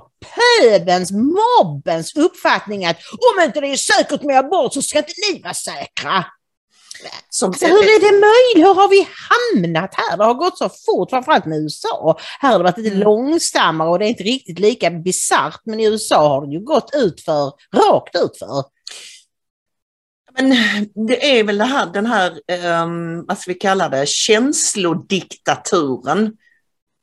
pöbens, 0.60 1.10
mobbens 1.12 2.16
uppfattning 2.16 2.84
att 2.86 2.96
om 3.36 3.42
inte 3.44 3.60
det 3.60 3.66
är 3.66 3.76
säkert 3.76 4.22
med 4.22 4.38
abort 4.38 4.74
så 4.74 4.82
ska 4.82 4.98
inte 4.98 5.12
ni 5.32 5.42
vara 5.42 5.54
säkra. 5.54 6.24
Som, 7.30 7.48
Alltså, 7.48 7.66
hur 7.66 7.78
är 7.78 8.00
det 8.00 8.12
möjligt? 8.12 8.68
Hur 8.68 8.74
har 8.74 8.88
vi 8.88 9.08
hamnat 9.30 9.94
här? 9.94 10.16
Det 10.16 10.24
har 10.24 10.34
gått 10.34 10.58
så 10.58 10.68
fort, 10.86 11.10
framförallt 11.10 11.44
med 11.44 11.58
USA. 11.58 12.18
Här 12.40 12.50
har 12.52 12.58
det 12.58 12.64
varit 12.64 12.78
lite 12.78 12.90
Mm. 12.90 13.00
långsammare 13.04 13.88
och 13.88 13.98
det 13.98 14.04
är 14.06 14.08
inte 14.08 14.22
riktigt 14.22 14.58
lika 14.58 14.90
bisarrt, 14.90 15.60
men 15.64 15.80
i 15.80 15.84
USA 15.84 16.28
har 16.28 16.46
det 16.46 16.52
ju 16.52 16.60
gått 16.60 16.90
ut 16.94 17.20
för, 17.24 17.52
rakt 17.76 18.16
ut 18.16 18.38
för. 18.38 18.64
Men 20.38 20.50
det 21.06 21.38
är 21.38 21.44
väl 21.44 21.58
det 21.58 21.64
här, 21.64 21.86
den 21.86 22.06
här, 22.06 22.30
um, 22.82 23.24
vad 23.26 23.38
ska 23.38 23.52
vi 23.52 23.58
kalla 23.58 23.88
det, 23.88 24.08
känslodiktaturen. 24.08 26.32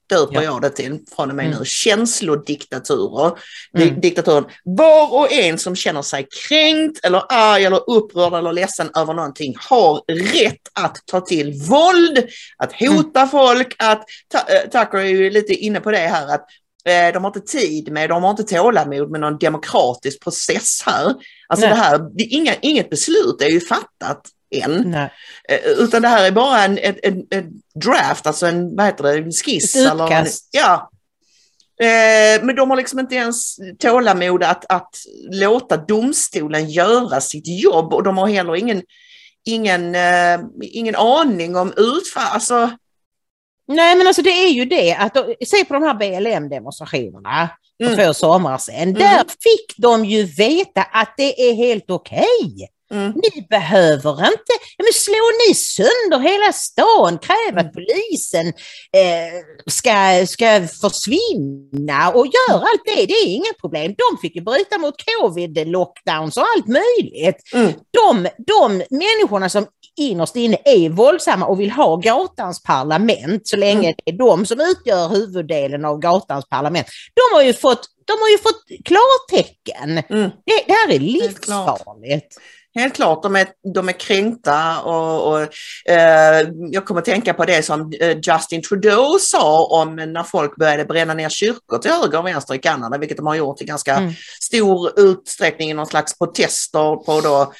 Döper 0.09 0.35
Ja. 0.35 0.43
jag 0.43 0.61
det 0.61 0.69
till 0.69 0.99
från 1.15 1.29
och 1.29 1.35
med 1.35 1.45
Mm. 1.45 1.57
nu. 1.59 1.65
Känslodiktaturer. 1.65 3.31
Di- 3.73 3.87
Mm. 3.89 4.01
Diktaturen. 4.01 4.45
Var 4.63 5.13
och 5.13 5.31
en 5.31 5.57
som 5.57 5.75
känner 5.75 6.01
sig 6.01 6.27
kränkt 6.47 7.05
eller 7.05 7.23
arg 7.29 7.65
eller 7.65 7.89
upprörd 7.89 8.33
eller 8.33 8.53
ledsen 8.53 8.89
över 8.97 9.13
någonting 9.13 9.55
har 9.69 10.01
rätt 10.43 10.61
att 10.73 10.97
ta 11.05 11.21
till 11.21 11.53
våld, 11.69 12.27
att 12.57 12.73
hota 12.79 13.27
folk, 13.27 13.75
att, 13.79 14.03
eh, 14.33 14.69
Tucker 14.69 14.97
är 14.97 15.03
ju 15.03 15.29
lite 15.29 15.53
inne 15.53 15.79
på 15.79 15.91
det 15.91 15.97
här, 15.97 16.33
att 16.35 16.45
de 17.13 17.23
har 17.23 17.27
inte 17.27 17.51
tid 17.51 17.91
med, 17.91 18.09
de 18.09 18.23
har 18.23 18.29
inte 18.29 18.43
tålamod 18.43 19.11
med 19.11 19.21
någon 19.21 19.37
demokratisk 19.37 20.23
process 20.23 20.83
här. 20.85 21.05
Alltså 21.47 21.65
Nej. 21.65 21.75
det 21.75 21.81
här, 21.81 21.99
det 22.17 22.23
inga, 22.23 22.55
inget 22.61 22.89
beslut 22.89 23.41
är 23.41 23.49
ju 23.49 23.59
fattat 23.61 24.21
än. 24.55 24.83
Nej. 24.91 25.11
Eh, 25.49 25.71
Utan 25.77 26.01
det 26.01 26.07
här 26.07 26.25
är 26.27 26.31
bara 26.31 26.63
en, 26.65 26.77
en, 26.77 26.95
en, 27.03 27.23
en 27.29 27.45
draft, 27.83 28.27
alltså 28.27 28.45
en, 28.45 28.75
vad 28.75 28.85
heter 28.85 29.03
det, 29.03 29.13
en 29.17 29.31
skiss. 29.31 29.75
Ett 29.75 29.91
eller- 29.91 30.05
utkast. 30.05 30.49
ja. 30.51 30.89
Eh, 31.81 32.43
men 32.43 32.55
de 32.55 32.69
har 32.69 32.77
liksom 32.77 32.99
inte 32.99 33.15
ens 33.15 33.55
tålamod 33.79 34.43
att, 34.43 34.65
att 34.71 34.95
låta 35.31 35.77
domstolen 35.77 36.69
göra 36.69 37.21
sitt 37.21 37.61
jobb 37.63 37.93
och 37.93 38.03
de 38.03 38.17
har 38.17 38.27
heller 38.27 38.55
ingen, 38.55 38.81
ingen, 39.45 39.95
eh, 39.95 40.39
ingen 40.61 40.95
aning 40.95 41.55
om 41.55 41.73
utfall. 41.77 42.27
Alltså, 42.31 42.69
Nej 43.69 43.95
men 43.95 44.07
alltså 44.07 44.21
det 44.21 44.29
är 44.45 44.49
ju 44.49 44.65
det 44.65 44.93
att, 44.93 45.17
se 45.47 45.65
på 45.65 45.73
de 45.73 45.83
här 45.83 45.93
BLM-demonstrationerna 45.93 47.49
för 47.83 47.85
Mm. 47.93 47.97
två 47.97 48.13
somrar 48.13 48.57
sedan. 48.57 48.93
Där 48.93 49.17
fick 49.19 49.77
de 49.77 50.05
ju 50.05 50.23
veta 50.23 50.81
att 50.81 51.13
det 51.17 51.49
är 51.49 51.53
helt 51.53 51.91
okej. 51.91 52.69
mm, 52.91 53.11
Ni 53.15 53.47
behöver 53.49 54.11
inte, 54.11 54.53
ja, 54.77 54.83
men 54.83 54.93
slå 54.93 55.15
ni 55.47 55.55
sönder 55.55 56.19
hela 56.19 56.53
stan, 56.53 57.17
kräv 57.17 57.49
Mm. 57.51 57.65
att 57.67 57.73
polisen 57.73 58.47
eh, 58.47 59.33
ska, 59.67 60.27
ska 60.27 60.67
försvinna 60.81 62.09
och 62.11 62.25
gör 62.27 62.55
allt 62.59 62.81
det, 62.85 63.05
det 63.05 63.13
är 63.13 63.27
inga 63.27 63.53
problem. 63.61 63.95
De 63.97 64.17
fick 64.21 64.35
ju 64.35 64.41
bryta 64.41 64.77
mot 64.77 64.95
covid-lockdowns 65.03 66.37
och 66.37 66.45
allt 66.55 66.67
möjligt. 66.67 67.37
mm, 67.53 67.71
De, 67.91 68.27
de 68.47 68.83
människorna 68.89 69.49
som 69.49 69.65
innerst 70.03 70.35
inne 70.35 70.57
är 70.65 70.89
våldsamma 70.89 71.45
och 71.45 71.59
vill 71.59 71.71
ha 71.71 71.95
gatans 71.95 72.63
parlament, 72.63 73.47
så 73.47 73.57
länge 73.57 73.79
Mm. 73.87 73.93
det 74.05 74.11
är 74.11 74.17
de 74.17 74.45
som 74.45 74.59
utgör 74.59 75.09
huvuddelen 75.09 75.85
av 75.85 75.99
gatans 75.99 76.49
parlament, 76.49 76.87
de 77.13 77.35
har 77.35 77.43
ju 77.43 77.53
fått, 77.53 77.81
de 78.05 78.13
har 78.21 78.29
ju 78.29 78.37
fått 78.37 78.63
klartecken. 78.85 79.89
mm. 80.09 80.29
Det, 80.45 80.63
det 80.67 80.73
här 80.73 80.89
är 80.91 80.99
livsfarligt. 80.99 82.37
Helt 82.75 82.95
klart, 82.95 83.23
de 83.23 83.35
är, 83.35 83.47
de 83.73 83.89
är 83.89 83.93
kränkta 83.93 84.79
och, 84.81 85.27
och 85.33 85.41
eh, 85.91 86.47
jag 86.71 86.85
kommer 86.85 86.99
att 87.01 87.05
tänka 87.05 87.33
på 87.33 87.45
det 87.45 87.63
som 87.63 87.93
eh, 87.99 88.17
Justin 88.17 88.61
Trudeau 88.61 89.19
sa 89.19 89.65
om 89.65 89.95
när 89.95 90.23
folk 90.23 90.55
började 90.55 90.85
bränna 90.85 91.13
ner 91.13 91.29
kyrkor 91.29 91.77
till 91.77 91.91
höger 91.91 92.19
och 92.19 92.25
vänster 92.27 92.53
i 92.53 92.59
Kanada, 92.59 92.97
vilket 92.97 93.17
de 93.17 93.27
har 93.27 93.35
gjort 93.35 93.61
i 93.61 93.65
ganska 93.65 93.95
Mm. 93.95 94.13
stor 94.41 94.99
utsträckning 94.99 95.69
i 95.71 95.73
någon 95.73 95.85
slags 95.87 96.17
protester 96.17 96.95
på 97.05 97.21
då 97.21 97.53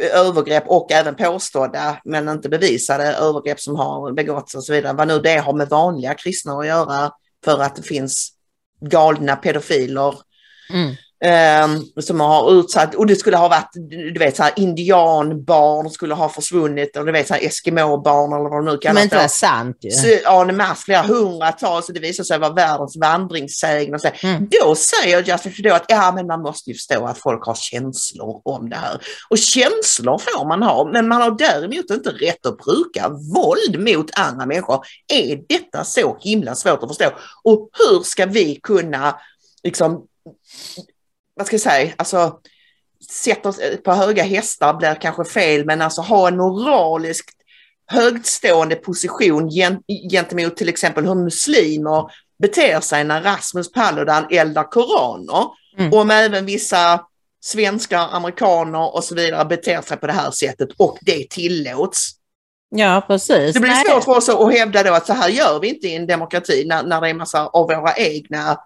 övergrepp 0.00 0.64
och 0.66 0.92
även 0.92 1.14
påstådda 1.14 2.00
men 2.04 2.28
inte 2.28 2.48
bevisade 2.48 3.04
övergrepp 3.04 3.60
som 3.60 3.76
har 3.76 4.12
begåtts 4.12 4.54
och 4.54 4.64
så 4.64 4.72
vidare. 4.72 4.92
Vad 4.92 5.08
nu 5.08 5.18
det 5.18 5.36
har 5.38 5.52
med 5.52 5.68
vanliga 5.68 6.14
kristna 6.14 6.52
att 6.52 6.66
göra 6.66 7.12
för 7.44 7.62
att 7.62 7.76
det 7.76 7.82
finns 7.82 8.32
galna 8.80 9.36
pedofiler 9.36 10.14
Mm 10.70 10.94
eh, 11.24 11.68
som 12.00 12.20
har 12.20 12.52
utsatt, 12.52 12.94
och 12.94 13.06
det 13.06 13.16
skulle 13.16 13.36
ha 13.36 13.48
varit, 13.48 13.70
du 13.90 14.18
vet 14.18 14.36
så 14.36 14.42
här 14.42 14.52
indianbarn 14.56 15.90
skulle 15.90 16.14
ha 16.14 16.28
försvunnit, 16.28 16.96
och 16.96 17.06
du 17.06 17.12
vet 17.12 17.28
så 17.28 17.34
här 17.34 17.46
eskimobarn 17.46 18.32
eller 18.32 18.50
vad 18.50 18.58
de 18.58 18.64
nu 18.64 18.70
Men 18.70 18.78
kallas 18.80 19.02
inte 19.02 19.16
för. 19.16 19.22
var 19.22 19.28
sant 19.28 19.76
ju. 19.80 19.90
Så, 19.90 20.08
ja, 20.24 20.48
en 20.48 20.56
mass, 20.56 20.84
flera 20.84 21.02
hundratals, 21.02 21.88
och 21.88 21.94
det 21.94 22.00
visar 22.00 22.24
sig 22.24 22.38
vara 22.38 22.52
världens 22.52 22.96
vandringssägner. 22.96 23.98
så. 23.98 24.08
Mm. 24.22 24.48
Då 24.50 24.74
säger 24.74 25.22
Justin 25.22 25.52
Trudeau 25.52 25.74
att 25.76 25.84
ja, 25.88 26.12
men 26.14 26.26
man 26.26 26.42
måste 26.42 26.70
ju 26.70 26.74
förstå 26.74 27.06
att 27.06 27.18
folk 27.18 27.44
har 27.46 27.54
känslor 27.54 28.42
om 28.44 28.70
det 28.70 28.76
här. 28.76 29.00
Och 29.30 29.38
känslor 29.38 30.18
får 30.18 30.48
man 30.48 30.62
ha, 30.62 30.90
men 30.92 31.08
man 31.08 31.22
har 31.22 31.38
däremot 31.38 31.90
inte 31.90 32.10
rätt 32.10 32.46
att 32.46 32.58
bruka 32.58 33.08
våld 33.08 33.94
mot 33.94 34.18
andra 34.18 34.46
människor. 34.46 34.84
Är 35.12 35.40
detta 35.48 35.84
så 35.84 36.16
himla 36.20 36.54
svårt 36.54 36.82
att 36.82 36.88
förstå? 36.88 37.10
Och 37.44 37.68
hur 37.72 38.02
ska 38.02 38.26
vi 38.26 38.60
kunna, 38.62 39.16
liksom, 39.64 40.06
vad 41.34 41.46
ska 41.46 41.54
jag 41.54 41.60
säga, 41.60 41.92
alltså 41.96 42.38
sätter 43.10 43.76
på 43.76 43.92
höga 43.92 44.22
hästar 44.22 44.74
blir 44.74 44.94
kanske 44.94 45.24
fel, 45.24 45.64
men 45.64 45.82
alltså 45.82 46.00
ha 46.00 46.28
en 46.28 46.36
moraliskt 46.36 47.30
högtstående 47.86 48.76
position 48.76 49.48
gen, 49.48 49.82
gentemot 50.10 50.56
till 50.56 50.68
exempel 50.68 51.06
hur 51.06 51.14
muslimer 51.14 52.10
beter 52.38 52.80
sig 52.80 53.04
när 53.04 53.22
Rasmus 53.22 53.72
Paludan 53.72 54.26
eldar 54.30 54.70
koraner. 54.70 55.46
Mm. 55.78 55.92
Om 55.92 56.10
även 56.10 56.46
vissa 56.46 57.00
svenskar, 57.44 58.08
amerikaner 58.12 58.94
och 58.94 59.04
så 59.04 59.14
vidare 59.14 59.44
beter 59.44 59.82
sig 59.82 59.96
på 59.96 60.06
det 60.06 60.12
här 60.12 60.30
sättet 60.30 60.68
och 60.76 60.98
det 61.00 61.30
tillåts. 61.30 62.10
Ja, 62.68 63.04
precis. 63.06 63.54
Det 63.54 63.60
blir 63.60 63.70
Nej, 63.70 63.84
svårt 63.84 64.04
för 64.04 64.16
oss 64.16 64.28
att 64.28 64.52
hävda 64.52 64.82
då 64.82 64.94
att 64.94 65.06
så 65.06 65.12
här 65.12 65.28
gör 65.28 65.60
vi 65.60 65.68
inte 65.68 65.88
i 65.88 65.94
en 65.94 66.06
demokrati 66.06 66.64
när, 66.66 66.82
när 66.82 67.00
det 67.00 67.08
är 67.08 67.14
massa 67.14 67.46
av 67.46 67.66
våra 67.66 67.96
egna 67.96 68.60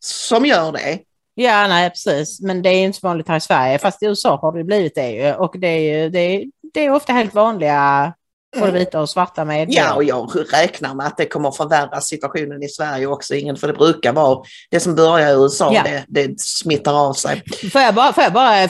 som 0.00 0.46
gör 0.46 0.72
det. 0.72 0.98
Ja, 1.38 1.66
nej, 1.68 1.90
precis. 1.90 2.40
Men 2.40 2.62
det 2.62 2.68
är 2.68 2.84
inte 2.84 2.98
så 2.98 3.06
vanligt 3.06 3.28
här 3.28 3.36
i 3.36 3.40
Sverige. 3.40 3.78
Fast 3.78 4.02
i 4.02 4.06
USA 4.06 4.36
har 4.36 4.52
det 4.52 4.64
blivit 4.64 4.94
det 4.94 5.10
ju. 5.10 5.34
Och 5.34 5.54
det 5.58 5.68
är, 5.68 6.02
ju, 6.02 6.10
det 6.10 6.18
är, 6.18 6.44
det 6.74 6.80
är 6.80 6.90
ofta 6.90 7.12
helt 7.12 7.34
vanliga 7.34 8.14
både 8.60 8.72
vita 8.72 9.00
och 9.00 9.08
svarta 9.10 9.44
medborgare. 9.44 9.86
Ja, 9.88 9.94
och 9.94 10.04
jag 10.04 10.30
räknar 10.52 10.94
med 10.94 11.06
att 11.06 11.16
det 11.16 11.26
kommer 11.26 11.50
förvärra 11.50 12.00
situationen 12.00 12.62
i 12.62 12.68
Sverige 12.68 13.06
också, 13.06 13.34
Ingen, 13.34 13.56
för 13.56 13.66
det 13.66 13.72
brukar 13.72 14.12
vara 14.12 14.38
det 14.70 14.80
som 14.80 14.94
börjar 14.94 15.30
i 15.30 15.42
USA, 15.42 15.72
Ja. 15.74 15.82
det, 15.84 16.04
det 16.08 16.40
smittar 16.40 17.08
av 17.08 17.12
sig. 17.12 17.42
Får 17.72 17.80
jag 17.80 17.94
bara, 17.94 18.12
får 18.12 18.24
jag 18.24 18.32
bara 18.32 18.68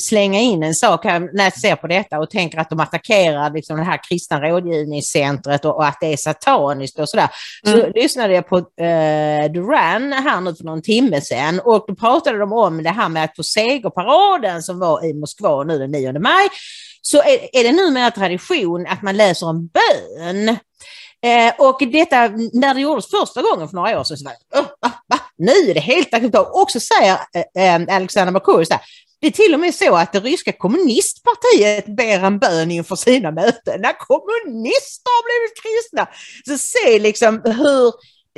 slänga 0.00 0.40
in 0.40 0.62
en 0.62 0.74
sak 0.74 1.04
här 1.04 1.20
när 1.32 1.44
jag 1.44 1.58
ser 1.58 1.76
på 1.76 1.86
detta 1.86 2.18
och 2.18 2.30
tänker 2.30 2.58
att 2.58 2.70
de 2.70 2.80
attackerar 2.80 3.50
liksom 3.54 3.76
det 3.76 3.82
här 3.84 4.00
kristna 4.08 4.40
rådgivningscentret 4.40 5.64
och, 5.64 5.76
och 5.76 5.86
att 5.86 5.96
det 6.00 6.12
är 6.12 6.16
sataniskt 6.16 6.98
och 6.98 7.08
sådär. 7.08 7.28
Så 7.66 7.72
Mm. 7.72 7.92
lyssnade 7.94 8.34
jag 8.34 8.48
på 8.48 8.56
eh, 8.58 9.52
Duran 9.52 10.12
här 10.12 10.40
nu 10.40 10.54
för 10.54 10.64
någon 10.64 10.82
timme 10.82 11.20
sedan 11.20 11.60
och 11.64 11.84
då 11.88 11.94
pratade 11.94 12.38
de 12.38 12.52
om 12.52 12.82
det 12.82 12.90
här 12.90 13.08
med 13.08 13.24
att 13.24 13.34
på 13.34 13.42
segerparaden 13.42 14.62
som 14.62 14.78
var 14.78 15.04
i 15.04 15.14
Moskva 15.14 15.62
nu 15.64 15.78
den 15.78 15.90
9 15.90 16.12
maj 16.12 16.48
så 17.02 17.18
är, 17.18 17.56
är 17.56 17.64
det 17.64 17.72
numera 17.72 18.10
tradition 18.10 18.86
att 18.86 19.02
man 19.02 19.16
läser 19.16 19.50
en 19.50 19.66
bön. 19.66 20.56
Eh, 21.24 21.54
och 21.58 21.78
detta, 21.92 22.28
när 22.52 22.74
det 22.74 22.80
gjordes 22.80 23.10
första 23.10 23.42
gången 23.42 23.68
för 23.68 23.76
några 23.76 24.00
år 24.00 24.04
sedan, 24.04 24.16
så 24.16 24.24
var 24.24 24.32
det, 24.32 24.60
va, 24.80 24.90
va? 25.08 25.18
nu 25.38 25.52
är 25.52 25.74
det 25.74 25.80
helt 25.80 26.14
acceptabelt. 26.14 26.54
Och 26.54 26.70
så 26.70 26.80
säger 26.80 27.18
eh, 27.56 27.74
eh 27.74 27.96
Alexander 27.96 28.32
Markoolio 28.32 28.66
det 29.22 29.28
är 29.28 29.30
till 29.30 29.54
och 29.54 29.60
med 29.60 29.74
så 29.74 29.96
att 29.96 30.12
det 30.12 30.20
ryska 30.20 30.52
kommunistpartiet 30.52 31.86
ber 31.86 32.24
en 32.24 32.38
bön 32.38 32.70
inför 32.70 32.96
sina 32.96 33.30
möten. 33.30 33.80
När 33.80 33.98
kommunister 33.98 35.10
har 35.16 35.24
blivit 35.28 35.62
kristna! 35.62 36.08
Så 36.46 36.58
se 36.58 36.98
liksom 36.98 37.42
hur, 37.44 37.92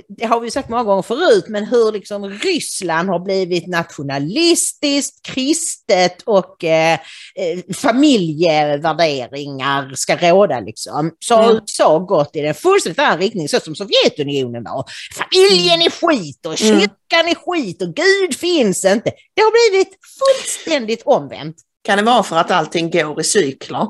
det 0.08 0.24
har 0.26 0.40
vi 0.40 0.50
sagt 0.50 0.68
många 0.68 0.84
gånger 0.84 1.02
förut, 1.02 1.44
men 1.48 1.64
hur 1.64 1.92
liksom 1.92 2.30
Ryssland 2.30 3.08
har 3.08 3.18
blivit 3.18 3.66
nationalistiskt, 3.66 5.26
kristet 5.26 6.22
och 6.22 6.64
eh, 6.64 6.92
eh, 7.34 7.74
familjevärderingar 7.76 9.92
ska 9.94 10.16
råda. 10.16 10.60
Liksom. 10.60 11.10
Så 11.18 11.34
har 11.34 11.44
Mm. 11.44 11.56
USA 11.56 11.98
gått 11.98 12.36
i 12.36 12.40
den 12.40 12.54
fullständigt 12.54 12.98
annan 12.98 13.18
riktning, 13.18 13.48
så 13.48 13.60
som 13.60 13.74
Sovjetunionen 13.74 14.64
var. 14.64 14.84
Familjen 15.14 15.82
är 15.82 15.90
skit 15.90 16.46
och 16.46 16.60
Mm. 16.62 16.80
kyrkan 16.80 17.28
är 17.28 17.34
skit 17.34 17.82
och 17.82 17.94
Gud 17.94 18.36
finns 18.36 18.84
inte. 18.84 19.10
Det 19.34 19.42
har 19.42 19.70
blivit 19.70 19.98
fullständigt 20.18 21.02
omvänt. 21.04 21.56
Kan 21.84 21.98
det 21.98 22.04
vara 22.04 22.22
för 22.22 22.36
att 22.36 22.50
allting 22.50 22.90
går 22.90 23.20
i 23.20 23.24
cykler? 23.24 23.86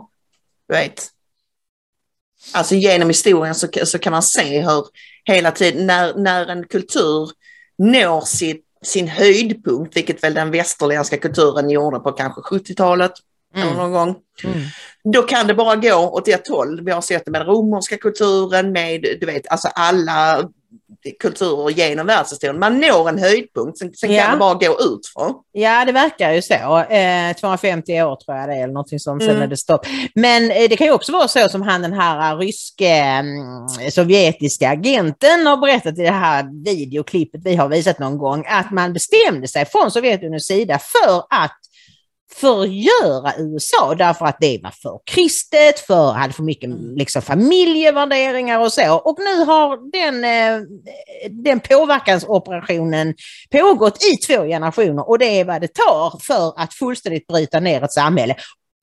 Du 0.68 0.74
vet. 0.74 1.06
Alltså 2.52 2.74
genom 2.74 3.08
historien 3.08 3.54
så, 3.54 3.68
så 3.84 3.98
kan 3.98 4.10
man 4.10 4.22
se 4.22 4.60
hur 4.60 4.86
hela 5.24 5.50
tiden 5.50 5.86
när, 5.86 6.14
när 6.14 6.46
en 6.46 6.66
kultur 6.66 7.30
når 7.78 8.20
sitt, 8.20 8.64
sin 8.84 9.08
höjdpunkt, 9.08 9.96
vilket 9.96 10.24
väl 10.24 10.34
den 10.34 10.50
västerländska 10.50 11.16
kulturen 11.16 11.70
gjorde 11.70 11.98
på 11.98 12.12
kanske 12.12 12.40
70-talet 12.40 13.12
eller 13.56 13.66
Mm. 13.66 13.76
någon 13.76 13.92
gång. 13.92 14.16
Mm. 14.44 14.60
Då 15.12 15.22
kan 15.22 15.46
det 15.46 15.54
bara 15.54 15.76
gå 15.76 15.94
åt 15.94 16.28
ett 16.28 16.48
håll. 16.48 16.84
Vi 16.84 16.92
har 16.92 17.00
sett 17.00 17.24
det 17.24 17.30
med 17.30 17.40
den 17.40 17.48
romerska 17.48 17.96
kulturen, 17.96 18.72
med 18.72 19.00
du 19.20 19.26
vet, 19.26 19.48
alltså 19.48 19.68
alla 19.68 20.48
kulturer 21.20 21.70
genom 21.70 22.06
världshistorien. 22.06 22.58
Man 22.58 22.80
når 22.80 23.08
en 23.08 23.18
höjdpunkt, 23.18 23.78
sen, 23.78 23.92
sen 23.94 24.12
Ja. 24.12 24.22
kan 24.22 24.32
det 24.32 24.38
bara 24.38 24.54
gå 24.54 24.80
ut 24.80 25.06
för. 25.14 25.32
Ja, 25.52 25.84
det 25.84 25.92
verkar 25.92 26.32
ju 26.32 26.42
så. 26.42 26.78
Eh, 26.78 27.36
250 27.40 28.02
år 28.02 28.16
tror 28.16 28.36
jag 28.38 28.48
det 28.48 28.54
är, 28.54 28.62
eller 28.62 28.72
någonting 28.74 29.00
sen 29.00 29.20
Mm. 29.20 29.42
är 29.42 29.46
det 29.46 29.56
stopp. 29.56 29.86
Men 30.14 30.50
eh, 30.50 30.68
det 30.68 30.76
kan 30.76 30.86
ju 30.86 30.92
också 30.92 31.12
vara 31.12 31.28
så 31.28 31.48
som 31.48 31.62
han 31.62 31.82
den 31.82 31.92
här 31.92 32.32
eh, 32.32 32.38
ryske 32.38 32.88
mm, 32.88 33.90
sovjetiska 33.90 34.68
agenten 34.70 35.46
har 35.46 35.56
berättat 35.56 35.98
i 35.98 36.02
det 36.02 36.10
här 36.10 36.64
videoklippet 36.64 37.40
vi 37.44 37.56
har 37.56 37.68
visat 37.68 37.98
någon 37.98 38.18
gång, 38.18 38.44
att 38.48 38.70
man 38.70 38.92
bestämde 38.92 39.48
sig 39.48 39.64
från 39.64 39.90
Sovjetunionens 39.90 40.46
sida 40.46 40.78
för 40.78 41.18
att 41.30 41.58
förgöra 42.34 43.32
USA 43.38 43.94
därför 43.94 44.26
att 44.26 44.36
det 44.40 44.60
var 44.62 44.70
för 44.70 45.00
kristet, 45.04 45.78
för 45.78 46.12
hade 46.12 46.32
för 46.32 46.42
mycket 46.42 46.70
liksom, 46.96 47.22
familjevärderingar 47.22 48.60
och 48.60 48.72
så. 48.72 48.94
Och 48.94 49.18
nu 49.18 49.44
har 49.44 49.90
den, 49.92 50.24
eh, 50.24 50.66
den 51.30 51.60
påverkansoperationen 51.60 53.14
pågått 53.50 54.04
i 54.04 54.16
två 54.16 54.42
generationer 54.42 55.08
och 55.08 55.18
det 55.18 55.40
är 55.40 55.44
vad 55.44 55.60
det 55.60 55.74
tar 55.74 56.18
för 56.22 56.60
att 56.60 56.74
fullständigt 56.74 57.26
bryta 57.26 57.60
ner 57.60 57.82
ett 57.82 57.92
samhälle. 57.92 58.36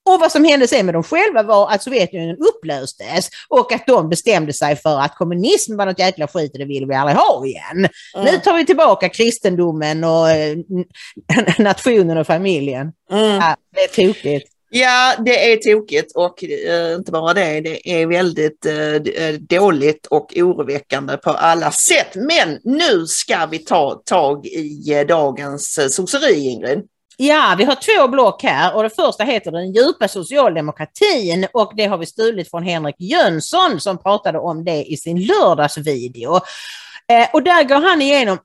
Och 0.09 0.19
vad 0.19 0.31
som 0.31 0.45
hände 0.45 0.67
sen 0.67 0.85
med 0.85 0.95
dem 0.95 1.03
själva 1.03 1.43
var 1.43 1.71
att 1.71 1.83
Sovjetunionen 1.83 2.37
upplöstes 2.37 3.29
och 3.49 3.73
att 3.73 3.87
de 3.87 4.09
bestämde 4.09 4.53
sig 4.53 4.75
för 4.75 4.99
att 4.99 5.15
kommunism 5.15 5.77
var 5.77 5.85
något 5.85 5.99
jäkla 5.99 6.27
skit 6.27 6.51
och 6.53 6.59
det 6.59 6.65
vill 6.65 6.85
vi 6.85 6.95
aldrig 6.95 7.17
ha 7.17 7.45
igen. 7.45 7.87
Nu 8.15 8.37
tar 8.37 8.57
vi 8.57 8.65
tillbaka 8.65 9.09
kristendomen 9.09 10.03
och 10.03 10.29
eh, 10.29 10.57
nationen 11.57 12.17
och 12.17 12.27
familjen. 12.27 12.91
Mm. 13.11 13.35
Ja, 13.35 13.55
det 13.75 13.83
är 13.83 14.07
tokigt. 14.07 14.51
Ja, 14.73 15.15
det 15.25 15.53
är 15.53 15.57
tokigt 15.57 16.15
och 16.15 16.43
eh, 16.43 16.93
inte 16.93 17.11
bara 17.11 17.33
det, 17.33 17.61
det 17.61 18.01
är 18.01 18.07
väldigt 18.07 18.65
eh, 18.65 19.25
eh, 19.25 19.33
dåligt 19.33 20.07
och 20.07 20.33
oroväckande 20.35 21.17
på 21.17 21.29
alla 21.29 21.71
sätt. 21.71 22.15
Men 22.15 22.59
nu 22.63 23.05
ska 23.07 23.45
vi 23.45 23.59
ta 23.59 24.01
tag 24.05 24.45
i 24.45 24.93
eh, 24.93 25.07
dagens 25.07 25.77
eh, 25.77 25.87
sosseri, 25.87 26.47
Ingrid. 26.47 26.81
Ja, 27.23 27.55
vi 27.57 27.63
har 27.63 27.75
två 27.75 28.07
block 28.07 28.43
här 28.43 28.75
och 28.75 28.83
det 28.83 28.89
första 28.89 29.23
heter 29.23 29.51
Den 29.51 29.73
djupa 29.73 30.07
socialdemokratin 30.07 31.47
och 31.53 31.71
det 31.75 31.85
har 31.85 31.97
vi 31.97 32.05
stulit 32.05 32.49
från 32.49 32.63
Henrik 32.63 32.95
Jönsson 32.99 33.79
som 33.79 33.97
pratade 33.97 34.39
om 34.39 34.63
det 34.65 34.83
i 34.83 34.97
sin 34.97 35.25
lördagsvideo. 35.25 36.35
Eh, 37.11 37.27
och 37.33 37.43
där 37.43 37.63
går 37.63 37.89
han 37.89 38.01
igenom 38.01 38.37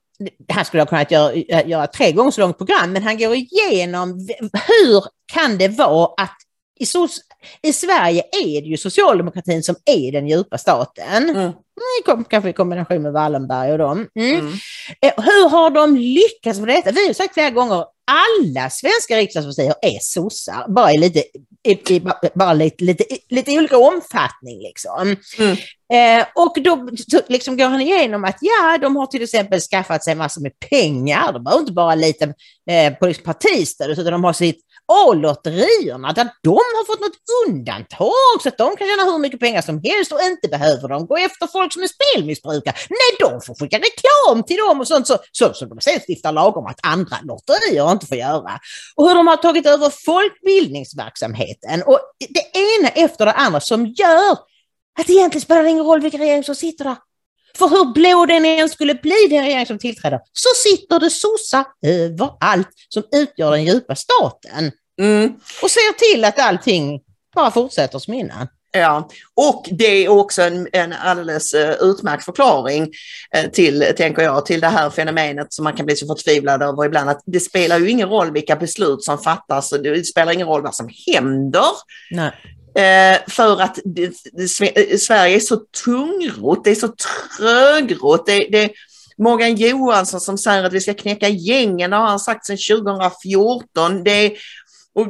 han 0.53 0.65
skulle 0.65 0.81
ha 0.83 0.87
kunnat 0.87 1.11
göra, 1.11 1.63
göra 1.63 1.85
ett 1.85 1.93
tre 1.93 2.13
gånger 2.13 2.31
så 2.31 2.41
långt 2.41 2.59
program, 2.59 2.93
men 2.93 3.03
han 3.03 3.19
går 3.19 3.35
igenom 3.35 4.29
hur 4.53 5.05
kan 5.33 5.59
det 5.59 5.69
vara 5.69 6.11
att 6.23 6.37
i, 6.81 6.85
sos- 6.85 7.21
i 7.63 7.73
Sverige 7.73 8.23
är 8.45 8.61
det 8.61 8.67
ju 8.69 8.77
socialdemokratin 8.77 9.63
som 9.63 9.75
är 9.85 10.13
den 10.13 10.29
djupa 10.29 10.59
staten. 10.59 11.31
Mm. 11.31 11.53
Kom- 12.05 12.25
Kanske 12.25 12.51
i 12.51 12.53
kombination 12.53 13.03
med 13.03 13.13
Wallenberg 13.13 13.73
och 13.73 13.79
dem. 13.79 14.09
Mm. 14.19 14.35
Mm. 14.41 14.53
Eh, 15.01 15.13
Hur 15.17 15.49
har 15.49 15.71
de 15.71 15.97
lyckats 15.97 16.59
med 16.61 16.69
detta? 16.69 16.91
Vi 16.91 17.07
har 17.07 17.15
sagt 17.15 17.35
flera 17.35 17.51
gånger, 17.51 17.85
alla 18.07 18.71
svenska 18.71 19.17
riksdagspartier 19.17 19.75
är 19.83 19.99
sossar, 20.01 20.69
bara 20.69 20.93
i 20.93 20.99
lite, 20.99 21.19
i, 21.69 21.95
i, 21.95 22.03
bara 22.35 22.53
lite, 22.53 22.85
lite, 22.85 23.05
lite 23.29 23.59
olika 23.59 23.79
omfattning. 23.79 24.63
Liksom. 24.63 25.17
Mm. 25.39 25.57
Eh, 25.93 26.27
och 26.35 26.57
då 26.63 26.89
så 27.09 27.21
liksom 27.29 27.57
går 27.57 27.67
han 27.67 27.81
igenom 27.81 28.25
att 28.25 28.39
ja, 28.41 28.79
de 28.81 28.97
har 28.97 29.07
till 29.07 29.23
exempel 29.23 29.61
skaffat 29.61 30.05
sig 30.05 30.15
massor 30.15 30.43
med 30.43 30.53
pengar. 30.71 31.33
De 31.33 31.47
har 31.47 31.59
inte 31.59 31.73
bara 31.73 31.95
lite 31.95 32.35
eh, 32.71 32.93
på 32.95 33.13
partistödet, 33.25 33.99
utan 33.99 34.13
de 34.13 34.25
har 34.25 34.33
sitt 34.33 34.66
A-lotterierna 34.89 36.13
där 36.13 36.29
de 36.43 36.51
har 36.51 36.87
fått 36.87 37.01
något 37.01 37.19
undantag 37.47 38.37
så 38.43 38.49
att 38.49 38.59
de 38.59 38.77
kan 38.77 38.87
tjäna 38.89 39.03
hur 39.13 39.19
mycket 39.19 39.41
pengar 39.41 39.63
som 39.63 39.81
helst 39.85 40.13
och 40.13 40.21
inte 40.23 40.49
behöver 40.49 40.89
de 40.89 41.07
gå 41.07 41.17
efter 41.17 41.47
folk 41.47 41.73
som 41.73 41.83
är 41.83 41.87
spelmissbrukare. 41.87 42.75
Nej, 42.91 43.31
de 43.31 43.41
får 43.41 43.55
skicka 43.55 43.79
reklam 43.79 44.43
till 44.43 44.57
dem 44.57 44.81
och 44.81 44.89
sånt 44.89 45.07
så, 45.07 45.19
så, 45.33 45.55
så 45.55 45.65
de 45.65 45.81
sen 45.81 46.01
stiftar 46.01 46.33
lag 46.33 46.57
om 46.57 46.67
att 46.67 46.81
andra 46.83 47.17
lotterier 47.23 47.93
inte 47.93 48.07
får 48.07 48.17
göra. 48.17 48.59
Och 48.97 49.09
hur 49.09 49.15
de 49.15 49.27
har 49.27 49.37
tagit 49.37 49.67
över 49.67 49.91
folkbildningsverksamheten 49.91 51.83
och 51.83 52.01
det 52.19 52.59
ena 52.59 52.89
efter 52.89 53.27
det 53.27 53.33
andra 53.33 53.61
som 53.61 53.87
gör 53.87 54.33
att 54.99 55.07
det 55.07 55.13
egentligen 55.13 55.43
spelar 55.43 55.65
ingen 55.65 55.85
roll 55.85 56.01
vilken 56.01 56.21
regering 56.21 56.45
som 56.45 56.55
sitter 56.55 56.85
där. 56.85 56.97
För 57.59 57.69
hur 57.69 57.93
blå 57.93 58.27
den 58.27 58.45
än 58.45 58.69
skulle 58.69 58.95
bli, 58.95 59.27
den 59.31 59.45
regering 59.45 59.67
som 59.67 59.79
tillträder, 59.79 60.21
så 60.33 60.49
sitter 60.57 61.01
det 61.01 61.11
sossar 61.11 61.65
överallt 61.87 62.69
som 62.89 63.03
utgör 63.13 63.51
den 63.51 63.65
djupa 63.65 63.95
staten. 63.95 64.73
Mm. 65.01 65.35
Och 65.63 65.71
ser 65.71 66.13
till 66.13 66.25
att 66.25 66.39
allting 66.39 67.01
bara 67.35 67.51
fortsätter 67.51 67.99
som 67.99 68.15
innan. 68.15 68.49
Ja, 68.73 69.09
och 69.35 69.69
det 69.71 70.05
är 70.05 70.09
också 70.09 70.43
en, 70.43 70.69
en 70.73 70.93
alldeles 70.93 71.55
eh, 71.55 71.77
utmärkt 71.81 72.25
förklaring 72.25 72.91
eh, 73.35 73.51
till, 73.51 73.85
tänker 73.97 74.23
jag, 74.23 74.47
till 74.47 74.61
det 74.61 74.67
här 74.67 74.91
fenomenet 74.91 75.53
som 75.53 75.65
man 75.65 75.73
kan 75.73 75.87
bli 75.87 75.97
så 75.97 76.07
förtvivlad 76.07 76.63
över 76.63 76.85
ibland. 76.85 77.11
Att 77.11 77.23
det 77.27 77.41
spelar 77.41 77.79
ju 77.79 77.91
ingen 77.91 78.09
roll 78.09 78.33
vilka 78.33 78.57
beslut 78.57 79.05
som 79.05 79.19
fattas, 79.19 79.73
och 79.73 79.83
det 79.83 80.07
spelar 80.07 80.33
ingen 80.33 80.47
roll 80.47 80.63
vad 80.63 80.75
som 80.75 80.89
händer. 81.07 81.63
Nej. 82.11 82.33
Eh, 82.77 83.19
för 83.29 83.61
att 83.61 83.79
det, 83.85 84.13
det, 84.33 84.93
eh, 84.93 84.97
Sverige 84.99 85.37
är 85.37 85.41
så 85.41 85.57
tungrot, 85.85 86.65
det 86.65 86.71
är 86.71 86.75
så 86.75 86.89
trögrot. 87.39 88.27
Det, 88.27 88.49
det, 88.51 88.71
Morgan 89.19 89.55
Johansson 89.55 90.21
som 90.21 90.39
säger 90.39 90.65
att 90.65 90.73
vi 90.73 90.81
ska 90.81 90.95
knäcka 90.95 91.29
gängen, 91.29 91.91
det 91.91 91.97
har 91.97 92.07
han 92.07 92.19
sagt 92.19 92.47
sedan 92.47 92.57
2014. 92.57 94.05
Det 94.05 94.11
är 94.11 94.33
och, 94.97 95.07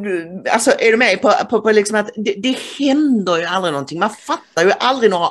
alltså 0.50 0.70
är 0.78 0.90
du 0.90 0.96
med 0.96 1.22
på, 1.22 1.32
på, 1.50 1.60
på 1.60 1.70
liksom 1.70 1.96
att 1.96 2.10
det, 2.14 2.34
det 2.38 2.58
händer 2.78 3.36
ju 3.38 3.44
aldrig 3.44 3.72
någonting. 3.72 3.98
Man 3.98 4.10
fattar 4.10 4.64
ju 4.64 4.72
aldrig 4.78 5.10
några 5.10 5.28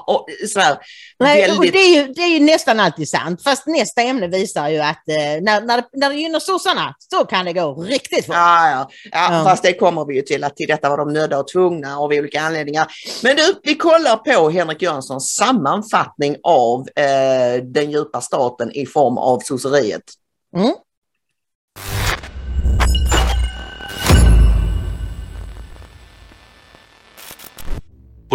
sådär 0.47 0.77
Nej, 1.19 1.41
väldigt... 1.41 1.73
det, 1.73 1.79
är 1.79 1.95
ju, 1.95 2.13
det 2.13 2.21
är 2.21 2.27
ju 2.27 2.39
nästan 2.39 2.79
alltid 2.79 3.09
sant. 3.09 3.43
Fast 3.43 3.67
nästa 3.67 4.01
ämne 4.01 4.27
visar 4.27 4.69
ju 4.69 4.79
att 4.79 5.09
eh, 5.09 5.41
när, 5.41 5.61
när, 5.61 5.83
när 5.93 6.09
det 6.09 6.15
gynnar 6.15 6.39
sossarna 6.39 6.95
så 7.11 7.25
kan 7.25 7.45
det 7.45 7.53
gå 7.53 7.83
riktigt 7.83 8.25
fort. 8.25 8.35
Ja, 8.35 8.69
ja. 8.69 8.89
Ja, 9.11 9.37
Ja. 9.37 9.43
fast 9.43 9.63
det 9.63 9.73
kommer 9.73 10.05
vi 10.05 10.15
ju 10.15 10.21
till 10.21 10.43
att 10.43 10.55
till 10.55 10.67
detta 10.67 10.89
var 10.89 10.97
de 10.97 11.13
nödda 11.13 11.39
och 11.39 11.47
tvungna 11.47 11.97
av 11.97 12.09
olika 12.11 12.41
anledningar. 12.41 12.87
Men 13.23 13.35
du, 13.35 13.59
vi 13.63 13.75
kollar 13.75 14.17
på 14.17 14.49
Henrik 14.49 14.81
Jönssons 14.81 15.35
sammanfattning 15.35 16.35
av 16.43 16.79
eh, 16.95 17.63
den 17.63 17.91
djupa 17.91 18.21
staten 18.21 18.71
i 18.71 18.85
form 18.85 19.17
av 19.17 19.39
sosseriet. 19.39 20.03
Mm. 20.57 20.73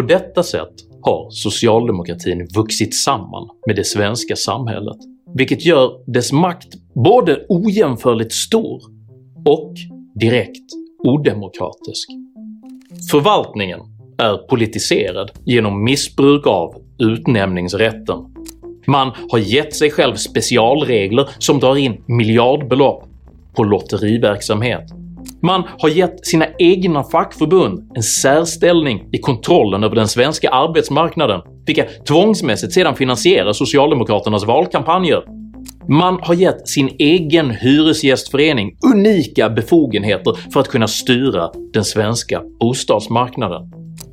På 0.01 0.07
detta 0.07 0.43
sätt 0.43 0.73
har 1.03 1.31
socialdemokratin 1.31 2.49
vuxit 2.55 2.95
samman 2.95 3.49
med 3.67 3.77
det 3.77 3.85
svenska 3.85 4.37
samhället, 4.37 4.97
vilket 5.35 5.65
gör 5.65 6.13
dess 6.13 6.33
makt 6.33 6.69
både 6.95 7.47
ojämförligt 7.49 8.33
stor 8.33 8.83
och 9.47 9.75
direkt 10.15 10.65
odemokratisk. 10.99 12.09
Förvaltningen 13.11 13.81
är 14.19 14.37
politiserad 14.37 15.31
genom 15.45 15.85
missbruk 15.85 16.47
av 16.47 16.75
utnämningsrätten. 16.99 18.19
Man 18.87 19.13
har 19.31 19.39
gett 19.39 19.75
sig 19.75 19.91
själv 19.91 20.15
specialregler 20.15 21.29
som 21.39 21.61
drar 21.61 21.77
in 21.77 22.05
miljardbelopp 22.07 23.05
på 23.55 23.65
lotteriverksamhet. 23.65 25.00
Man 25.43 25.63
har 25.79 25.89
gett 25.89 26.27
sina 26.27 26.47
egna 26.59 27.03
fackförbund 27.03 27.91
en 27.95 28.03
särställning 28.03 29.09
i 29.13 29.19
kontrollen 29.19 29.85
över 29.85 29.97
den 29.97 30.09
svenska 30.09 30.51
arbetsmarknaden, 30.51 31.41
vilka 31.67 31.85
tvångsmässigt 32.09 32.73
sedan 32.73 32.97
finansierar 32.97 33.53
socialdemokraternas 33.53 34.47
valkampanjer. 34.47 35.23
Man 35.89 36.19
har 36.23 36.35
gett 36.35 36.69
sin 36.69 36.91
egen 36.99 37.51
hyresgästförening 37.51 38.77
unika 38.95 39.51
befogenheter 39.51 40.53
för 40.53 40.61
att 40.61 40.69
kunna 40.69 40.89
styra 40.89 41.51
den 41.73 41.85
svenska 41.85 42.43
bostadsmarknaden. 42.61 43.63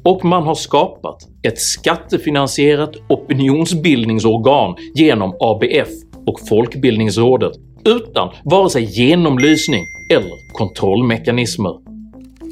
Och 0.04 0.26
man 0.26 0.44
har 0.44 0.56
skapat 0.56 1.18
ett 1.48 1.60
skattefinansierat 1.60 2.96
opinionsbildningsorgan 3.10 4.76
genom 4.96 5.38
ABF 5.40 5.90
och 6.28 6.40
Folkbildningsrådet 6.50 7.54
utan 7.88 8.30
vare 8.44 8.70
sig 8.70 8.84
genomlysning 8.84 9.86
eller 10.14 10.54
kontrollmekanismer. 10.54 11.74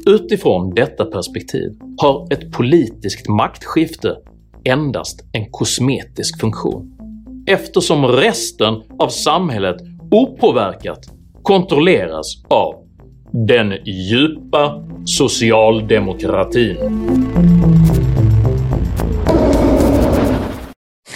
Utifrån 0.06 0.74
detta 0.74 1.04
perspektiv 1.04 1.70
har 2.02 2.32
ett 2.32 2.52
politiskt 2.52 3.28
maktskifte 3.28 4.16
endast 4.64 5.20
en 5.32 5.50
kosmetisk 5.50 6.40
funktion 6.40 6.92
eftersom 7.46 8.06
resten 8.06 8.82
av 8.98 9.08
samhället 9.08 9.76
opåverkat 10.10 10.98
kontrolleras 11.42 12.44
av 12.48 12.74
den 13.32 13.74
djupa 13.84 14.84
socialdemokratin. 15.06 16.76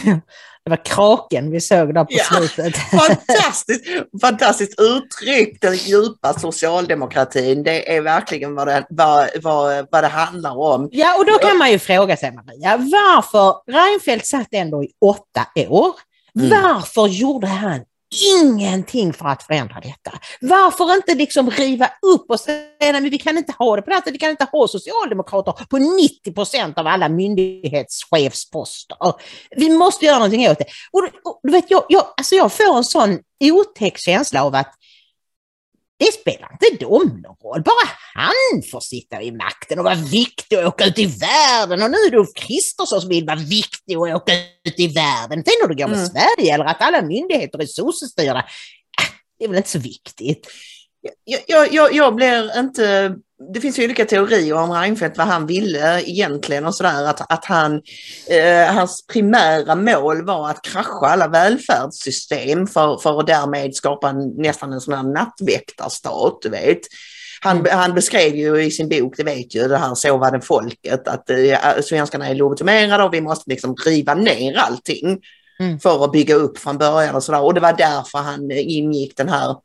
Det 0.71 0.77
var 0.77 0.85
kraken 0.85 1.51
vi 1.51 1.61
såg 1.61 1.95
där 1.95 2.05
på 2.05 2.11
Ja. 2.13 2.25
slutet. 2.25 2.77
Fantastiskt, 2.91 3.85
fantastiskt 4.21 4.81
uttryck, 4.81 5.61
den 5.61 5.75
djupa 5.77 6.33
socialdemokratin. 6.39 7.63
Det 7.63 7.97
är 7.97 8.01
verkligen 8.01 8.55
vad 8.55 8.67
det, 8.67 8.87
vad, 8.91 9.29
vad, 9.43 9.87
vad 9.91 10.05
det 10.05 10.09
handlar 10.09 10.59
om. 10.59 10.89
Ja, 10.93 11.19
och 11.19 11.27
då 11.27 11.39
kan 11.39 11.59
man 11.59 11.71
ju 11.71 11.79
fråga 11.79 12.17
sig 12.17 12.33
Maria, 12.33 12.77
varför 12.77 13.73
Reinfeldt 13.73 14.27
satt 14.27 14.49
ändå 14.53 14.85
i 14.85 14.89
åtta 15.01 15.47
år. 15.69 15.93
Mm. 16.39 16.51
Varför 16.51 17.07
gjorde 17.07 17.47
han 17.47 17.81
ingenting 18.35 19.13
för 19.13 19.27
att 19.27 19.43
förändra 19.43 19.81
detta? 19.81 20.19
Varför 20.41 20.95
inte 20.95 21.15
liksom 21.15 21.51
riva 21.51 21.91
upp 22.03 22.31
och 22.31 22.41
säga 22.41 22.67
nej, 22.81 23.11
vi 23.11 23.19
kan 23.19 23.39
inte 23.39 23.55
ha 23.59 23.77
det 23.77 23.83
på 23.83 23.91
det 23.91 23.95
här 23.95 24.01
sättet, 24.01 24.15
vi 24.15 24.19
kan 24.19 24.31
inte 24.31 24.47
ha 24.53 24.69
socialdemokrater 24.69 25.53
på 25.71 25.79
90 25.79 26.33
procent 26.33 26.79
av 26.79 26.87
alla 26.87 27.09
myndighetschefsposter. 27.09 28.97
Vi 29.57 29.71
måste 29.71 30.05
göra 30.05 30.19
någonting 30.19 30.49
åt 30.49 30.59
det. 30.59 30.67
Och, 30.93 31.09
och, 31.25 31.41
du 31.43 31.53
vet, 31.53 31.71
jag, 31.71 31.85
jag, 31.89 32.05
alltså 32.17 32.35
jag 32.35 32.53
får 32.53 32.77
en 32.77 32.85
sån 32.85 33.19
otäck 33.45 33.99
känsla 33.99 34.45
av 34.45 34.55
att 34.55 34.75
det 36.01 36.13
spelar 36.13 36.51
inte 36.53 36.85
dem 36.85 37.23
någon 37.23 37.37
roll. 37.45 37.63
Bara 37.63 37.89
han 38.15 38.63
får 38.71 38.81
sitta 38.81 39.23
i 39.23 39.33
makten 39.33 39.79
och 39.79 39.85
vara 39.85 39.95
viktig 39.95 40.59
och 40.59 40.65
åka 40.65 40.87
ut 40.87 40.99
i 40.99 41.07
världen. 41.07 41.83
Och 41.83 41.91
nu 41.91 41.97
är 41.97 42.11
det 42.11 42.17
Ulf 42.17 42.35
Kristersson 42.35 43.01
som 43.01 43.09
vill 43.09 43.27
vara 43.27 43.37
viktig 43.37 43.99
och 43.99 44.09
åka 44.09 44.33
ut 44.65 44.81
i 44.81 44.87
världen. 44.87 45.45
Sen 45.45 45.55
hur 45.61 45.69
det 45.69 45.83
går 45.83 45.89
med 45.89 45.99
Mm. 45.99 46.11
Sverige 46.11 46.55
eller 46.55 46.65
att 46.65 46.83
alla 46.83 47.03
myndigheter 47.03 47.59
är 47.59 47.67
sossestyrda, 47.67 48.39
äh, 48.39 48.45
det 49.39 49.45
är 49.45 49.49
väl 49.49 49.57
inte 49.57 49.71
så 49.71 49.79
viktigt. 49.79 50.49
Jag, 51.25 51.41
jag, 51.47 51.73
jag, 51.73 51.95
jag 51.95 52.15
blir 52.15 52.59
inte... 52.59 53.15
Det 53.55 53.61
finns 53.61 53.79
ju 53.79 53.85
olika 53.85 54.05
teorier 54.05 54.55
om 54.55 54.73
Reinfeldt, 54.73 55.19
vad 55.19 55.27
han 55.27 55.47
ville 55.47 56.03
egentligen 56.03 56.67
och 56.67 56.75
sådär. 56.75 57.05
Att, 57.05 57.33
att 57.33 57.45
han, 57.45 57.83
eh, 58.31 58.75
hans 58.75 59.07
primära 59.07 59.75
mål 59.75 60.25
var 60.25 60.51
att 60.51 60.63
krascha 60.63 61.07
alla 61.07 61.29
välfärdssystem 61.29 62.67
för, 62.67 62.99
för 62.99 63.21
att 63.21 63.27
därmed 63.27 63.75
skapa 63.75 64.09
en, 64.09 64.29
nästan 64.29 64.73
en 64.73 64.81
sån 64.81 64.95
här 64.95 65.03
nattväktarstat, 65.03 66.39
du 66.43 66.49
vet. 66.49 66.81
Han, 67.43 67.67
han 67.71 67.95
beskrev 67.95 68.37
ju 68.37 68.63
i 68.63 68.71
sin 68.71 68.89
bok, 68.89 69.15
det 69.17 69.25
vet 69.25 69.55
ju, 69.55 69.69
det 69.69 69.79
här 69.79 69.95
sovande 69.95 70.41
folket, 70.41 71.09
att 71.09 71.31
eh, 71.31 71.81
svenskarna 71.85 72.29
är 72.29 72.35
lobotomerade 72.35 73.05
och 73.05 73.15
vi 73.15 73.21
måste 73.21 73.51
liksom 73.51 73.77
riva 73.87 74.15
ner 74.15 74.57
allting 74.57 75.21
Mm. 75.61 75.81
för 75.81 76.05
att 76.05 76.13
bygga 76.13 76.35
upp 76.35 76.59
från 76.59 76.79
början 76.79 77.15
och 77.15 77.23
sådär. 77.23 77.43
Och 77.43 77.55
det 77.55 77.61
var 77.61 77.73
därför 77.73 78.19
han 78.19 78.51
eh, 78.51 78.71
ingick 78.71 79.17
den 79.17 79.29
här 79.29 79.57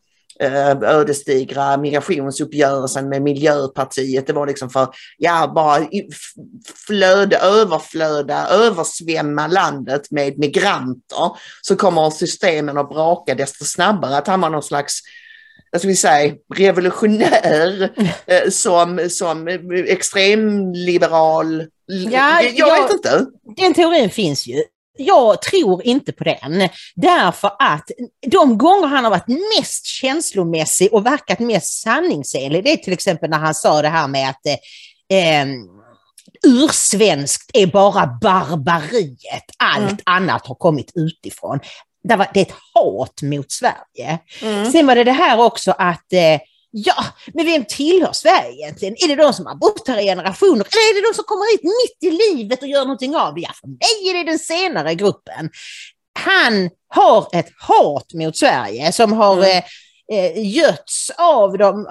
ödesdigra 0.84 1.78
migrationsuppgörelsen 1.78 3.10
med 3.10 3.22
Miljöpartiet. 3.22 4.28
Det 4.28 4.34
var 4.34 4.48
liksom 4.48 4.70
för, 4.70 4.88
ja, 5.18 5.52
bara 5.56 5.80
i- 5.80 6.08
f- 6.12 6.44
flöda, 6.88 7.40
överflöda, 7.40 8.48
översvämma 8.48 9.48
landet 9.48 10.12
med 10.12 10.38
migranter. 10.40 11.32
Så 11.62 11.76
kommer 11.76 12.10
systemen 12.10 12.78
att 12.78 12.90
braka 12.90 13.36
desto 13.36 13.66
snabbare. 13.66 14.18
Att 14.18 14.28
han 14.28 14.42
var 14.42 14.50
någon 14.50 14.64
slags 14.64 15.00
jag 15.72 15.82
ska 15.82 15.88
vi 15.88 15.96
säga, 15.96 16.34
revolutionär 16.56 17.90
eh, 18.26 18.50
som, 18.50 19.08
som 19.10 19.48
extremliberal. 19.88 21.66
Ja, 21.88 22.42
jag 22.42 22.54
jag- 22.56 22.84
vet 22.84 22.94
inte. 22.94 23.26
Den 23.58 23.74
teorin 23.74 24.10
finns 24.10 24.48
ju. 24.48 24.64
Jag 24.98 25.42
tror 25.42 25.86
inte 25.86 26.12
på 26.12 26.24
den, 26.24 26.70
därför 26.96 27.52
att 27.60 27.92
de 28.28 28.58
gånger 28.58 28.88
han 28.88 29.04
har 29.04 29.12
varit 29.12 29.28
mest 29.28 29.86
känslomässig 29.86 30.94
och 30.94 31.06
verkat 31.06 31.40
mest 31.40 31.82
sanningsenlig, 31.82 32.64
det 32.64 32.72
är 32.72 32.78
till 32.78 32.94
exempel 32.94 33.30
när 33.30 33.38
han 33.40 33.56
sa 33.56 33.82
det 33.82 33.90
här 33.90 34.08
med 34.08 34.30
att 34.30 34.46
eh, 35.10 35.46
ursvenskt 36.46 37.52
är 37.54 37.68
bara 37.68 38.08
barbariet, 38.22 39.46
allt 39.58 39.84
Mm. 39.84 39.98
annat 40.06 40.48
har 40.48 40.56
kommit 40.56 40.92
utifrån. 40.96 41.60
Det, 42.04 42.16
var, 42.16 42.28
det 42.34 42.40
är 42.40 42.46
ett 42.46 42.56
hat 42.74 43.22
mot 43.22 43.52
Sverige. 43.52 44.20
Mm. 44.42 44.72
Sen 44.72 44.88
var 44.88 44.96
det 44.96 45.04
det 45.04 45.12
här 45.12 45.40
också 45.40 45.72
att 45.72 46.14
eh, 46.14 46.40
Ja, 46.78 47.06
men 47.34 47.46
vem 47.46 47.66
tillhör 47.66 48.12
Sverige 48.14 48.52
egentligen? 48.52 48.96
Är 48.98 49.08
det 49.08 49.24
de 49.24 49.34
som 49.34 49.46
har 49.46 49.56
bott 49.56 49.88
här 49.88 50.00
i 50.00 50.04
generationer 50.04 50.54
eller 50.54 50.90
är 50.90 51.02
det 51.02 51.10
de 51.10 51.14
som 51.14 51.24
kommer 51.24 51.52
hit 51.52 51.64
mitt 51.64 52.14
i 52.14 52.18
livet 52.18 52.62
och 52.62 52.68
gör 52.68 52.82
någonting 52.82 53.16
av 53.16 53.36
det? 53.36 53.42
Ja, 53.42 53.50
för 53.62 53.68
mig 53.68 54.10
är 54.10 54.14
det 54.14 54.32
den 54.32 54.40
senare 54.40 54.96
gruppen. 54.96 55.50
Han 56.20 56.70
har 56.88 57.28
ett 57.34 57.50
hat 57.58 58.14
mot 58.14 58.38
Sverige 58.38 58.92
som 58.92 59.14
har 59.14 59.38
Mm. 59.38 59.58
eh, 59.58 59.64
eh, 60.20 60.56
götts 60.56 61.12
av, 61.18 61.58
dem, 61.58 61.88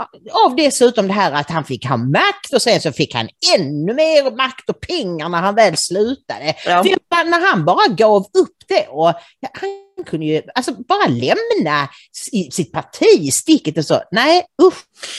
av 0.47 0.57
dessutom 0.57 1.07
det 1.09 1.15
här 1.15 1.33
att 1.33 1.51
han 1.51 1.65
fick 1.65 1.87
ha 1.87 1.97
makt 1.97 2.53
och 2.55 2.63
sen 2.63 2.81
så 2.81 2.93
fick 2.93 3.15
han 3.15 3.29
ännu 3.57 3.95
mer 3.95 4.37
makt 4.37 4.71
och 4.71 4.81
pengar 4.81 5.29
när 5.29 5.41
han 5.41 5.55
väl 5.55 5.77
slutade. 5.77 6.55
Ja. 6.67 6.85
För 6.85 7.25
när 7.31 7.51
han 7.51 7.65
bara 7.65 7.87
gav 7.89 8.21
upp 8.23 8.57
det 8.69 8.87
och 8.89 9.13
ja, 9.41 9.49
han 9.53 9.84
kunde 10.05 10.27
ju 10.27 10.43
alltså 10.55 10.73
bara 10.73 11.07
lämna 11.07 11.89
si- 12.13 12.51
sitt 12.53 12.73
parti 12.73 13.07
i 13.19 13.31
sticket 13.31 13.79
och 13.79 13.85
så. 13.85 14.03
Nej, 14.11 14.45
usch. 14.63 14.75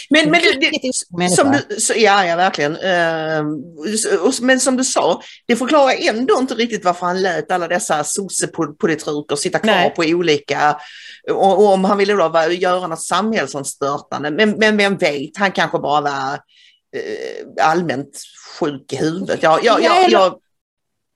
Men, 0.10 0.32
men 0.32 0.42
det, 0.42 0.72
det, 0.82 1.30
som 1.30 1.52
du, 1.70 1.80
så, 1.80 1.94
ja, 1.96 2.26
ja, 2.26 2.36
verkligen. 2.36 2.76
Och- 4.22 4.34
men 4.42 4.60
som 4.60 4.78
du 4.78 4.84
sa, 4.84 5.22
det 5.48 5.56
förklarar 5.56 5.94
ändå 6.10 6.38
inte 6.40 6.54
riktigt 6.54 6.86
varför 6.86 7.06
han 7.06 7.22
lät 7.22 7.52
alla 7.52 7.68
dessa 7.68 8.04
sossepolitruker 8.04 9.36
sitta 9.36 9.60
kvar 9.60 9.74
Nej. 9.74 9.94
på 9.96 10.02
olika, 10.02 10.78
och, 11.32 11.58
och 11.60 11.74
om 11.74 11.84
han 11.84 11.98
ville 11.98 12.14
då 12.14 12.30
vara, 12.30 12.48
göra 12.52 12.88
något 12.88 13.02
samhällsomstörtande. 13.04 14.32
Men, 14.32 14.52
men 14.52 14.78
vem 14.78 14.98
vet, 14.98 15.38
han 15.38 15.52
kanske 15.52 15.80
bara 15.80 16.02
var 16.02 16.34
eh, 16.96 17.66
allmänt 17.70 18.22
sjuk 18.60 18.94
i 18.94 18.96
huvudet. 18.96 19.44
Jag, 19.44 19.64
jag, 19.66 19.84
Ja, 19.84 20.08
jag, 20.10 20.40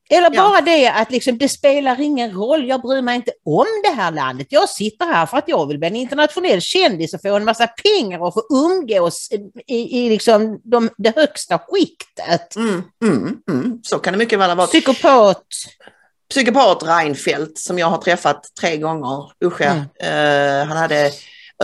eller- 0.09 0.27
Eller 0.27 0.35
Ja. 0.35 0.49
bara 0.49 0.61
det 0.61 0.87
att 0.87 1.11
liksom, 1.11 1.37
det 1.37 1.49
spelar 1.49 2.01
ingen 2.01 2.31
roll, 2.31 2.67
jag 2.67 2.81
bryr 2.81 3.01
mig 3.01 3.15
inte 3.15 3.31
om 3.45 3.65
det 3.83 4.01
här 4.01 4.11
landet. 4.11 4.47
Jag 4.49 4.69
sitter 4.69 5.05
här 5.05 5.25
för 5.25 5.37
att 5.37 5.47
jag 5.47 5.67
vill 5.67 5.77
bli 5.79 5.87
en 5.87 5.95
internationell 5.95 6.61
kändis 6.61 7.13
och 7.13 7.21
få 7.21 7.35
en 7.35 7.45
massa 7.45 7.67
pengar 7.67 8.19
och 8.23 8.33
få 8.33 8.43
umgås 8.53 9.29
i, 9.67 10.05
i 10.05 10.09
liksom 10.09 10.59
de, 10.63 10.89
det 10.97 11.15
högsta 11.15 11.59
skiktet. 11.67 12.55
Mm, 12.55 12.83
mm, 13.03 13.37
mm. 13.49 13.79
Så 13.83 13.99
kan 13.99 14.13
det 14.13 14.17
mycket 14.19 14.39
väl 14.39 14.57
varit. 14.57 14.69
Psykopat. 14.69 15.45
Psykopat 16.29 16.83
Reinfeldt 16.83 17.57
som 17.59 17.79
jag 17.79 17.87
har 17.87 17.97
träffat 17.97 18.43
tre 18.61 18.77
gånger. 18.77 19.31
Usch. 19.45 19.61
Mm. 19.61 19.79
Eh, 19.99 20.67
han 20.67 20.77
hade 20.77 21.11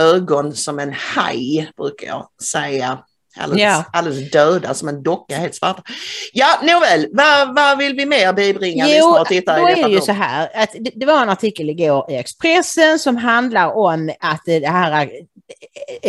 ögon 0.00 0.54
som 0.54 0.78
en 0.78 0.92
haj 0.92 1.70
brukar 1.76 2.06
jag 2.06 2.28
säga. 2.42 2.98
Alldeles, 3.38 3.62
Ja. 3.62 3.84
alldeles 3.92 4.30
döda 4.30 4.74
som 4.74 4.88
en 4.88 5.02
docka, 5.02 5.36
helt 5.36 5.54
svarta. 5.54 5.82
Ja, 6.32 6.46
nåväl, 6.62 7.06
vad, 7.12 7.54
vad 7.54 7.78
vill 7.78 7.96
vi 7.96 8.06
mer 8.06 8.32
bibringa 8.32 8.86
tittare 9.26 9.60
då 9.60 9.68
är 9.68 9.88
det 9.88 9.94
ju 9.94 10.00
så 10.00 10.12
här 10.12 10.48
att 10.54 10.70
det, 10.80 10.90
det 10.94 11.06
var 11.06 11.22
en 11.22 11.28
artikel 11.28 11.70
igår 11.70 12.10
i 12.10 12.14
Expressen 12.14 12.98
som 12.98 13.16
handlar 13.16 13.76
om 13.76 14.12
att 14.20 14.42
det 14.46 14.66
här, 14.66 15.08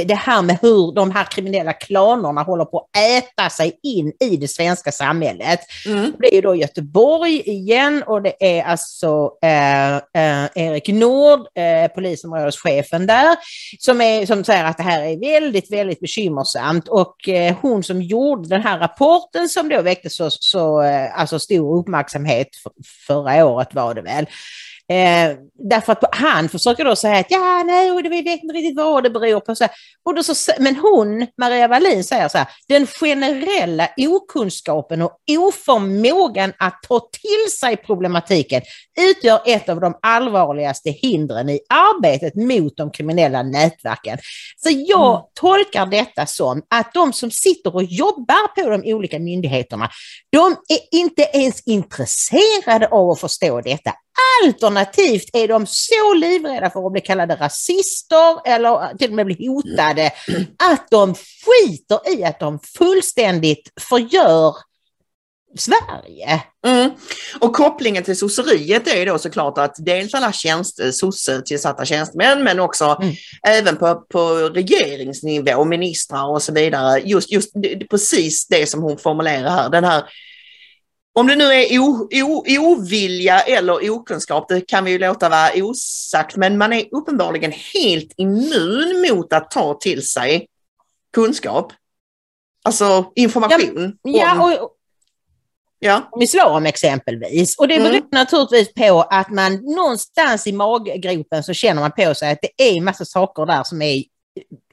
det 0.05 0.15
här 0.15 0.41
med 0.41 0.57
hur 0.61 0.91
de 0.91 1.11
här 1.11 1.23
kriminella 1.23 1.73
klanerna 1.73 2.43
håller 2.43 2.65
på 2.65 2.79
att 2.79 2.97
äta 2.97 3.49
sig 3.49 3.79
in 3.83 4.13
i 4.19 4.37
det 4.37 4.47
svenska 4.47 4.91
samhället. 4.91 5.59
Mm. 5.85 6.13
Det 6.19 6.27
är 6.27 6.35
ju 6.35 6.41
då 6.41 6.55
Göteborg 6.55 7.41
igen 7.49 8.03
och 8.07 8.21
det 8.21 8.57
är 8.57 8.63
alltså 8.63 9.31
eh, 9.41 9.95
eh, 9.95 10.49
Erik 10.55 10.87
Nord, 10.87 11.39
eh, 11.39 11.91
polisområdeschefen 11.95 13.07
där, 13.07 13.35
som, 13.79 14.01
är, 14.01 14.25
som 14.25 14.43
säger 14.43 14.65
att 14.65 14.77
det 14.77 14.83
här 14.83 15.03
är 15.03 15.19
väldigt, 15.19 15.71
väldigt 15.71 15.99
bekymmersamt 15.99 16.87
och 16.87 17.29
eh, 17.29 17.55
hon 17.61 17.83
som 17.83 18.01
gjorde 18.01 18.49
den 18.49 18.61
här 18.61 18.79
rapporten 18.79 19.49
som 19.49 19.69
då 19.69 19.81
väckte 19.81 20.09
så, 20.09 20.29
så 20.29 20.81
eh, 20.81 21.19
alltså 21.19 21.39
stor 21.39 21.79
uppmärksamhet 21.79 22.47
för, 22.63 22.71
förra 23.07 23.45
året 23.45 23.73
var 23.73 23.93
det 23.93 24.01
väl. 24.01 24.25
Eh, 24.89 25.37
därför 25.69 25.91
att 25.91 26.15
han 26.15 26.49
försöker 26.49 26.85
då 26.85 26.95
säga 26.95 27.17
att 27.19 27.25
ja, 27.31 27.63
nej, 27.65 28.01
vi 28.03 28.21
vet 28.21 28.43
inte 28.43 28.53
riktigt 28.53 28.77
vad 28.77 29.03
det 29.03 29.09
beror 29.09 29.39
på. 29.39 29.55
Så. 29.55 29.67
Och 30.05 30.15
då 30.15 30.23
så, 30.23 30.51
men 30.59 30.75
hon, 30.75 31.27
Maria 31.37 31.67
Wallin, 31.67 32.03
säger 32.03 32.27
så 32.27 32.37
här, 32.37 32.47
den 32.67 32.87
generella 32.87 33.89
okunskapen 33.97 35.01
och 35.01 35.17
oförmågan 35.29 36.53
att 36.59 36.83
ta 36.87 36.99
till 36.99 37.57
sig 37.59 37.77
problematiken 37.77 38.61
utgör 39.11 39.41
ett 39.45 39.69
av 39.69 39.79
de 39.79 39.97
allvarligaste 40.01 40.89
hindren 40.89 41.49
i 41.49 41.59
arbetet 41.69 42.35
mot 42.35 42.77
de 42.77 42.91
kriminella 42.91 43.43
nätverken. 43.43 44.17
Så 44.57 44.69
jag 44.87 45.11
Mm. 45.15 45.21
tolkar 45.33 45.85
detta 45.85 46.25
som 46.25 46.61
att 46.69 46.93
de 46.93 47.13
som 47.13 47.31
sitter 47.31 47.75
och 47.75 47.83
jobbar 47.83 48.63
på 48.63 48.69
de 48.69 48.93
olika 48.93 49.19
myndigheterna, 49.19 49.89
de 50.31 50.51
är 50.51 50.79
inte 50.99 51.21
ens 51.33 51.61
intresserade 51.65 52.87
av 52.87 53.09
att 53.09 53.19
förstå 53.19 53.61
detta. 53.61 53.93
Alternativt 54.43 55.29
är 55.33 55.47
de 55.47 55.65
så 55.67 56.13
livrädda 56.13 56.69
för 56.69 56.85
att 56.85 56.91
bli 56.91 57.01
kallade 57.01 57.35
rasister 57.35 58.47
eller 58.47 58.97
till 58.97 59.09
och 59.09 59.15
med 59.15 59.25
bli 59.25 59.47
hotade 59.47 60.11
att 60.71 60.87
de 60.91 61.15
skiter 61.15 62.17
i 62.17 62.23
att 62.23 62.39
de 62.39 62.59
fullständigt 62.59 63.71
förgör 63.89 64.55
Sverige. 65.57 66.43
Mm. 66.67 66.91
Och 67.39 67.55
kopplingen 67.55 68.03
till 68.03 68.17
sosseriet 68.17 68.87
är 68.87 68.99
ju 68.99 69.05
då 69.05 69.19
såklart 69.19 69.57
att 69.57 69.75
dels 69.77 70.13
alla 70.13 70.31
tjänst, 70.31 70.79
sosse-tillsatta 70.93 71.85
tjänstemän 71.85 72.43
men 72.43 72.59
också 72.59 72.97
Mm. 73.01 73.15
även 73.47 73.77
på, 73.77 73.95
på 73.95 74.33
regeringsnivå, 74.53 75.65
ministrar 75.65 76.29
och 76.29 76.41
så 76.41 76.53
vidare. 76.53 76.99
Just, 76.99 77.31
just 77.31 77.53
precis 77.89 78.47
det 78.47 78.69
som 78.69 78.81
hon 78.81 78.97
formulerar 78.97 79.49
här, 79.49 79.69
den 79.69 79.83
här 79.83 80.03
om 81.19 81.27
det 81.27 81.35
nu 81.35 81.43
är 81.53 81.79
o, 81.79 82.09
o, 82.11 82.43
ovilja 82.59 83.39
eller 83.39 83.89
okunskap, 83.89 84.49
det 84.49 84.61
kan 84.61 84.83
vi 84.85 84.91
ju 84.91 84.99
låta 84.99 85.29
vara 85.29 85.49
osagt, 85.55 86.35
men 86.35 86.57
man 86.57 86.73
är 86.73 86.85
uppenbarligen 86.91 87.51
helt 87.51 88.13
immun 88.17 89.05
mot 89.09 89.33
att 89.33 89.51
ta 89.51 89.73
till 89.73 90.07
sig 90.07 90.47
kunskap. 91.13 91.73
Alltså 92.63 93.11
information. 93.15 93.97
Ja, 94.01 94.31
om, 94.33 94.41
och, 94.41 94.71
ja. 95.79 96.09
om 96.11 96.21
islam 96.21 96.65
exempelvis. 96.65 97.57
Och 97.57 97.67
det 97.67 97.75
Mm. 97.75 97.91
beror 97.91 98.07
naturligtvis 98.11 98.73
på 98.73 99.01
att 99.01 99.29
man 99.29 99.53
någonstans 99.75 100.47
i 100.47 100.51
maggropen 100.51 101.43
så 101.43 101.53
känner 101.53 101.81
man 101.81 101.91
på 101.91 102.15
sig 102.15 102.31
att 102.31 102.39
det 102.41 102.63
är 102.69 102.77
en 102.77 102.83
massa 102.83 103.05
saker 103.05 103.45
där 103.45 103.63
som 103.63 103.81
är 103.81 104.03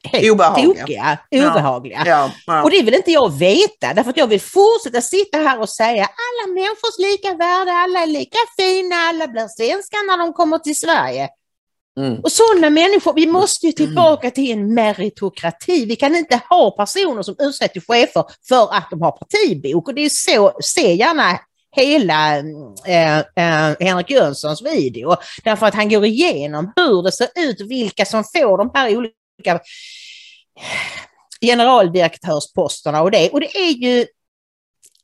helt 0.05 0.31
Obehagliga. 0.33 0.81
tokiga, 0.81 1.19
Ja. 1.31 1.51
obehagliga. 1.51 2.03
Ja, 2.07 2.31
ja. 2.47 2.63
Och 2.63 2.71
det 2.71 2.83
vill 2.83 2.95
inte 2.95 3.11
jag 3.11 3.39
veta, 3.39 3.95
därför 3.95 4.11
att 4.11 4.17
jag 4.17 4.27
vill 4.27 4.41
fortsätta 4.41 5.01
sitta 5.01 5.39
här 5.39 5.61
och 5.61 5.69
säga 5.69 6.03
alla 6.05 6.55
människors 6.55 6.99
lika 6.99 7.35
värde, 7.35 7.73
alla 7.73 8.03
är 8.03 8.07
lika 8.07 8.39
fina, 8.57 8.97
alla 8.97 9.27
blir 9.29 9.49
svenskar 9.49 10.07
när 10.07 10.19
de 10.19 10.33
kommer 10.33 10.59
till 10.59 10.79
Sverige. 10.79 11.29
Mm. 12.01 12.21
Och 12.21 12.33
sådana 12.33 12.71
människor, 12.71 13.13
vi 13.15 13.27
måste 13.27 13.67
ju 13.67 13.73
tillbaka 13.73 14.31
till 14.31 14.51
en 14.51 14.75
meritokrati. 14.75 15.85
Vi 15.87 15.97
kan 15.97 16.17
inte 16.17 16.41
ha 16.51 16.71
personer 16.71 17.23
som 17.23 17.35
utsätts 17.39 17.73
till 17.73 17.83
chefer 17.83 18.25
för 18.49 18.75
att 18.75 18.91
de 18.91 19.03
har 19.03 19.13
partibok. 19.13 19.89
Och 19.89 19.95
det 19.95 20.05
är 20.05 20.09
så, 20.09 20.53
se 20.63 20.95
gärna 20.95 21.39
hela 21.77 22.39
eh, 22.87 23.19
eh, 23.19 23.77
Henrik 23.81 24.11
Jönssons 24.11 24.63
video. 24.63 25.17
Därför 25.45 25.67
att 25.67 25.75
han 25.75 25.89
går 25.89 26.05
igenom 26.05 26.73
hur 26.77 27.03
det 27.03 27.13
ser 27.13 27.29
ut, 27.37 27.61
vilka 27.61 28.05
som 28.05 28.25
får 28.25 28.59
de 28.59 28.71
här 28.75 28.97
olika 28.97 29.15
generaldirektörsposterna 31.41 33.03
och 33.03 33.11
det. 33.11 33.31
Och 33.31 33.41
det 33.41 33.57
är 33.57 33.71
ju 33.71 34.07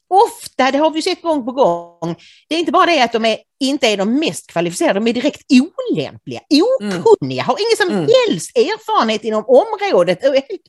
ofta, 0.08 0.70
det 0.70 0.78
har 0.78 0.90
vi 0.90 1.02
sett 1.02 1.22
gång 1.22 1.44
på 1.44 1.52
gång, 1.52 2.16
det 2.48 2.54
är 2.54 2.58
inte 2.58 2.72
bara 2.72 2.86
det 2.86 3.02
att 3.02 3.12
de 3.12 3.24
är, 3.24 3.38
inte 3.60 3.86
är 3.86 3.96
de 3.96 4.14
mest 4.18 4.46
kvalificerade, 4.50 5.00
de 5.00 5.06
är 5.06 5.12
direkt 5.12 5.42
olämpliga, 5.50 6.40
okunniga, 6.50 7.42
har 7.42 7.56
ingen 7.60 7.76
som 7.76 7.88
Mm. 7.90 8.10
helst 8.28 8.56
erfarenhet 8.56 9.24
inom 9.24 9.44
området 9.46 10.18
och 10.28 10.36
är 10.36 10.42
helt 10.48 10.62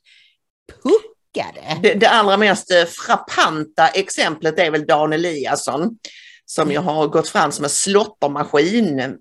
puckade. 0.84 1.80
Det, 1.82 1.94
det 1.94 2.10
allra 2.10 2.38
mest 2.38 2.72
eh, 2.72 2.86
frappanta 2.86 3.88
exemplet 3.88 4.60
är 4.60 4.72
väl 4.72 4.86
Dan 4.86 5.14
Eliasson 5.14 5.98
som 6.56 6.72
ju 6.72 6.78
har 6.78 7.08
gått 7.08 7.30
fram 7.30 7.52
som 7.52 7.64
en 7.66 7.70
slottermaskin 7.70 9.00
mm, 9.00 9.18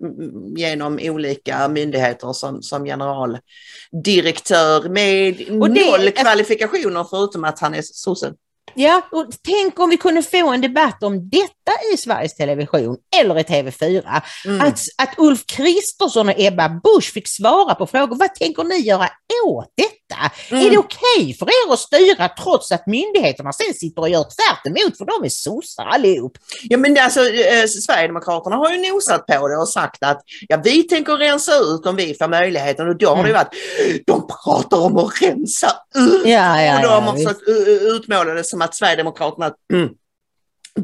genom 0.57 0.99
olika 1.01 1.67
myndigheter 1.67 2.33
som, 2.33 2.61
som 2.61 2.85
generaldirektör 2.85 4.89
med 4.89 5.49
Och 5.61 5.71
det- 5.71 5.85
noll 5.91 6.11
kvalifikationer 6.11 7.03
förutom 7.09 7.43
att 7.43 7.59
han 7.59 7.73
är 7.73 7.81
sosse. 7.81 8.33
Ja, 8.73 9.01
och 9.11 9.25
tänk 9.43 9.79
om 9.79 9.89
vi 9.89 9.97
kunde 9.97 10.23
få 10.23 10.49
en 10.51 10.61
debatt 10.61 11.03
om 11.03 11.29
detta 11.29 11.60
i 11.93 11.97
Sveriges 11.97 12.35
Television 12.35 12.97
eller 13.21 13.39
i 13.39 13.43
TV4. 13.43 14.21
Mm. 14.45 14.61
Att, 14.61 14.79
att 14.97 15.13
Ulf 15.17 15.45
Kristersson 15.45 16.29
och 16.29 16.35
Ebba 16.37 16.69
Busch 16.83 17.13
fick 17.13 17.27
svara 17.27 17.75
på 17.75 17.87
frågor. 17.87 18.15
Vad 18.15 18.35
tänker 18.35 18.63
ni 18.63 18.75
göra 18.79 19.09
åt 19.45 19.67
detta? 19.77 20.31
Mm. 20.51 20.65
Är 20.65 20.69
det 20.69 20.77
okej 20.77 21.33
för 21.39 21.45
er 21.45 21.73
att 21.73 21.79
styra 21.79 22.29
trots 22.43 22.71
att 22.71 22.87
myndigheterna 22.87 23.53
sen 23.53 23.73
sitter 23.73 24.01
och 24.01 24.09
gör 24.09 24.23
tvärt 24.23 24.65
emot 24.67 24.97
för 24.97 25.05
de 25.05 25.25
är 25.25 25.29
sossar 25.29 25.85
allihop? 25.85 26.37
Ja 26.63 26.77
men 26.77 26.97
alltså 26.97 27.19
eh, 27.19 27.65
Sverigedemokraterna 27.67 28.55
har 28.55 28.71
ju 28.71 28.91
nosat 28.91 29.25
på 29.27 29.47
det 29.47 29.57
och 29.57 29.69
sagt 29.69 30.03
att 30.03 30.21
ja, 30.47 30.61
vi 30.63 30.83
tänker 30.83 31.13
rensa 31.17 31.55
ut 31.57 31.85
om 31.85 31.95
vi 31.95 32.13
får 32.13 32.27
möjligheten 32.27 32.87
och 32.89 32.97
då 32.97 33.07
har 33.09 33.23
det 33.23 33.31
Mm. 33.31 33.33
varit, 33.33 34.05
de 34.07 34.27
pratar 34.27 34.77
om 34.77 34.97
att 34.97 35.21
rensa 35.21 35.67
ut 35.95 36.21
Ja, 36.25 36.61
ja, 36.61 36.75
och 36.75 36.81
de 36.81 36.87
ja, 36.87 36.99
har 36.99 37.13
visst. 37.15 37.27
försökt 37.27 37.47
uh, 37.49 37.67
utmåla 37.95 38.33
det 38.33 38.43
som 38.43 38.61
att 38.61 38.75
Sverigedemokraterna 38.75 39.51
mm, 39.73 39.89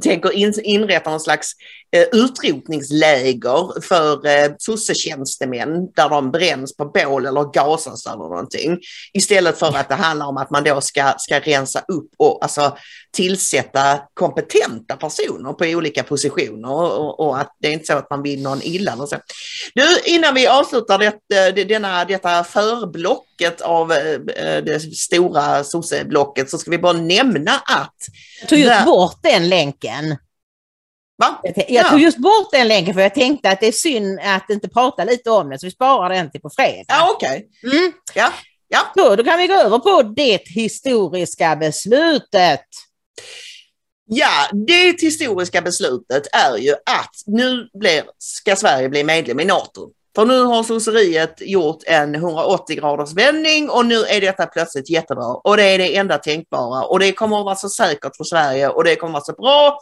tänker 0.01 0.33
in, 0.33 0.53
inrätta 0.63 1.09
någon 1.09 1.19
slags 1.19 1.51
eh, 1.95 2.05
utrotningsläger 2.11 3.81
för 3.81 4.25
eh, 4.25 4.51
sossetjänstemän 4.57 5.91
där 5.95 6.09
de 6.09 6.31
bränns 6.31 6.77
på 6.77 6.85
bål 6.85 7.25
eller 7.25 7.53
gasas 7.53 8.05
eller 8.05 8.17
någonting. 8.17 8.77
Istället 9.13 9.59
för 9.59 9.77
att 9.77 9.89
det 9.89 9.95
handlar 9.95 10.25
om 10.25 10.37
att 10.37 10.49
man 10.49 10.63
då 10.63 10.81
ska, 10.81 11.13
ska 11.17 11.39
rensa 11.39 11.79
upp 11.79 12.09
och 12.17 12.43
alltså, 12.43 12.77
tillsätta 13.17 13.99
kompetenta 14.13 14.95
personer 14.97 15.53
på 15.53 15.65
olika 15.65 16.03
positioner 16.03 16.71
och, 16.71 16.97
och, 16.99 17.19
och 17.19 17.39
att 17.39 17.55
det 17.59 17.67
är 17.67 17.71
inte 17.71 17.85
så 17.85 17.93
att 17.93 18.09
man 18.09 18.23
vill 18.23 18.41
någon 18.43 18.61
illa. 18.63 18.91
Eller 18.93 19.05
så. 19.05 19.15
Du, 19.75 19.99
innan 20.05 20.33
vi 20.35 20.47
avslutar 20.47 20.97
det, 20.97 21.13
det, 21.51 21.63
denna, 21.63 22.05
detta 22.05 22.43
förblocket 22.43 23.61
av 23.61 23.91
eh, 23.91 24.19
det 24.63 24.79
stora 24.95 25.63
sosseblocket 25.63 26.49
så 26.49 26.57
ska 26.57 26.71
vi 26.71 26.77
bara 26.77 26.93
nämna 26.93 27.51
att 27.51 27.95
Jag 28.39 28.49
tog 28.49 28.59
just 28.59 28.85
bort 28.85 29.19
den 29.23 29.49
länken. 29.49 30.17
Va? 31.17 31.39
Jag, 31.43 31.53
jag 31.57 31.85
Ja. 31.85 31.89
tog 31.89 31.99
just 31.99 32.17
bort 32.17 32.51
den 32.51 32.67
länken 32.67 32.93
för 32.93 33.01
jag 33.01 33.13
tänkte 33.15 33.49
att 33.49 33.59
det 33.59 33.67
är 33.67 33.71
synd 33.71 34.19
att 34.23 34.49
inte 34.49 34.69
prata 34.69 35.03
lite 35.03 35.29
om 35.31 35.49
det 35.49 35.59
så 35.59 35.65
vi 35.67 35.71
sparar 35.71 36.09
den 36.09 36.31
till 36.31 36.41
på 36.41 36.49
fredag. 36.49 36.85
Ja, 36.87 37.11
okej. 37.15 37.47
Mm. 37.63 37.91
Ja, 38.15 38.33
ja. 38.67 38.79
Så, 38.97 39.15
då 39.15 39.23
kan 39.23 39.39
vi 39.39 39.47
gå 39.47 39.53
över 39.53 39.79
på 39.79 40.01
det 40.03 40.41
historiska 40.47 41.55
beslutet. 41.55 42.61
Ja, 44.09 44.49
det 44.67 45.01
historiska 45.01 45.61
beslutet 45.61 46.27
är 46.33 46.57
ju 46.57 46.71
att 46.71 47.15
nu 47.25 47.69
blir, 47.79 48.03
ska 48.17 48.55
Sverige 48.55 48.89
bli 48.89 49.03
medlem 49.03 49.39
i 49.39 49.45
NATO. 49.45 49.91
För 50.15 50.25
nu 50.25 50.43
har 50.43 50.63
sosseriet 50.63 51.41
gjort 51.41 51.83
en 51.85 52.15
180 52.15 52.75
graders 52.75 53.13
vändning 53.13 53.69
och 53.69 53.85
nu 53.85 53.95
är 53.95 54.21
detta 54.21 54.45
plötsligt 54.45 54.89
jättebra. 54.89 55.25
Och 55.25 55.57
det 55.57 55.63
är 55.63 55.77
det 55.77 55.95
enda 55.95 56.17
tänkbara 56.17 56.83
och 56.83 56.99
det 56.99 57.11
kommer 57.11 57.39
att 57.39 57.45
vara 57.45 57.55
så 57.55 57.69
säkert 57.69 58.15
för 58.17 58.23
Sverige 58.23 58.69
och 58.69 58.83
det 58.83 58.95
kommer 58.95 59.09
att 59.09 59.13
vara 59.13 59.23
så 59.23 59.41
bra. 59.41 59.79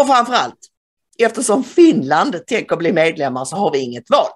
Och 0.00 0.06
framförallt, 0.06 0.58
eftersom 1.18 1.64
Finland 1.64 2.46
tänker 2.46 2.76
bli 2.76 2.92
medlemmar 2.92 3.44
så 3.44 3.56
har 3.56 3.72
vi 3.72 3.78
inget 3.78 4.10
val. 4.10 4.28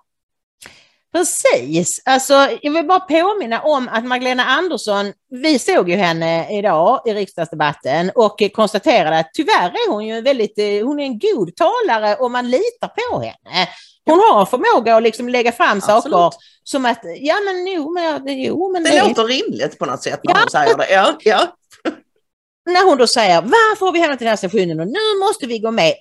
Precis, 1.12 2.02
alltså 2.04 2.34
jag 2.62 2.72
vill 2.72 2.86
bara 2.86 3.00
påminna 3.00 3.60
om 3.60 3.88
att 3.88 4.04
Magdalena 4.04 4.44
Andersson, 4.44 5.12
vi 5.30 5.58
såg 5.58 5.90
ju 5.90 5.96
henne 5.96 6.58
idag 6.58 7.02
i 7.06 7.14
riksdagsdebatten 7.14 8.10
och 8.14 8.42
konstaterade 8.52 9.18
att 9.18 9.30
tyvärr 9.32 9.68
är 9.68 9.90
hon 9.90 10.06
ju 10.06 10.20
väldigt, 10.20 10.58
eh, 10.58 10.86
hon 10.86 11.00
är 11.00 11.04
en 11.04 11.18
god 11.18 11.56
talare 11.56 12.16
och 12.16 12.30
man 12.30 12.50
litar 12.50 12.88
på 12.88 13.18
henne. 13.18 13.68
Hon 14.04 14.18
har 14.18 14.46
förmåga 14.46 14.96
att 14.96 15.02
liksom 15.02 15.28
lägga 15.28 15.52
fram 15.52 15.78
Absolut. 15.78 16.12
saker 16.12 16.38
som 16.64 16.86
att, 16.86 17.00
ja 17.20 17.34
men 17.44 17.66
jo 17.66 17.90
men, 17.94 18.42
jo, 18.42 18.72
men 18.72 18.82
det, 18.82 18.90
det 18.90 19.08
låter 19.08 19.24
rimligt 19.24 19.78
på 19.78 19.86
något 19.86 20.02
sätt 20.02 20.20
när 20.24 20.34
ja. 20.34 20.38
hon 20.40 20.50
säger 20.50 20.76
det. 20.76 20.92
Ja, 20.92 21.14
ja 21.24 21.56
när 22.66 22.86
hon 22.88 22.98
då 22.98 23.06
säger 23.06 23.42
varför 23.42 23.86
har 23.86 23.92
vi 23.92 24.00
hamnat 24.00 24.20
i 24.20 24.24
den 24.24 24.28
här 24.28 24.36
situationen 24.36 24.80
och 24.80 24.86
nu 24.86 25.18
måste 25.20 25.46
vi 25.46 25.58
gå 25.58 25.70
med. 25.70 25.94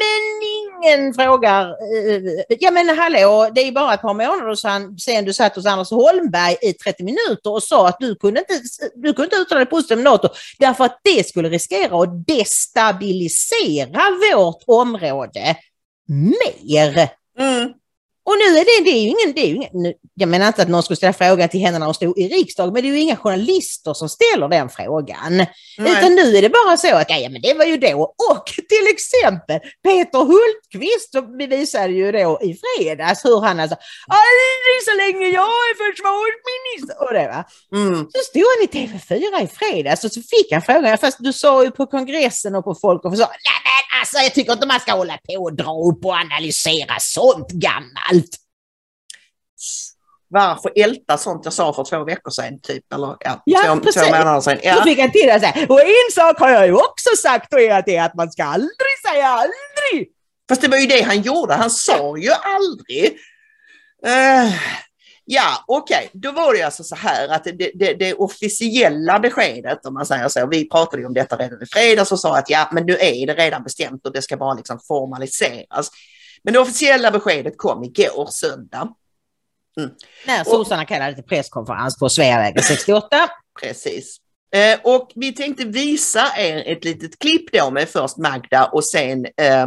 Men 0.00 0.22
ingen 0.54 1.14
frågar, 1.14 1.68
eh, 1.68 2.22
ja 2.60 2.70
men 2.70 2.98
hallå, 2.98 3.50
det 3.54 3.60
är 3.60 3.72
bara 3.72 3.94
ett 3.94 4.02
par 4.02 4.14
månader 4.14 4.54
sedan, 4.54 4.98
sedan 4.98 5.24
du 5.24 5.32
satt 5.32 5.56
hos 5.56 5.66
Anders 5.66 5.90
Holmberg 5.90 6.56
i 6.62 6.72
30 6.72 7.04
minuter 7.04 7.50
och 7.50 7.62
sa 7.62 7.88
att 7.88 7.96
du 8.00 8.14
kunde 8.14 8.40
inte, 8.40 8.54
du 8.94 9.12
kunde 9.12 9.24
inte 9.24 9.36
uttala 9.36 9.58
dig 9.58 9.66
positivt 9.66 9.96
om 9.96 10.04
NATO 10.04 10.28
därför 10.58 10.84
att 10.84 11.00
det 11.04 11.26
skulle 11.26 11.48
riskera 11.48 12.02
att 12.02 12.26
destabilisera 12.26 14.02
vårt 14.34 14.62
område 14.66 15.56
mer. 16.08 17.08
Mm. 17.38 17.72
Och 18.24 18.36
nu 18.38 18.58
är 18.60 18.64
det, 18.64 18.84
det 18.90 18.96
är 18.98 19.02
ju 19.02 19.08
ingen, 19.08 19.32
det 19.34 19.40
är 19.40 19.46
ju 19.46 19.54
ingen, 19.54 19.94
jag 20.14 20.28
menar 20.28 20.46
inte 20.46 20.62
att 20.62 20.68
någon 20.68 20.82
skulle 20.82 20.96
ställa 20.96 21.12
frågan 21.12 21.48
till 21.48 21.60
henne 21.60 21.78
när 21.78 21.86
hon 21.86 21.94
stod 21.94 22.18
i 22.18 22.28
riksdagen, 22.28 22.72
men 22.72 22.82
det 22.82 22.88
är 22.88 22.92
ju 22.92 23.00
inga 23.00 23.16
journalister 23.16 23.94
som 23.94 24.08
ställer 24.08 24.48
den 24.48 24.68
frågan. 24.68 25.36
Nej. 25.36 25.92
Utan 25.92 26.14
nu 26.14 26.36
är 26.36 26.42
det 26.42 26.48
bara 26.48 26.76
så 26.76 26.94
att, 26.96 27.10
ja 27.10 27.28
men 27.28 27.42
det 27.42 27.54
var 27.54 27.64
ju 27.64 27.76
då, 27.76 28.14
och 28.30 28.46
till 28.46 28.86
exempel 28.94 29.60
Peter 29.84 30.18
Hultqvist 30.18 31.12
bevisade 31.38 31.92
ju 31.92 32.12
då 32.12 32.38
i 32.42 32.60
fredags 32.62 33.24
hur 33.24 33.40
han 33.40 33.60
alltså, 33.60 33.76
aldrig 34.20 34.78
så 34.88 34.94
länge 35.02 35.26
jag 35.40 35.54
är 35.68 35.74
försvarsminister, 35.84 36.96
och 37.04 37.14
det 37.14 37.26
va. 37.34 37.44
Mm. 37.78 38.06
Så 38.12 38.18
stod 38.30 38.48
han 38.52 38.60
i 38.66 38.68
TV4 38.76 39.44
i 39.44 39.48
fredags 39.58 40.04
och 40.04 40.12
så 40.12 40.20
fick 40.20 40.52
han 40.52 40.62
frågan, 40.62 40.98
fast 40.98 41.18
du 41.20 41.32
sa 41.32 41.64
ju 41.64 41.70
på 41.70 41.86
kongressen 41.86 42.54
och 42.54 42.64
på 42.64 42.74
folk 42.74 43.04
och 43.04 43.18
så, 43.18 43.26
nej 43.48 43.71
alltså 44.02 44.18
jag 44.18 44.34
tycker 44.34 44.52
inte 44.52 44.66
man 44.66 44.80
ska 44.80 44.92
hålla 44.92 45.18
på 45.28 45.42
och 45.42 45.56
dra 45.56 45.72
upp 45.72 46.04
och 46.04 46.14
analysera 46.14 46.94
sånt 47.00 47.50
gammalt 47.50 48.36
varför 50.32 50.72
älta 50.76 51.18
sånt 51.18 51.44
jag 51.44 51.52
sa 51.52 51.72
för 51.72 51.84
två 51.84 52.04
veckor 52.04 52.30
sedan, 52.30 52.60
typ, 52.60 52.92
eller 52.92 53.16
ja, 53.20 53.42
ja 53.44 53.80
två, 53.82 53.90
två 53.92 54.04
månader 54.04 54.40
sedan. 54.40 54.58
Ja. 54.62 54.82
Fick 54.84 54.98
han 54.98 55.12
till 55.12 55.26
det 55.26 55.66
och 55.68 55.80
en 55.80 56.12
sak 56.12 56.38
har 56.38 56.50
jag 56.50 56.66
ju 56.66 56.74
också 56.74 57.10
sagt 57.22 57.52
och 57.52 57.60
är 57.60 57.82
det 57.86 57.96
är 57.96 58.04
att 58.04 58.14
man 58.14 58.32
ska 58.32 58.44
aldrig 58.44 58.94
säga 59.10 59.26
aldrig. 59.26 60.08
Fast 60.48 60.62
det 60.62 60.68
var 60.68 60.76
ju 60.78 60.86
det 60.86 61.02
han 61.02 61.22
gjorde, 61.22 61.54
han 61.54 61.70
sa 61.70 62.16
ju 62.16 62.30
aldrig. 62.30 63.18
Uh, 64.06 64.54
ja, 65.24 65.64
okej, 65.66 65.96
okay. 65.96 66.20
då 66.20 66.32
var 66.32 66.54
det 66.54 66.62
alltså 66.62 66.84
så 66.84 66.96
här 66.96 67.28
att 67.28 67.44
det, 67.44 67.70
det, 67.74 67.94
det, 67.94 68.14
officiella 68.14 69.18
beskedet, 69.18 69.86
om 69.86 69.94
man 69.94 70.06
säger 70.06 70.28
så, 70.28 70.46
vi 70.46 70.68
pratade 70.68 71.02
ju 71.02 71.06
om 71.06 71.14
detta 71.14 71.36
redan 71.36 71.62
i 71.62 71.66
fredags 71.66 72.12
och 72.12 72.20
sa 72.20 72.38
att 72.38 72.50
ja, 72.50 72.68
men 72.72 72.86
nu 72.86 72.92
är 72.92 73.26
det 73.26 73.34
redan 73.34 73.62
bestämt 73.62 74.06
och 74.06 74.12
det 74.12 74.22
ska 74.22 74.36
bara 74.36 74.54
liksom 74.54 74.80
formaliseras. 74.88 75.90
Men 76.44 76.54
det 76.54 76.60
officiella 76.60 77.10
beskedet 77.10 77.54
kom 77.56 77.84
igår, 77.84 78.26
söndag. 78.30 78.88
Mm. 79.78 79.90
När 80.26 80.44
sossarna 80.44 80.84
kallade 80.84 81.14
till 81.14 81.24
presskonferens 81.24 81.98
på 81.98 82.08
Sveavägen 82.08 82.62
68. 82.62 83.28
Precis. 83.60 84.16
Eh, 84.54 84.78
och 84.82 85.12
vi 85.14 85.32
tänkte 85.32 85.64
visa 85.64 86.26
er 86.38 86.72
ett 86.72 86.84
litet 86.84 87.18
klipp 87.18 87.52
då 87.52 87.70
med 87.70 87.88
först 87.88 88.16
Magda 88.16 88.64
och 88.64 88.84
sen 88.84 89.26
eh, 89.36 89.66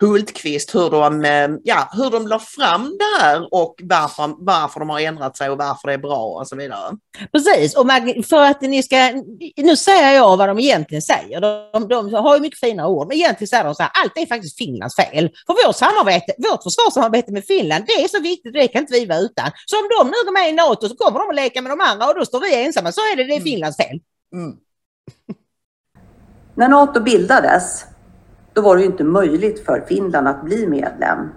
Hultqvist 0.00 0.74
hur 0.74 0.90
de, 0.90 1.24
eh, 1.24 1.48
ja, 1.64 1.90
hur 1.92 2.10
de 2.10 2.26
la 2.26 2.38
fram 2.38 2.98
det 2.98 3.22
här 3.22 3.54
och 3.54 3.74
varför, 3.82 4.44
varför 4.44 4.80
de 4.80 4.90
har 4.90 5.00
ändrat 5.00 5.36
sig 5.36 5.50
och 5.50 5.58
varför 5.58 5.88
det 5.88 5.94
är 5.94 5.98
bra 5.98 6.24
och 6.24 6.48
så 6.48 6.56
vidare. 6.56 6.96
Precis, 7.32 7.76
och 7.76 7.86
för 8.28 8.42
att 8.42 8.60
ni 8.60 8.82
ska, 8.82 9.22
nu 9.56 9.76
säger 9.76 10.14
jag 10.14 10.36
vad 10.36 10.48
de 10.48 10.58
egentligen 10.58 11.02
säger. 11.02 11.40
De, 11.72 11.88
de 11.88 12.14
har 12.14 12.36
ju 12.36 12.42
mycket 12.42 12.60
fina 12.60 12.88
ord, 12.88 13.08
men 13.08 13.16
egentligen 13.16 13.48
säger 13.48 13.64
de 13.64 13.74
så 13.74 13.82
här, 13.82 13.92
allt 13.94 14.12
är 14.16 14.26
faktiskt 14.26 14.58
Finlands 14.58 14.96
fel. 14.96 15.30
För 15.46 15.66
vårt 15.66 15.76
samarbete, 15.76 16.34
vårt 16.38 16.62
försvarssamarbete 16.62 17.32
med 17.32 17.44
Finland, 17.44 17.84
det 17.86 17.92
är 17.92 18.08
så 18.08 18.20
viktigt, 18.20 18.52
det 18.52 18.68
kan 18.68 18.82
inte 18.82 18.92
vi 18.92 19.06
vara 19.06 19.18
utan. 19.18 19.50
Så 19.66 19.76
om 19.76 19.88
de 19.98 20.06
nu 20.06 20.16
går 20.24 20.32
med 20.32 20.48
i 20.48 20.52
NATO 20.52 20.88
så 20.88 20.96
kommer 20.96 21.18
de 21.18 21.28
att 21.28 21.34
leka 21.34 21.62
med 21.62 21.72
de 21.72 21.80
andra 21.80 22.06
och 22.06 22.14
då 22.14 22.24
står 22.24 22.40
vi 22.40 22.64
ensamma, 22.64 22.92
så 22.92 23.00
är 23.00 23.16
det, 23.16 23.24
det 23.24 23.32
är 23.32 23.36
mm. 23.36 23.44
Finlands 23.44 23.76
fel. 23.76 24.00
Mm. 24.34 24.56
När 26.54 26.68
NATO 26.68 27.00
bildades, 27.00 27.84
då 28.52 28.62
var 28.62 28.76
det 28.76 28.82
ju 28.82 28.86
inte 28.86 29.04
möjligt 29.04 29.64
för 29.64 29.80
Finland 29.80 30.28
att 30.28 30.42
bli 30.42 30.66
medlem. 30.66 31.28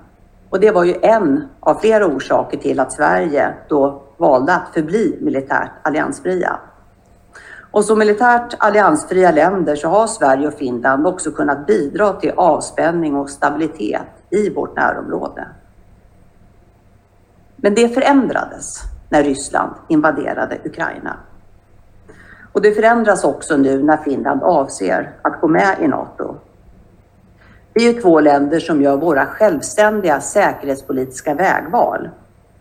Och 0.50 0.60
det 0.60 0.72
var 0.72 0.84
ju 0.84 0.96
en 1.02 1.48
av 1.60 1.76
flera 1.76 2.06
orsaker 2.06 2.58
till 2.58 2.80
att 2.80 2.94
Sverige 2.94 3.54
då 3.68 4.02
valde 4.18 4.56
att 4.56 4.74
förbli 4.74 5.18
militärt 5.22 5.72
alliansfria. 5.82 6.60
Och 7.72 7.86
som 7.86 8.00
militärt 8.00 8.56
alliansfria 8.58 9.32
länder 9.32 9.76
så 9.76 9.88
har 9.88 10.08
Sverige 10.08 10.48
och 10.48 10.54
Finland 10.54 11.08
också 11.08 11.32
kunnat 11.32 11.68
bidra 11.68 12.14
till 12.14 12.32
avspänning 12.36 13.16
och 13.16 13.30
stabilitet 13.30 14.08
i 14.30 14.50
vårt 14.50 14.76
närområde. 14.76 15.48
Men 17.56 17.76
det 17.76 17.90
förändrades 17.90 18.80
när 19.10 19.24
Ryssland 19.24 19.72
invaderade 19.88 20.58
Ukraina. 20.66 21.18
Och 22.52 22.62
det 22.62 22.72
förändras 22.72 23.24
också 23.24 23.58
nu 23.58 23.84
när 23.84 23.98
Finland 23.98 24.44
avser 24.44 25.12
att 25.22 25.42
gå 25.42 25.48
med 25.48 25.78
i 25.82 25.88
NATO. 25.88 26.36
Vi 27.74 27.88
är 27.88 28.02
två 28.02 28.20
länder 28.20 28.60
som 28.60 28.82
gör 28.82 28.98
våra 28.98 29.26
självständiga 29.26 30.22
säkerhetspolitiska 30.22 31.34
vägval. 31.34 32.10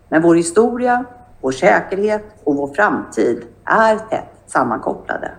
Men 0.08 0.22
vår 0.22 0.34
historia, 0.34 1.04
vår 1.40 1.52
säkerhet 1.52 2.24
och 2.44 2.56
vår 2.56 2.74
framtid 2.74 3.42
är 3.64 3.96
tätt 3.96 4.28
sammankopplade. 4.46 5.30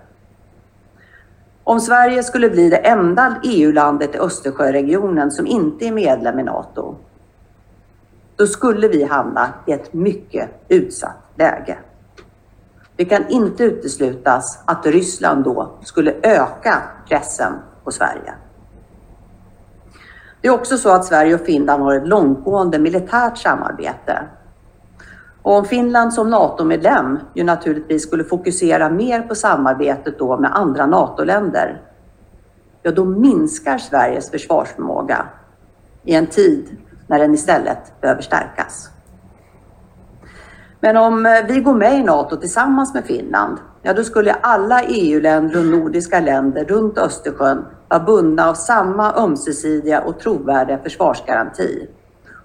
Om 1.64 1.80
Sverige 1.80 2.24
skulle 2.24 2.50
bli 2.50 2.70
det 2.70 2.78
enda 2.78 3.36
EU-landet 3.44 4.16
i 4.16 4.18
Östersjöregionen 4.18 5.32
som 5.32 5.48
inte 5.48 5.86
är 5.86 5.92
medlem 5.92 6.40
i 6.40 6.44
NATO, 6.44 6.96
då 8.36 8.48
skulle 8.48 8.88
vi 8.88 9.04
hamna 9.04 9.54
i 9.68 9.72
ett 9.72 9.94
mycket 9.94 10.50
utsatt 10.68 11.18
läge. 11.36 11.78
Det 12.96 13.06
kan 13.06 13.28
inte 13.30 13.64
uteslutas 13.64 14.60
att 14.66 14.86
Ryssland 14.86 15.44
då 15.44 15.72
skulle 15.82 16.14
öka 16.24 16.82
pressen 17.10 17.54
på 17.84 17.92
Sverige. 17.92 18.34
Det 20.44 20.50
är 20.50 20.54
också 20.54 20.78
så 20.78 20.90
att 20.90 21.06
Sverige 21.06 21.36
och 21.36 21.42
Finland 21.42 21.84
har 21.84 21.96
ett 21.96 22.08
långtgående 22.08 22.80
militärt 22.80 23.38
samarbete. 23.38 24.24
Och 25.42 25.54
om 25.54 25.66
Finland 25.66 26.14
som 26.14 26.30
NATO-medlem 26.30 27.20
ju 27.34 27.44
naturligtvis 27.44 28.04
skulle 28.04 28.24
fokusera 28.24 28.90
mer 28.90 29.22
på 29.22 29.36
samarbetet 29.36 30.20
då 30.20 30.38
med 30.38 30.56
andra 30.56 30.86
NATO-länder, 30.86 31.82
ja 32.82 32.92
då 32.92 33.06
minskar 33.06 33.78
Sveriges 33.78 34.32
försvarsförmåga 34.32 35.26
i 36.04 36.16
en 36.16 36.28
tid 36.28 36.78
när 37.08 37.20
den 37.20 37.34
istället 37.34 38.02
behöver 38.02 38.22
stärkas. 38.22 38.90
Men 40.80 40.98
om 40.98 41.26
eh, 41.26 41.32
vi 41.48 41.60
går 41.60 41.74
med 41.74 42.00
i 42.00 42.04
NATO 42.04 42.36
tillsammans 42.36 42.94
med 42.94 43.06
Finland, 43.06 43.58
ja 43.82 43.94
då 43.94 44.04
skulle 44.04 44.34
alla 44.34 44.84
EU-länder 44.84 45.60
och 45.60 45.66
nordiska 45.66 46.20
länder 46.20 46.66
runt 46.66 46.98
Östersjön 46.98 47.66
var 47.94 48.00
bundna 48.00 48.50
av 48.50 48.54
samma 48.54 49.16
ömsesidiga 49.16 50.02
och 50.02 50.20
trovärdiga 50.20 50.78
försvarsgaranti. 50.78 51.88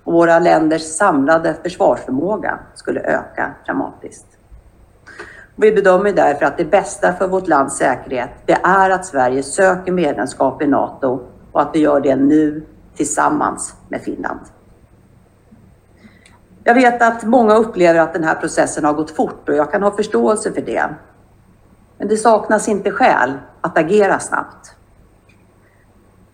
Och 0.04 0.12
våra 0.12 0.38
länders 0.38 0.82
samlade 0.82 1.54
försvarsförmåga 1.62 2.58
skulle 2.74 3.00
öka 3.00 3.54
dramatiskt. 3.66 4.26
Vi 5.56 5.72
bedömer 5.72 6.12
därför 6.12 6.46
att 6.46 6.56
det 6.56 6.64
bästa 6.64 7.12
för 7.12 7.28
vårt 7.28 7.48
lands 7.48 7.76
säkerhet, 7.76 8.30
det 8.46 8.58
är 8.62 8.90
att 8.90 9.06
Sverige 9.06 9.42
söker 9.42 9.92
medlemskap 9.92 10.62
i 10.62 10.66
NATO 10.66 11.20
och 11.52 11.62
att 11.62 11.70
vi 11.72 11.78
gör 11.78 12.00
det 12.00 12.16
nu 12.16 12.66
tillsammans 12.96 13.74
med 13.88 14.02
Finland. 14.02 14.40
Jag 16.64 16.74
vet 16.74 17.02
att 17.02 17.24
många 17.24 17.54
upplever 17.54 18.00
att 18.00 18.12
den 18.12 18.24
här 18.24 18.34
processen 18.34 18.84
har 18.84 18.92
gått 18.92 19.10
fort 19.10 19.48
och 19.48 19.54
jag 19.54 19.72
kan 19.72 19.82
ha 19.82 19.96
förståelse 19.96 20.52
för 20.52 20.60
det. 20.60 20.88
Men 21.98 22.08
det 22.08 22.16
saknas 22.16 22.68
inte 22.68 22.90
skäl 22.90 23.32
att 23.60 23.78
agera 23.78 24.18
snabbt. 24.18 24.77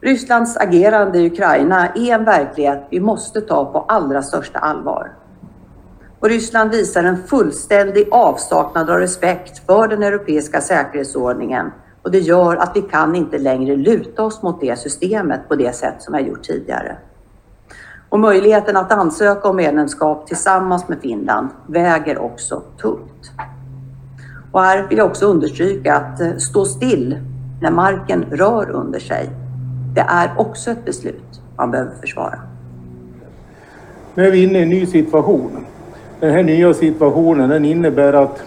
Rysslands 0.05 0.57
agerande 0.57 1.18
i 1.18 1.26
Ukraina 1.26 1.88
är 1.88 2.14
en 2.14 2.24
verklighet 2.24 2.86
vi 2.90 3.00
måste 3.00 3.40
ta 3.40 3.64
på 3.72 3.78
allra 3.78 4.22
största 4.22 4.59
allvar. 4.59 5.12
Och 6.20 6.28
Ryssland 6.28 6.70
visar 6.70 7.05
en 7.05 7.22
fullständig 7.26 8.09
avsaknad 8.11 8.90
av 8.90 8.98
respekt 8.98 9.66
för 9.66 9.88
den 9.88 10.02
europeiska 10.02 10.61
säkerhetsordningen 10.61 11.70
och 12.02 12.11
det 12.11 12.18
gör 12.18 12.57
att 12.57 12.76
vi 12.76 12.82
kan 12.82 13.14
inte 13.14 13.38
längre 13.38 13.76
luta 13.76 14.22
oss 14.22 14.42
mot 14.42 14.61
det 14.61 14.78
systemet 14.78 15.48
på 15.48 15.55
det 15.55 15.74
sätt 15.74 15.94
som 15.98 16.14
vi 16.14 16.22
har 16.22 16.28
gjort 16.28 16.42
tidigare. 16.42 16.96
Och 18.09 18.20
möjligheten 18.20 18.76
att 18.76 18.92
ansöka 18.92 19.48
om 19.48 19.57
medlemskap 19.57 20.26
tillsammans 20.26 20.88
med 20.88 20.98
Finland 21.00 21.48
väger 21.66 22.18
också 22.18 22.62
tungt. 22.80 23.30
Och 24.52 24.62
här 24.62 24.88
vill 24.88 24.98
jag 24.98 25.07
också 25.07 25.26
understryka 25.26 25.94
att 25.96 26.20
eh, 26.20 26.36
stå 26.36 26.64
still 26.64 27.18
när 27.61 27.70
marken 27.70 28.24
rör 28.30 28.70
under 28.70 28.98
sig, 28.98 29.30
det 29.95 30.01
är 30.09 30.30
också 30.36 30.70
ett 30.70 30.84
beslut. 30.84 31.40
man 31.57 31.70
behöver 31.70 31.92
försvara. 32.01 32.38
Nu 34.14 34.26
är 34.26 34.30
vi 34.30 34.42
inne 34.42 34.59
i 34.59 34.62
en 34.62 34.68
ny 34.68 34.86
situation. 34.86 35.66
Den 36.20 36.30
här 36.30 36.42
nya 36.42 36.74
situationen 36.74 37.49
den 37.49 37.64
innebär 37.64 38.12
att 38.12 38.42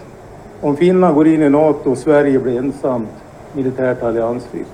om 0.60 0.76
Finland 0.76 1.14
går 1.14 1.28
in 1.28 1.42
i 1.42 1.48
NATO 1.48 1.90
och 1.90 1.98
Sverige 1.98 2.38
blir 2.38 2.58
ensamt 2.58 3.08
militärt 3.52 4.02
alliansfritt. 4.02 4.66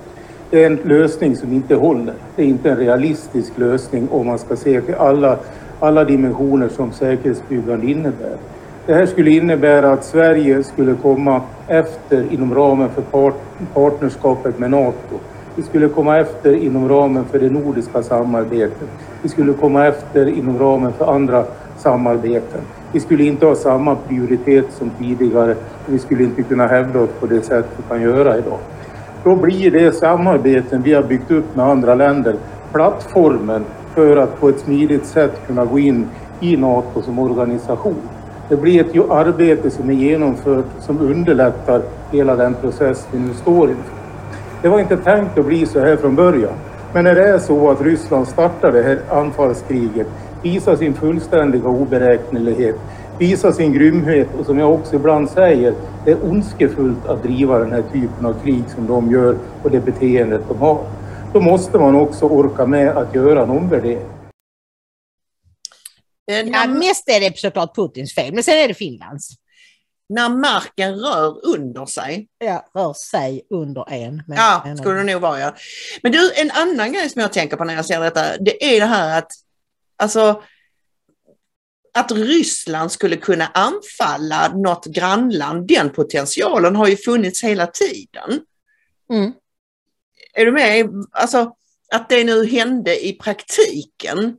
Det 0.49 0.63
är 0.63 0.67
en 0.67 0.75
lösning 0.75 1.35
som 1.35 1.53
inte 1.53 1.75
håller. 1.75 2.13
Det 2.35 2.43
är 2.43 2.47
inte 2.47 2.69
en 2.69 2.77
realistisk 2.77 3.57
lösning 3.57 4.07
om 4.11 4.27
man 4.27 4.39
ska 4.39 4.55
se 4.55 4.81
till 4.81 4.95
alla, 4.95 5.37
alla 5.79 6.03
dimensioner 6.03 6.69
som 6.69 6.91
säkerhetsbyggande 6.91 7.91
innebär. 7.91 8.37
Det 8.85 8.93
här 8.93 9.05
skulle 9.05 9.31
innebära 9.31 9.91
att 9.91 10.05
Sverige 10.05 10.63
skulle 10.63 10.95
komma 10.95 11.41
efter 11.67 12.33
inom 12.33 12.55
ramen 12.55 12.89
för 12.89 13.01
part, 13.01 13.35
partnerskapet 13.73 14.59
med 14.59 14.71
NATO. 14.71 15.19
Vi 15.55 15.63
skulle 15.63 15.89
komma 15.89 16.17
efter 16.17 16.53
inom 16.53 16.89
ramen 16.89 17.25
för 17.25 17.39
det 17.39 17.49
nordiska 17.49 18.03
samarbetet. 18.03 18.89
Vi 19.21 19.29
skulle 19.29 19.53
komma 19.53 19.85
efter 19.85 20.27
inom 20.27 20.59
ramen 20.59 20.93
för 20.93 21.13
andra 21.13 21.45
samarbeten. 21.77 22.61
Vi 22.91 22.99
skulle 22.99 23.23
inte 23.23 23.45
ha 23.45 23.55
samma 23.55 23.95
prioritet 23.95 24.65
som 24.71 24.89
tidigare. 24.89 25.55
Vi 25.85 25.99
skulle 25.99 26.23
inte 26.23 26.43
kunna 26.43 26.67
hävda 26.67 26.99
oss 26.99 27.09
på 27.19 27.25
det 27.25 27.41
sätt 27.41 27.65
vi 27.77 27.83
kan 27.89 28.01
göra 28.01 28.37
idag. 28.37 28.57
Då 29.23 29.35
blir 29.35 29.71
det 29.71 29.91
samarbeten 29.91 30.81
vi 30.81 30.93
har 30.93 31.03
byggt 31.03 31.31
upp 31.31 31.55
med 31.55 31.65
andra 31.65 31.95
länder 31.95 32.35
plattformen 32.71 33.65
för 33.93 34.17
att 34.17 34.39
på 34.39 34.49
ett 34.49 34.59
smidigt 34.59 35.05
sätt 35.05 35.47
kunna 35.47 35.65
gå 35.65 35.79
in 35.79 36.07
i 36.39 36.57
NATO 36.57 37.01
som 37.01 37.19
organisation. 37.19 38.01
Det 38.49 38.57
blir 38.57 38.81
ett 38.81 39.11
arbete 39.11 39.71
som 39.71 39.89
är 39.89 39.93
genomfört 39.93 40.65
som 40.79 40.99
underlättar 41.01 41.81
hela 42.11 42.35
den 42.35 42.53
process 42.53 43.07
vi 43.11 43.19
nu 43.19 43.33
står 43.33 43.69
inför. 43.69 44.04
Det 44.65 44.69
var 44.69 44.79
inte 44.79 44.97
tänkt 44.97 45.37
att 45.37 45.45
bli 45.45 45.65
så 45.65 45.79
här 45.79 45.97
från 45.97 46.15
början. 46.15 46.53
Men 46.93 47.03
när 47.03 47.15
det 47.15 47.29
är 47.29 47.39
så 47.39 47.71
att 47.71 47.81
Ryssland 47.81 48.27
startar 48.27 48.71
det 48.71 48.83
här 48.83 48.99
anfallskriget, 49.09 50.07
visar 50.43 50.75
sin 50.75 50.93
fullständiga 50.93 51.67
oberäknelighet, 51.67 52.75
visar 53.19 53.51
sin 53.51 53.73
grymhet 53.73 54.27
och 54.39 54.45
som 54.45 54.59
jag 54.59 54.73
också 54.73 54.95
ibland 54.95 55.29
säger, 55.29 55.73
det 56.05 56.11
är 56.11 56.25
ondskefullt 56.25 57.05
att 57.05 57.23
driva 57.23 57.59
den 57.59 57.71
här 57.71 57.83
typen 57.93 58.25
av 58.25 58.43
krig 58.43 58.63
som 58.75 58.87
de 58.87 59.11
gör 59.11 59.37
och 59.63 59.71
det 59.71 59.79
beteendet 59.79 60.41
de 60.47 60.57
har. 60.57 60.85
Då 61.33 61.41
måste 61.41 61.77
man 61.77 61.95
också 61.95 62.25
orka 62.25 62.65
med 62.65 62.97
att 62.97 63.15
göra 63.15 63.43
en 63.43 63.49
omvärdering. 63.49 64.07
Ja, 66.25 66.67
mest 66.67 67.09
är 67.09 67.19
det 67.19 67.37
såklart 67.37 67.75
Putins 67.75 68.15
fel, 68.15 68.33
men 68.33 68.43
sen 68.43 68.57
är 68.57 68.67
det 68.67 68.73
Finlands. 68.73 69.29
När 70.09 70.29
marken 70.29 70.95
rör 70.99 71.45
under 71.45 71.85
sig. 71.85 72.27
Ja, 72.37 72.69
rör 72.75 72.93
sig 72.93 73.45
under 73.49 73.93
en. 73.93 74.23
Men 74.27 74.37
Ja, 74.37 74.63
en- 74.65 74.77
skulle 74.77 74.95
det 74.95 75.03
nog 75.03 75.21
vara 75.21 75.39
ja. 75.39 75.55
Men 76.03 76.11
du, 76.11 76.33
en 76.35 76.51
annan 76.51 76.93
grej 76.93 77.09
som 77.09 77.21
jag 77.21 77.33
tänker 77.33 77.57
på 77.57 77.63
när 77.63 77.75
jag 77.75 77.85
ser 77.85 77.99
detta, 77.99 78.37
det 78.37 78.75
är 78.75 78.79
det 78.79 78.85
här 78.85 79.17
att 79.17 79.31
alltså 79.97 80.41
att 81.93 82.11
Ryssland 82.11 82.91
skulle 82.91 83.17
kunna 83.17 83.47
anfalla 83.47 84.51
något 84.55 84.85
grannland, 84.85 85.67
den 85.67 85.89
potentialen 85.89 86.75
har 86.75 86.87
ju 86.87 86.97
funnits 86.97 87.43
hela 87.43 87.67
tiden. 87.67 88.41
Mm. 89.13 89.31
Är 90.33 90.45
du 90.45 90.51
med? 90.51 90.89
Alltså 91.11 91.51
att 91.91 92.09
det 92.09 92.23
nu 92.23 92.45
hände 92.45 93.05
i 93.05 93.13
praktiken 93.13 94.37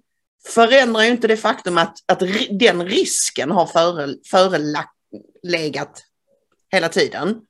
förändrar 0.48 1.02
ju 1.02 1.08
inte 1.08 1.28
det 1.28 1.36
faktum 1.36 1.78
att, 1.78 1.98
att 2.06 2.22
den 2.50 2.84
risken 2.84 3.50
har 3.50 3.66
före, 3.66 4.14
förelegat 5.46 6.02
hela 6.72 6.88
tiden. 6.88 7.40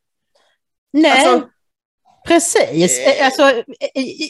Nej, 0.93 1.27
Alltså- 1.27 1.49
precis. 2.29 2.99
Eh. 2.99 3.21
Eh, 3.21 3.27
Alltså, 3.27 3.43
eh, 3.43 3.63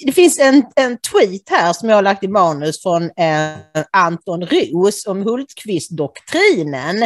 det 0.06 0.12
finns 0.12 0.38
en, 0.38 0.62
en 0.76 0.98
tweet 0.98 1.48
här 1.50 1.72
som 1.72 1.88
jag 1.88 1.96
har 1.96 2.02
lagt 2.02 2.24
i 2.24 2.28
manus 2.28 2.82
från 2.82 3.02
eh, 3.02 3.56
Anton 3.92 4.46
Roos 4.46 5.06
om 5.06 5.22
Hultqvist-doktrinen. 5.22 7.02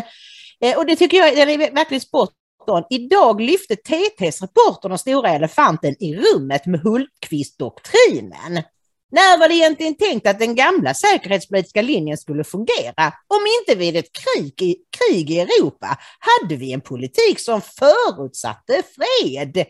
Eh, 0.61 0.77
och 0.79 0.87
det 0.87 0.97
tycker 0.97 1.17
jag 1.17 1.37
den 1.37 1.49
är 1.49 1.59
verkligen 1.75 2.01
spot 2.01 2.31
on. 2.67 2.85
Idag 2.91 3.41
lyfte 3.41 3.77
TTs 3.77 4.43
reporter 4.43 4.89
den 4.89 4.99
stora 4.99 5.31
elefanten 5.31 5.95
i 6.03 6.17
rummet 6.17 6.67
med 6.67 6.81
Hultqvist-doktrinen. 6.81 8.63
När 9.11 9.39
var 9.39 9.49
det 9.49 9.55
egentligen 9.55 9.95
tänkt 9.95 10.27
att 10.27 10.39
den 10.39 10.55
gamla 10.55 10.95
säkerhetspolitiska 10.95 11.83
linjen 11.83 12.19
skulle 12.19 12.45
fungera? 12.45 13.13
Om 13.27 13.43
inte 13.61 13.79
vid 13.79 13.97
ett 13.97 14.11
krig 14.13 14.63
i, 14.63 14.77
krig 14.99 15.31
i 15.31 15.41
Europa 15.41 15.99
hade 16.19 16.57
vi 16.57 16.73
en 16.73 16.81
politik 16.81 17.41
som 17.41 17.61
förutsatte 17.61 18.83
fred. 18.97 19.67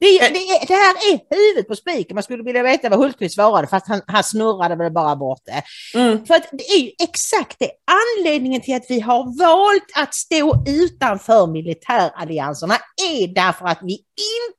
Det, 0.00 0.18
det, 0.18 0.66
det 0.68 0.74
här 0.74 1.12
är 1.12 1.36
huvudet 1.36 1.68
på 1.68 1.76
spiken. 1.76 2.14
Man 2.14 2.22
skulle 2.22 2.42
vilja 2.42 2.62
veta 2.62 2.88
vad 2.88 2.98
Hultqvist 2.98 3.34
svarade 3.34 3.66
fast 3.66 3.88
han, 3.88 4.00
han 4.06 4.24
snurrade 4.24 4.76
väl 4.76 4.92
bara 4.92 5.16
bort 5.16 5.40
det. 5.44 5.62
Mm. 5.98 6.26
För 6.26 6.34
att 6.34 6.48
det 6.52 6.64
är 6.64 6.78
ju 6.78 6.90
exakt 7.02 7.58
det. 7.58 7.70
Anledningen 8.18 8.60
till 8.60 8.76
att 8.76 8.86
vi 8.88 9.00
har 9.00 9.38
valt 9.38 9.90
att 9.94 10.14
stå 10.14 10.64
utanför 10.66 11.46
militärallianserna 11.46 12.74
är 13.10 13.34
därför 13.34 13.66
att 13.66 13.78
vi 13.82 13.98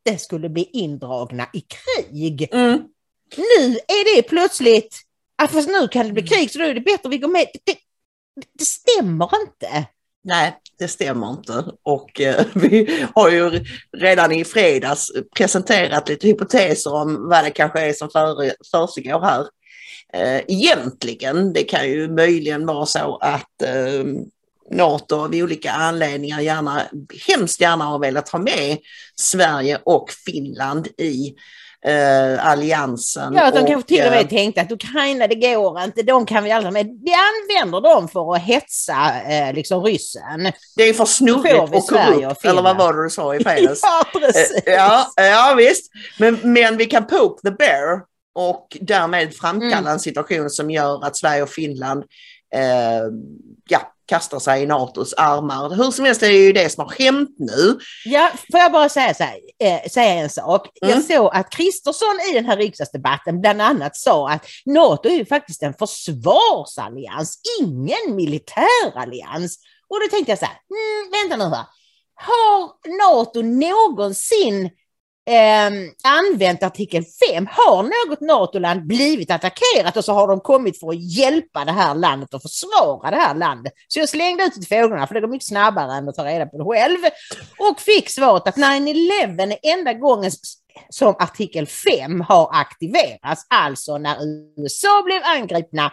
inte 0.03 0.19
skulle 0.19 0.49
bli 0.49 0.69
indragna 0.73 1.47
i 1.53 1.61
krig. 1.61 2.49
Mm. 2.51 2.79
Nu 3.35 3.77
är 3.87 4.15
det 4.15 4.21
plötsligt, 4.21 5.01
att 5.41 5.51
fast 5.51 5.69
nu 5.69 5.87
kan 5.87 6.07
det 6.07 6.13
bli 6.13 6.23
krig 6.23 6.51
så 6.51 6.59
då 6.59 6.65
är 6.65 6.73
det 6.73 6.81
bättre 6.81 7.07
att 7.07 7.13
vi 7.13 7.17
går 7.17 7.27
med. 7.27 7.45
Det, 7.53 7.73
det, 7.73 7.79
det 8.53 8.65
stämmer 8.65 9.29
inte. 9.41 9.87
Nej, 10.23 10.57
det 10.79 10.87
stämmer 10.87 11.29
inte. 11.29 11.65
Och 11.83 12.21
eh, 12.21 12.45
vi 12.53 13.05
har 13.15 13.29
ju 13.29 13.65
redan 13.97 14.31
i 14.31 14.45
fredags 14.45 15.11
presenterat 15.37 16.09
lite 16.09 16.27
hypoteser 16.27 16.93
om 16.93 17.29
vad 17.29 17.43
det 17.43 17.51
kanske 17.51 17.81
är 17.81 17.93
som 17.93 18.09
för, 18.09 18.51
försiggår 18.71 19.21
här. 19.21 19.47
Eh, 20.13 20.41
egentligen, 20.47 21.53
det 21.53 21.63
kan 21.63 21.87
ju 21.89 22.09
möjligen 22.09 22.65
vara 22.65 22.85
så 22.85 23.17
att 23.21 23.61
eh, 23.61 24.05
NATO 24.71 25.15
av 25.15 25.35
olika 25.35 25.71
anledningar 25.71 26.41
gärna, 26.41 26.81
hemskt 27.27 27.61
gärna 27.61 27.85
har 27.85 27.99
velat 27.99 28.29
ha 28.29 28.39
med 28.39 28.77
Sverige 29.15 29.79
och 29.83 30.11
Finland 30.25 30.87
i 30.87 31.35
eh, 31.87 32.47
alliansen. 32.47 33.33
Ja, 33.33 33.51
de 33.51 33.59
och, 33.59 33.67
kanske 33.67 33.87
till 33.87 33.99
och 33.99 34.05
eh, 34.05 34.11
med 34.11 34.29
tänkte 34.29 34.61
att 34.61 34.71
Ukraina, 34.71 35.27
det 35.27 35.35
går 35.35 35.83
inte, 35.83 36.03
de 36.03 36.25
kan 36.25 36.43
vi 36.43 36.51
aldrig 36.51 36.73
med. 36.73 36.85
Vi 36.85 37.13
använder 37.13 37.81
dem 37.81 38.07
för 38.07 38.35
att 38.35 38.41
hetsa 38.41 39.21
eh, 39.29 39.53
liksom 39.53 39.83
ryssen. 39.83 40.51
Det 40.75 40.83
är 40.83 40.93
för 40.93 41.05
snurrigt 41.05 41.75
och 41.75 41.87
korrupt, 41.87 42.45
eller 42.45 42.61
vad 42.61 42.77
var 42.77 42.93
det 42.93 43.03
du 43.03 43.09
sa 43.09 43.35
i 43.35 43.43
fredags? 43.43 43.81
Ja, 43.83 44.19
precis. 44.19 44.51
Eh, 44.51 44.73
Ja, 44.73 45.07
ja 45.15 45.53
visst. 45.57 45.91
Men, 46.19 46.39
men 46.43 46.77
vi 46.77 46.85
kan 46.85 47.07
poke 47.07 47.41
the 47.41 47.51
bear 47.51 48.01
och 48.35 48.77
därmed 48.81 49.35
framkalla 49.35 49.77
Mm. 49.77 49.87
en 49.93 49.99
situation 49.99 50.49
som 50.49 50.71
gör 50.71 51.05
att 51.05 51.17
Sverige 51.17 51.43
och 51.43 51.49
Finland 51.49 52.03
eh, 52.55 52.61
ja, 53.69 53.93
kastar 54.07 54.39
sig 54.39 54.63
i 54.63 54.65
NATOs 54.65 55.13
armar. 55.13 55.75
Hur 55.75 55.91
som 55.91 56.05
helst 56.05 56.23
är 56.23 56.27
det 56.27 56.33
ju 56.33 56.53
det 56.53 56.69
som 56.69 56.83
har 56.83 57.03
hänt 57.03 57.35
nu. 57.37 57.79
Ja, 58.05 58.31
får 58.51 58.59
jag 58.59 58.71
bara 58.71 58.89
säga, 58.89 59.13
så 59.13 59.23
här, 59.23 59.39
eh, 59.59 59.89
säga 59.89 60.13
en 60.13 60.29
sak. 60.29 60.69
Mm. 60.81 60.95
Jag 60.95 61.03
såg 61.03 61.29
att 61.33 61.49
Kristersson 61.49 62.19
i 62.31 62.33
den 62.33 62.45
här 62.45 62.57
riksdagsdebatten 62.57 63.41
bland 63.41 63.61
annat 63.61 63.97
sa 63.97 64.29
att 64.29 64.45
NATO 64.65 65.09
är 65.09 65.15
ju 65.15 65.25
faktiskt 65.25 65.63
en 65.63 65.73
försvarsallians, 65.73 67.39
ingen 67.61 68.15
militärallians. 68.15 69.57
Och 69.89 69.99
då 69.99 70.07
tänkte 70.11 70.31
jag 70.31 70.39
så 70.39 70.45
här, 70.45 70.55
mm, 70.55 71.11
vänta 71.11 71.45
nu 71.45 71.55
här. 71.55 71.65
Har 72.15 72.71
NATO 73.03 73.41
någonsin 73.41 74.69
eh, 75.27 75.71
använt 76.03 76.63
artikel 76.63 77.03
5? 77.31 77.47
Har 77.51 77.83
något 77.83 78.21
NATO-land 78.21 78.87
blivit 78.87 79.31
attackerat 79.31 79.97
och 79.97 80.05
så 80.05 80.13
har 80.13 80.27
de 80.27 80.39
kommit 80.39 80.79
för 80.79 80.89
att 80.89 81.17
hjälpa 81.17 81.65
det 81.65 81.71
här 81.71 81.95
landet 81.95 82.33
och 82.33 82.41
försvara 82.41 83.11
det 83.11 83.17
här 83.17 83.35
landet? 83.35 83.73
Så 83.87 83.99
jag 83.99 84.09
slängde 84.09 84.43
ut 84.43 84.55
lite 84.55 84.67
frågorna 84.67 85.07
för 85.07 85.15
det 85.15 85.21
går 85.21 85.27
mycket 85.27 85.47
snabbare 85.47 85.93
än 85.93 86.09
att 86.09 86.15
ta 86.15 86.25
reda 86.25 86.45
på 86.45 86.57
det 86.57 86.63
själv. 86.63 86.97
Och 87.59 87.79
fick 87.79 88.09
svaret 88.09 88.47
att 88.47 88.57
9-11 88.57 89.57
är 89.61 89.73
enda 89.73 89.93
gången 89.93 90.31
som 90.89 91.15
artikel 91.19 91.67
5 91.67 92.21
har 92.21 92.49
aktiverats, 92.53 93.45
alltså 93.49 93.97
när 93.97 94.17
USA 94.57 95.03
blev 95.05 95.21
angripna 95.23 95.85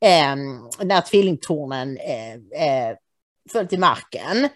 eh, 0.00 0.36
när 0.82 1.00
tvillingtornen 1.00 1.96
eh, 1.96 2.32
eh, 2.32 2.96
föll 3.52 3.66
till 3.66 3.78
marken. 3.78 4.48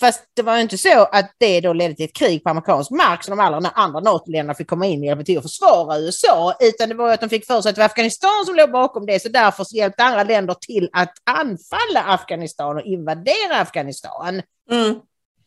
Fast 0.00 0.24
det 0.36 0.42
var 0.42 0.56
ju 0.56 0.62
inte 0.62 0.78
så 0.78 1.02
att 1.02 1.34
det 1.38 1.60
då 1.60 1.72
ledde 1.72 1.94
till 1.94 2.04
ett 2.04 2.12
krig 2.12 2.44
på 2.44 2.50
amerikansk 2.50 2.90
mark 2.90 3.24
så 3.24 3.30
de 3.30 3.40
alla 3.40 3.70
andra 3.74 4.00
NATO-länderna 4.00 4.54
fick 4.54 4.66
komma 4.66 4.86
in 4.86 5.00
och 5.00 5.06
hjälpa 5.06 5.24
till 5.24 5.38
att 5.38 5.44
försvara 5.44 5.98
USA. 5.98 6.56
Utan 6.60 6.88
det 6.88 6.94
var 6.94 7.08
ju 7.08 7.14
att 7.14 7.20
de 7.20 7.28
fick 7.28 7.46
för 7.46 7.60
sig 7.60 7.70
att 7.70 7.76
det 7.76 7.80
var 7.80 7.86
Afghanistan 7.86 8.44
som 8.46 8.54
låg 8.54 8.70
bakom 8.70 9.06
det. 9.06 9.22
Så 9.22 9.28
därför 9.28 9.64
så 9.64 9.76
hjälpte 9.76 10.04
andra 10.04 10.22
länder 10.22 10.54
till 10.54 10.90
att 10.92 11.12
anfalla 11.24 12.02
Afghanistan 12.06 12.76
och 12.76 12.82
invadera 12.82 13.56
Afghanistan. 13.60 14.42
Mm. 14.70 14.94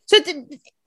Så 0.06 0.16
att, 0.16 0.36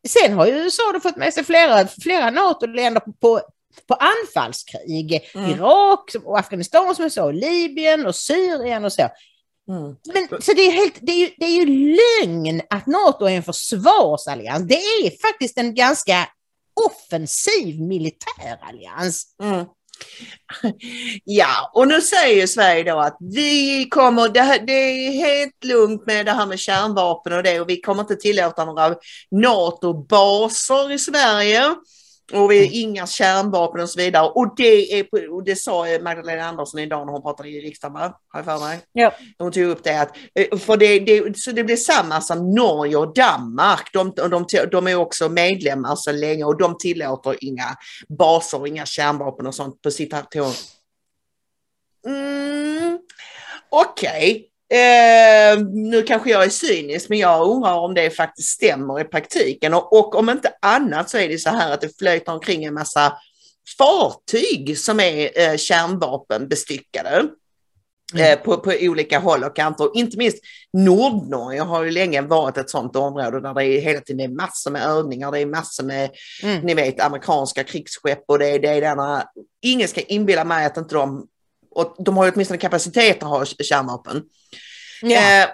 sen 0.09 0.33
har 0.33 0.47
ju 0.47 0.53
USA 0.53 0.83
då 0.93 1.01
fått 1.01 1.17
med 1.17 1.35
sig 1.35 1.45
flera, 1.45 1.87
flera 1.87 2.31
NATO-länder 2.31 3.01
på, 3.01 3.13
på, 3.13 3.41
på 3.89 3.95
anfallskrig. 3.95 5.31
Mm. 5.35 5.51
Irak 5.51 6.11
och 6.25 6.39
Afghanistan 6.39 6.95
som 6.95 7.03
jag 7.03 7.13
sa, 7.13 7.31
Libyen 7.31 8.07
och 8.07 8.15
Syrien 8.15 8.85
och 8.85 8.93
så. 8.93 9.09
Mm. 9.69 9.97
Men, 10.15 10.43
så 10.43 10.53
det 10.53 10.67
är, 10.67 10.71
helt, 10.71 10.99
det, 11.01 11.13
är 11.13 11.19
ju, 11.19 11.31
det 11.39 11.45
är 11.45 11.65
ju 11.65 11.97
lögn 11.97 12.63
att 12.71 12.87
NATO 12.87 13.25
är 13.25 13.37
en 13.37 13.43
försvarsallians. 13.43 14.69
Det 14.69 14.75
är 14.75 15.29
faktiskt 15.29 15.59
en 15.59 15.75
ganska 15.75 16.29
offensiv 16.87 17.81
militärallians. 17.81 19.27
Mm. 19.43 19.65
Ja, 21.25 21.71
och 21.75 21.89
nu 21.89 22.01
säger 22.01 22.47
Sverige 22.47 22.83
då 22.83 23.01
att 23.01 23.17
vi 23.21 23.89
kommer, 23.91 24.29
det, 24.29 24.41
här, 24.41 24.59
det 24.67 24.73
är 24.73 25.11
helt 25.11 25.65
lugnt 25.65 26.07
med 26.07 26.27
det 26.27 26.33
här 26.33 26.47
med 26.47 26.59
kärnvapen 26.59 27.33
och 27.33 27.43
det 27.43 27.61
och 27.61 27.69
vi 27.69 27.81
kommer 27.81 28.01
inte 28.01 28.17
tillåta 28.17 28.65
några 28.65 28.95
NATO-baser 29.31 30.93
i 30.93 30.99
Sverige. 30.99 31.75
Och 32.33 32.51
vi 32.51 32.59
har 32.59 32.75
inga 32.75 33.07
kärnvapen 33.07 33.81
och 33.81 33.91
så 33.91 34.01
vidare. 34.01 34.29
Och 34.29 34.55
det, 34.57 34.99
är, 34.99 35.35
och 35.35 35.45
det 35.45 35.57
sa 35.57 35.87
Magdalena 36.03 36.45
Andersson 36.45 36.81
idag 36.81 37.07
när 37.07 37.13
hon 37.13 37.23
pratade 37.23 37.49
i 37.49 37.61
riksdagen, 37.61 37.97
har 37.97 38.15
jag 38.35 38.45
för 38.45 38.59
mig? 38.59 38.81
Ja. 38.93 39.13
Hon 39.39 39.53
tog 39.53 39.65
upp 39.65 39.85
det 39.85 40.01
att, 40.01 40.17
eh, 40.35 40.59
för 40.59 40.77
det, 40.77 40.99
det, 40.99 41.39
så 41.39 41.53
det 41.53 41.65
blir 41.65 41.77
samma 41.77 42.21
som 42.21 42.51
Norge 42.51 42.97
och 42.97 43.15
Danmark. 43.15 43.91
De, 43.93 44.13
de, 44.17 44.47
de 44.71 44.89
är 44.89 44.95
också 44.95 45.29
medlemmar 45.29 45.97
så 45.97 46.13
länge 46.13 46.45
och 46.45 46.59
de 46.59 46.79
tillåter 46.79 47.45
inga 47.45 47.77
baser 48.19 48.61
och 48.61 48.69
inga 48.69 48.87
kärnvapen 48.87 49.47
och 49.47 49.55
sånt 49.55 49.83
på 49.83 49.91
sitt 49.91 50.11
territorium. 50.11 50.55
Mm, 52.07 52.99
Okej, 53.71 54.31
okay. 54.31 54.45
Eh, 54.73 55.59
nu 55.73 56.03
kanske 56.03 56.31
jag 56.31 56.45
är 56.45 56.49
cynisk, 56.49 57.09
men 57.09 57.19
jag 57.19 57.49
undrar 57.49 57.75
om 57.75 57.95
det 57.95 58.11
faktiskt 58.11 58.49
stämmer 58.49 59.01
i 59.01 59.05
praktiken. 59.05 59.75
Och, 59.75 59.93
och 59.93 60.15
om 60.15 60.31
inte 60.31 60.53
annat 60.63 61.11
så 61.11 61.19
är 61.19 61.29
det 61.29 61.39
så 61.39 61.51
här 61.51 61.73
att 61.73 61.81
det 61.81 61.99
flöjtar 61.99 62.33
omkring 62.33 62.65
en 62.65 62.75
massa 62.75 63.13
fartyg 63.79 64.79
som 64.79 65.01
är 65.01 65.41
eh, 65.41 65.57
kärnvapenbestyckade. 65.57 67.29
Mm. 68.15 68.39
På, 68.45 68.57
på 68.57 68.73
olika 68.81 69.19
håll 69.19 69.45
och 69.45 69.57
kanter. 69.57 69.91
Inte 69.95 70.19
minst 70.19 70.39
Nordnorge 70.73 71.61
har 71.61 71.85
ju 71.85 71.91
länge 71.91 72.23
varit 72.23 72.59
ett 72.59 72.71
sådant 72.71 72.97
område 72.97 73.41
där 73.41 73.55
det 73.55 73.65
är 73.65 73.81
hela 73.81 74.01
tiden 74.01 74.21
är 74.21 74.35
massor 74.35 74.71
med 74.71 74.87
övningar, 74.87 75.33
det 75.33 75.41
är 75.41 75.47
massor 75.47 75.85
med, 75.85 76.11
mm. 76.43 76.61
ni 76.61 76.75
vet, 76.75 77.01
amerikanska 77.01 77.65
krigsskepp 77.65 78.25
och 78.29 78.39
det 78.39 78.49
är 78.49 78.59
det 78.59 78.81
denna, 78.81 79.29
ingen 79.63 79.89
ska 79.89 80.01
inbilla 80.01 80.45
mig 80.45 80.67
att 80.67 80.77
inte 80.77 80.95
de 80.95 81.27
och 81.75 81.97
de 81.99 82.17
har 82.17 82.25
ju 82.25 82.33
åtminstone 82.35 82.59
kapacitet 82.59 83.23
att 83.23 83.29
ha 83.29 83.45
kärnvapen. 83.45 84.23
Ja. 85.03 85.43
Eh, 85.43 85.49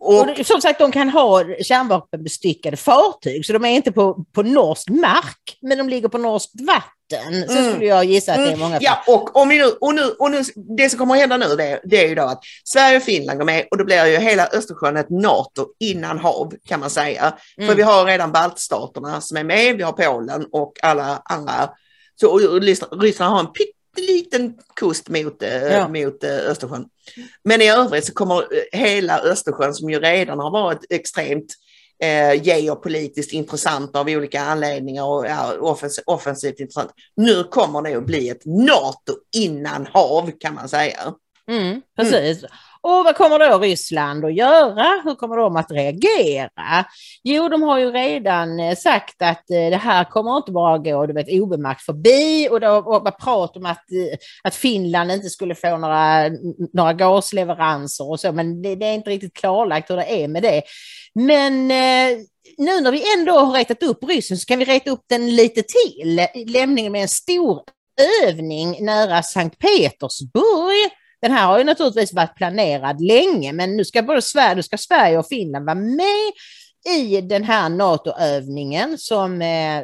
och, 0.00 0.28
och, 0.28 0.46
som 0.46 0.60
sagt, 0.60 0.78
de 0.78 0.92
kan 0.92 1.08
ha 1.08 1.44
kärnvapenbestyckade 1.62 2.76
fartyg, 2.76 3.46
så 3.46 3.52
de 3.52 3.64
är 3.64 3.68
inte 3.68 3.92
på, 3.92 4.24
på 4.32 4.42
norsk 4.42 4.90
mark, 4.90 5.58
men 5.60 5.78
de 5.78 5.88
ligger 5.88 6.08
på 6.08 6.18
norskt 6.18 6.60
vatten. 6.60 7.48
Så 7.48 7.58
mm, 7.58 7.72
skulle 7.72 7.86
jag 7.86 8.04
gissa 8.04 8.32
att 8.32 8.38
det 8.38 8.44
är 8.44 8.48
mm. 8.48 8.60
många. 8.60 8.78
Ja, 8.80 9.04
och, 9.06 9.50
vi 9.50 9.58
nu, 9.58 9.64
och, 9.64 9.94
nu, 9.94 10.02
och 10.02 10.30
nu, 10.30 10.42
det 10.76 10.90
som 10.90 10.98
kommer 10.98 11.14
att 11.14 11.20
hända 11.20 11.36
nu, 11.36 11.56
det, 11.56 11.80
det 11.84 12.04
är 12.04 12.08
ju 12.08 12.14
då 12.14 12.22
att 12.22 12.42
Sverige 12.64 12.96
och 12.96 13.02
Finland 13.02 13.38
går 13.38 13.46
med 13.46 13.66
och 13.70 13.78
då 13.78 13.84
blir 13.84 14.06
ju 14.06 14.16
hela 14.16 14.46
Östersjön 14.46 14.96
ett 14.96 15.10
NATO 15.10 15.66
innan 15.80 16.18
hav, 16.18 16.52
kan 16.68 16.80
man 16.80 16.90
säga. 16.90 17.38
Mm. 17.56 17.68
För 17.68 17.76
vi 17.76 17.82
har 17.82 18.04
redan 18.04 18.32
baltstaterna 18.32 19.20
som 19.20 19.36
är 19.36 19.44
med, 19.44 19.76
vi 19.76 19.82
har 19.82 19.92
Polen 19.92 20.46
och 20.52 20.72
alla 20.82 21.22
andra. 21.24 21.70
Så 22.20 22.28
och 22.28 22.60
Ryssland 23.00 23.32
har 23.32 23.40
en 23.40 23.52
liten 23.98 24.54
kust 24.76 25.08
mot, 25.08 25.42
eh, 25.42 25.72
ja. 25.72 25.88
mot 25.88 26.24
eh, 26.24 26.36
Östersjön. 26.36 26.86
Men 27.44 27.62
i 27.62 27.70
övrigt 27.70 28.06
så 28.06 28.12
kommer 28.12 28.36
eh, 28.36 28.80
hela 28.80 29.20
Östersjön 29.20 29.74
som 29.74 29.90
ju 29.90 30.00
redan 30.00 30.38
har 30.38 30.50
varit 30.50 30.84
extremt 30.90 31.54
eh, 32.02 32.42
geopolitiskt 32.42 33.32
intressant 33.32 33.96
av 33.96 34.08
olika 34.08 34.40
anledningar 34.40 35.04
och 35.04 35.26
ja, 35.26 35.56
offens 35.60 36.00
offensivt 36.06 36.60
intressant. 36.60 36.90
Nu 37.16 37.44
kommer 37.44 37.82
det 37.82 37.94
att 37.94 38.06
bli 38.06 38.28
ett 38.28 38.44
NATO 38.44 39.12
innan 39.36 39.86
hav 39.92 40.30
kan 40.40 40.54
man 40.54 40.68
säga. 40.68 41.14
Mm, 41.50 41.82
precis. 41.96 42.38
Mm. 42.38 42.50
Och 42.86 43.04
vad 43.04 43.16
kommer 43.16 43.38
då 43.38 43.58
Ryssland 43.58 44.24
att 44.24 44.34
göra? 44.34 45.02
Hur 45.04 45.14
kommer 45.14 45.36
de 45.36 45.56
att 45.56 45.70
reagera? 45.70 46.84
Jo, 47.22 47.48
de 47.48 47.62
har 47.62 47.78
ju 47.78 47.90
redan 47.90 48.60
eh, 48.60 48.76
sagt 48.76 49.22
att 49.22 49.50
eh, 49.50 49.70
det 49.70 49.76
här 49.76 50.04
kommer 50.04 50.36
inte 50.36 50.52
bara 50.52 50.78
gå 50.78 51.06
du 51.06 51.12
vet, 51.12 51.40
obemärkt 51.40 51.82
förbi 51.82 52.48
och 52.50 52.60
då 52.60 52.80
var 52.80 53.10
prat 53.10 53.56
om 53.56 53.66
att, 53.66 53.92
eh, 53.92 54.18
att 54.44 54.54
Finland 54.54 55.12
inte 55.12 55.30
skulle 55.30 55.54
få 55.54 55.76
några, 55.76 56.28
några 56.72 56.92
gasleveranser 56.92 58.10
och 58.10 58.20
så, 58.20 58.32
men 58.32 58.62
det, 58.62 58.74
det 58.74 58.86
är 58.86 58.94
inte 58.94 59.10
riktigt 59.10 59.36
klarlagt 59.36 59.90
hur 59.90 59.96
det 59.96 60.22
är 60.22 60.28
med 60.28 60.42
det. 60.42 60.62
Men 61.14 61.68
nu 62.58 62.80
när 62.80 62.92
vi 62.92 63.14
ändå 63.18 63.38
har 63.38 63.52
retat 63.52 63.82
upp 63.82 64.04
ryssen 64.04 64.38
så 64.38 64.46
kan 64.46 64.58
vi 64.58 64.64
reta 64.64 64.90
upp 64.90 65.04
den 65.08 65.36
lite 65.36 65.62
till, 65.62 66.26
lämningen 66.46 66.92
med 66.92 67.02
en 67.02 67.08
stor 67.08 67.62
övning 68.24 68.84
nära 68.84 69.22
Sankt 69.22 69.58
Petersburg 69.58 70.90
den 71.22 71.32
här 71.32 71.46
har 71.46 71.58
ju 71.58 71.64
naturligtvis 71.64 72.12
varit 72.12 72.36
planerad 72.36 73.00
länge, 73.00 73.52
men 73.52 73.76
nu 73.76 73.84
ska 73.84 74.02
både 74.02 74.22
Sverige, 74.22 74.54
nu 74.54 74.62
ska 74.62 74.78
Sverige 74.78 75.18
och 75.18 75.28
Finland 75.28 75.66
vara 75.66 75.74
med 75.74 76.32
i 76.96 77.20
den 77.20 77.44
här 77.44 77.68
NATO-övningen 77.68 78.98
som 78.98 79.42
eh, 79.42 79.82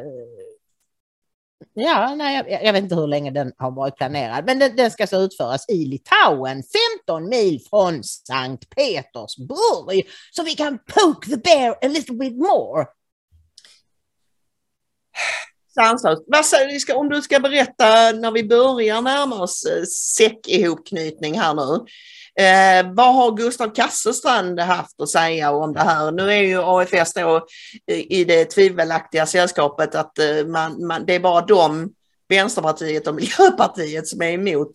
Ja, 1.75 2.15
nej, 2.15 2.43
jag, 2.49 2.63
jag, 2.63 2.73
vet 2.73 2.83
inte 2.83 2.95
hur 2.95 3.07
länge 3.07 3.31
den 3.31 3.53
har 3.57 3.71
varit 3.71 3.95
planerad, 3.95 4.45
men 4.45 4.59
den, 4.59 4.75
den 4.75 4.91
ska 4.91 5.07
så 5.07 5.21
utföras 5.21 5.69
i 5.69 5.85
Litauen, 5.85 6.63
15 7.07 7.29
mil 7.29 7.61
från 7.69 8.03
Sankt 8.03 8.69
Petersburg, 8.69 10.07
så 10.31 10.43
vi 10.43 10.55
kan 10.55 10.77
poke 10.77 11.29
the 11.29 11.37
bear 11.37 11.71
a 11.71 11.87
little 11.87 12.15
bit 12.15 12.37
more 12.37 12.85
sanslöst. 15.73 16.23
Vad, 16.27 16.97
om 16.97 17.09
du 17.09 17.21
ska 17.21 17.39
berätta 17.39 18.11
när 18.11 18.31
vi 18.31 18.43
börjar 18.43 19.01
närma 19.01 19.41
oss 19.41 19.65
eh, 19.65 19.83
säckihopknytning 19.83 21.39
här 21.39 21.53
nu. 21.53 21.85
Eh, 22.35 22.93
vad 22.93 23.15
har 23.15 23.37
Gustav 23.37 23.73
Kasselstrand 23.73 24.59
haft 24.59 25.01
att 25.01 25.09
säga 25.09 25.51
om 25.51 25.73
det 25.73 25.79
här? 25.79 26.11
Nu 26.11 26.33
är 26.33 26.41
ju 26.41 26.61
AFS 26.61 27.13
då 27.13 27.35
eh, 27.87 28.11
i 28.11 28.23
det 28.23 28.45
tvivelaktiga 28.45 29.25
sällskapet 29.25 29.95
att 29.95 30.19
eh, 30.19 30.45
man, 30.47 30.85
man, 30.87 31.05
det 31.05 31.15
är 31.15 31.19
bara 31.19 31.45
de, 31.45 31.93
Vänsterpartiet 32.29 33.07
och 33.07 33.15
Miljöpartiet 33.15 34.07
som 34.07 34.21
är 34.21 34.31
emot 34.31 34.71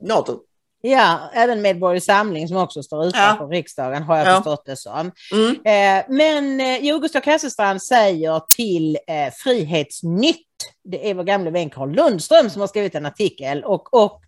NATO. 0.00 0.40
Ja, 0.88 1.30
även 1.34 1.62
Medborgerlig 1.62 2.02
Samling 2.02 2.48
som 2.48 2.56
också 2.56 2.82
står 2.82 3.06
utanför 3.06 3.44
ja. 3.44 3.50
riksdagen 3.50 4.02
har 4.02 4.16
jag 4.16 4.26
ja. 4.26 4.34
förstått 4.34 4.66
det 4.66 4.76
som. 4.76 5.12
Mm. 5.32 5.50
Eh, 5.50 6.04
men 6.08 6.60
eh, 6.60 6.78
Jo 6.80 6.98
Gustav 6.98 7.20
Kasselstrand 7.20 7.82
säger 7.82 8.42
till 8.56 8.98
eh, 9.06 9.32
Frihetsnytt, 9.32 10.46
det 10.84 11.10
är 11.10 11.14
vår 11.14 11.24
gamle 11.24 11.50
vän 11.50 11.70
Carl 11.70 11.90
Lundström 11.90 12.50
som 12.50 12.60
har 12.60 12.68
skrivit 12.68 12.94
en 12.94 13.06
artikel 13.06 13.64
och, 13.64 13.94
och 13.94 14.20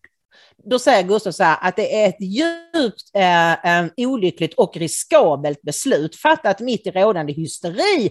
då 0.64 0.78
säger 0.78 1.02
Gustav 1.02 1.32
så 1.32 1.44
här 1.44 1.58
att 1.60 1.76
det 1.76 2.02
är 2.04 2.08
ett 2.08 2.20
djupt 2.20 3.10
eh, 3.14 4.06
olyckligt 4.06 4.54
och 4.54 4.76
riskabelt 4.76 5.62
beslut 5.62 6.16
fattat 6.16 6.60
mitt 6.60 6.86
i 6.86 6.90
rådande 6.90 7.32
hysteri, 7.32 8.10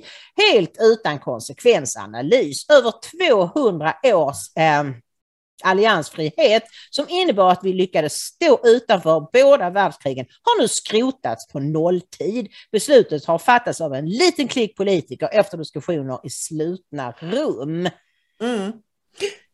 helt 0.51 0.77
utan 0.79 1.19
konsekvensanalys. 1.19 2.69
Över 2.69 2.93
200 3.51 3.93
års 4.03 4.57
eh, 4.57 4.83
alliansfrihet 5.63 6.63
som 6.89 7.05
innebar 7.09 7.51
att 7.51 7.63
vi 7.63 7.73
lyckades 7.73 8.13
stå 8.13 8.59
utanför 8.63 9.27
båda 9.33 9.69
världskrigen 9.69 10.25
har 10.41 10.61
nu 10.61 10.67
skrotats 10.67 11.47
på 11.47 11.59
nolltid. 11.59 12.47
Beslutet 12.71 13.25
har 13.25 13.39
fattats 13.39 13.81
av 13.81 13.93
en 13.93 14.09
liten 14.09 14.47
klick 14.47 14.77
politiker 14.77 15.29
efter 15.31 15.57
diskussioner 15.57 16.19
i 16.23 16.29
slutna 16.29 17.11
rum. 17.11 17.89
Mm. 18.41 18.71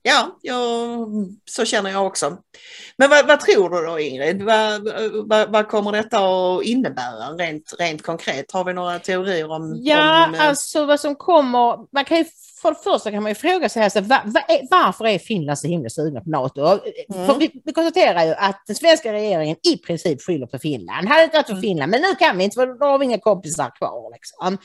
Ja, 0.05 0.39
ja, 0.41 0.57
så 1.45 1.65
känner 1.65 1.89
jag 1.89 2.07
också. 2.07 2.37
Men 2.97 3.09
vad, 3.09 3.27
vad 3.27 3.39
tror 3.39 3.69
du 3.69 3.85
då 3.85 3.99
Ingrid? 3.99 4.41
Vad, 4.41 4.89
vad, 5.27 5.51
vad, 5.51 5.67
kommer 5.67 5.91
detta 5.91 6.17
att 6.17 6.63
innebära 6.63 7.29
rent, 7.37 7.73
rent 7.79 8.01
konkret? 8.01 8.51
Har 8.51 8.63
vi 8.63 8.73
några 8.73 8.99
teorier 8.99 9.51
om? 9.51 9.79
Ja, 9.81 10.27
om, 10.27 10.35
eh, 10.35 10.47
alltså 10.47 10.85
vad 10.85 10.99
som 10.99 11.15
kommer. 11.15 11.93
Man 11.93 12.05
kan 12.05 12.17
ju 12.17 12.25
för 12.63 12.69
det 12.69 12.79
första 12.83 13.11
kan 13.11 13.23
man 13.23 13.31
ju 13.31 13.35
fråga 13.35 13.69
sig 13.69 13.83
alltså, 13.83 14.01
var, 14.01 14.21
var 14.25 14.41
är, 14.47 14.67
varför 14.71 15.07
är 15.07 15.19
Finland 15.19 15.59
så 15.59 15.67
himla 15.67 15.89
sugna 15.89 16.21
på 16.21 16.29
NATO? 16.29 16.61
Mm. 16.61 17.39
Vi, 17.39 17.61
vi, 17.65 17.73
konstaterar 17.73 18.25
ju 18.25 18.33
att 18.33 18.63
den 18.67 18.75
svenska 18.75 19.13
regeringen 19.13 19.57
i 19.73 19.77
princip 19.77 20.21
skyller 20.21 20.47
på 20.47 20.59
Finland. 20.59 21.07
Hade 21.07 21.23
inte 21.23 21.37
varit 21.37 21.45
för 21.45 21.53
mm. 21.53 21.61
Finland, 21.61 21.91
men 21.91 22.01
nu 22.01 22.15
kan 22.15 22.37
vi 22.37 22.43
inte 22.43 22.55
för 22.55 22.79
då 22.79 22.85
har 22.85 22.99
vi 22.99 23.05
inga 23.05 23.19
kompisar 23.19 23.71
kvar. 23.77 24.11
Liksom. 24.13 24.57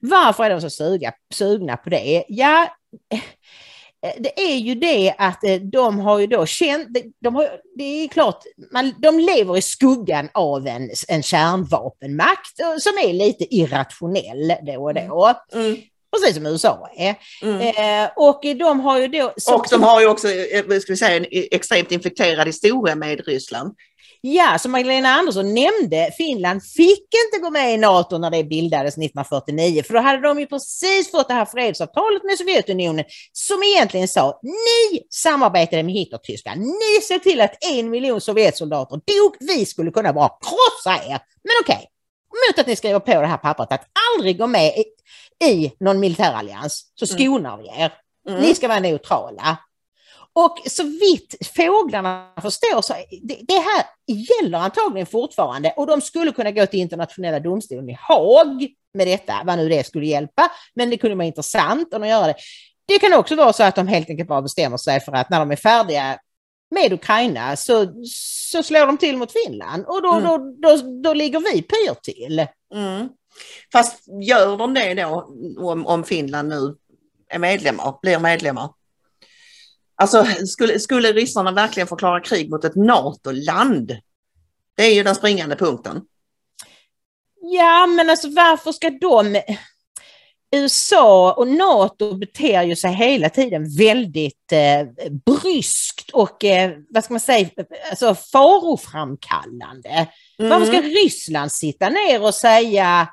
Varför 0.00 0.44
är 0.44 0.50
de 0.50 0.60
så 0.60 0.70
suga, 0.70 1.12
sugna 1.34 1.76
på 1.76 1.90
det? 1.90 2.24
Ja, 2.28 2.76
eh, 3.14 4.12
det 4.18 4.40
är 4.40 4.56
ju 4.56 4.74
det 4.74 5.14
att 5.18 5.44
eh, 5.44 5.54
de 5.54 5.98
har 5.98 6.18
ju 6.18 6.26
då 6.26 6.46
känt, 6.46 6.88
de 7.20 7.34
har, 7.34 7.48
det 7.76 7.84
är 7.84 8.08
klart, 8.08 8.42
man, 8.72 8.94
de 8.98 9.18
lever 9.18 9.56
i 9.56 9.62
skuggan 9.62 10.28
av 10.34 10.66
en, 10.66 10.90
en 11.08 11.22
kärnvapenmakt 11.22 12.60
eh, 12.60 12.76
som 12.78 12.92
är 13.08 13.12
lite 13.12 13.54
irrationell 13.54 14.54
då 14.66 14.84
och 14.84 14.94
då. 14.94 15.34
Mm. 15.52 15.76
Precis 16.12 16.36
som 16.36 16.46
USA 16.46 16.88
är. 16.96 17.14
Mm. 17.42 17.60
Eh, 17.60 18.10
och 18.16 18.40
de 18.58 18.80
har 18.80 18.98
ju 18.98 19.08
då... 19.08 19.32
Och 19.52 19.66
de 19.70 19.82
har 19.82 20.00
ju 20.00 20.06
också, 20.06 20.28
eh, 20.28 20.78
ska 20.80 20.92
vi 20.92 20.96
säga, 20.96 21.16
en 21.16 21.26
extremt 21.30 21.92
infekterad 21.92 22.46
historia 22.46 22.94
med 22.94 23.26
Ryssland. 23.26 23.74
Ja, 24.24 24.58
som 24.58 24.72
Magdalena 24.72 25.08
Andersson 25.08 25.54
nämnde, 25.54 26.10
Finland 26.16 26.62
fick 26.76 27.08
inte 27.26 27.42
gå 27.42 27.50
med 27.50 27.74
i 27.74 27.76
NATO 27.76 28.18
när 28.18 28.30
det 28.30 28.44
bildades 28.44 28.94
1949, 28.94 29.82
för 29.82 29.94
då 29.94 30.00
hade 30.00 30.22
de 30.22 30.40
ju 30.40 30.46
precis 30.46 31.10
fått 31.10 31.28
det 31.28 31.34
här 31.34 31.44
fredsavtalet 31.44 32.24
med 32.24 32.38
Sovjetunionen 32.38 33.04
som 33.32 33.62
egentligen 33.62 34.08
sa, 34.08 34.40
ni 34.42 35.02
samarbetade 35.10 35.82
med 35.82 35.94
Hitler-Tyskland, 35.94 36.60
ni 36.60 37.02
såg 37.02 37.22
till 37.22 37.40
att 37.40 37.64
en 37.64 37.90
miljon 37.90 38.20
Sovjetsoldater 38.20 38.96
dog, 38.96 39.36
vi 39.40 39.66
skulle 39.66 39.90
kunna 39.90 40.12
bara 40.12 40.28
krossa 40.28 41.04
er. 41.04 41.18
Men 41.42 41.52
okej. 41.62 41.88
Mot 42.48 42.58
att 42.58 42.66
ni 42.66 42.76
skriver 42.76 42.98
på 42.98 43.20
det 43.20 43.26
här 43.26 43.36
pappret 43.36 43.72
att 43.72 43.86
aldrig 44.14 44.38
gå 44.38 44.46
med 44.46 44.72
i 45.44 45.72
någon 45.80 46.00
militärallians 46.00 46.92
så 46.94 47.04
mm. 47.04 47.18
skonar 47.18 47.56
vi 47.56 47.82
er. 47.82 47.92
Mm. 48.28 48.40
Ni 48.40 48.54
ska 48.54 48.68
vara 48.68 48.80
neutrala. 48.80 49.58
Och 50.34 50.58
så 50.66 50.82
vitt 50.82 51.48
fåglarna 51.56 52.32
förstår 52.42 52.82
så 52.82 52.94
det, 53.22 53.38
det 53.48 53.58
här 53.58 53.84
gäller 54.06 54.58
antagligen 54.58 55.06
fortfarande 55.06 55.74
och 55.76 55.86
de 55.86 56.00
skulle 56.00 56.32
kunna 56.32 56.50
gå 56.50 56.66
till 56.66 56.80
internationella 56.80 57.40
domstolen 57.40 57.90
i 57.90 57.98
Haag 58.00 58.68
med 58.94 59.06
detta, 59.06 59.42
vad 59.44 59.58
nu 59.58 59.68
det 59.68 59.86
skulle 59.86 60.06
hjälpa. 60.06 60.50
Men 60.74 60.90
det 60.90 60.96
kunde 60.96 61.16
vara 61.16 61.26
intressant 61.26 61.94
att 61.94 62.08
göra 62.08 62.26
det. 62.26 62.34
Det 62.88 62.98
kan 62.98 63.12
också 63.12 63.36
vara 63.36 63.52
så 63.52 63.62
att 63.62 63.74
de 63.74 63.88
helt 63.88 64.10
enkelt 64.10 64.28
bara 64.28 64.42
bestämmer 64.42 64.76
sig 64.76 65.00
för 65.00 65.12
att 65.12 65.30
när 65.30 65.38
de 65.38 65.50
är 65.50 65.56
färdiga 65.56 66.18
med 66.72 66.92
Ukraina 66.92 67.56
så, 67.56 68.04
så 68.50 68.62
slår 68.62 68.86
de 68.86 68.98
till 68.98 69.16
mot 69.16 69.32
Finland 69.32 69.84
och 69.86 70.02
då, 70.02 70.12
mm. 70.12 70.24
då, 70.24 70.38
då, 70.38 71.00
då 71.02 71.14
ligger 71.14 71.40
vi 71.40 71.62
pyr 71.62 71.94
till. 72.02 72.46
Mm. 72.74 73.08
Fast 73.72 74.02
gör 74.22 74.56
de 74.56 74.74
det 74.74 74.94
då 74.94 75.34
om, 75.58 75.86
om 75.86 76.04
Finland 76.04 76.48
nu 76.48 76.76
är 77.28 77.38
medlemmar, 77.38 77.98
blir 78.02 78.18
medlemmar? 78.18 78.70
Alltså 79.94 80.24
skulle, 80.46 80.78
skulle 80.78 81.12
ryssarna 81.12 81.52
verkligen 81.52 81.86
förklara 81.86 82.20
krig 82.20 82.50
mot 82.50 82.64
ett 82.64 82.76
NATO-land? 82.76 83.96
Det 84.76 84.82
är 84.82 84.94
ju 84.94 85.02
den 85.02 85.14
springande 85.14 85.56
punkten. 85.56 86.00
Ja, 87.40 87.86
men 87.86 88.10
alltså 88.10 88.28
varför 88.28 88.72
ska 88.72 88.90
de... 88.90 89.42
USA 90.52 91.32
och 91.32 91.48
NATO 91.48 92.14
beter 92.14 92.62
ju 92.62 92.76
sig 92.76 92.92
hela 92.92 93.28
tiden 93.28 93.76
väldigt 93.76 94.52
eh, 94.52 95.10
bryskt 95.26 96.10
och 96.10 96.44
eh, 96.44 96.72
vad 96.90 97.04
ska 97.04 97.14
man 97.14 97.20
säga, 97.20 97.48
alltså 97.90 98.14
faroframkallande. 98.14 100.08
Mm. 100.38 100.50
Varför 100.50 100.66
ska 100.66 100.80
Ryssland 100.80 101.52
sitta 101.52 101.88
ner 101.88 102.22
och 102.22 102.34
säga 102.34 103.08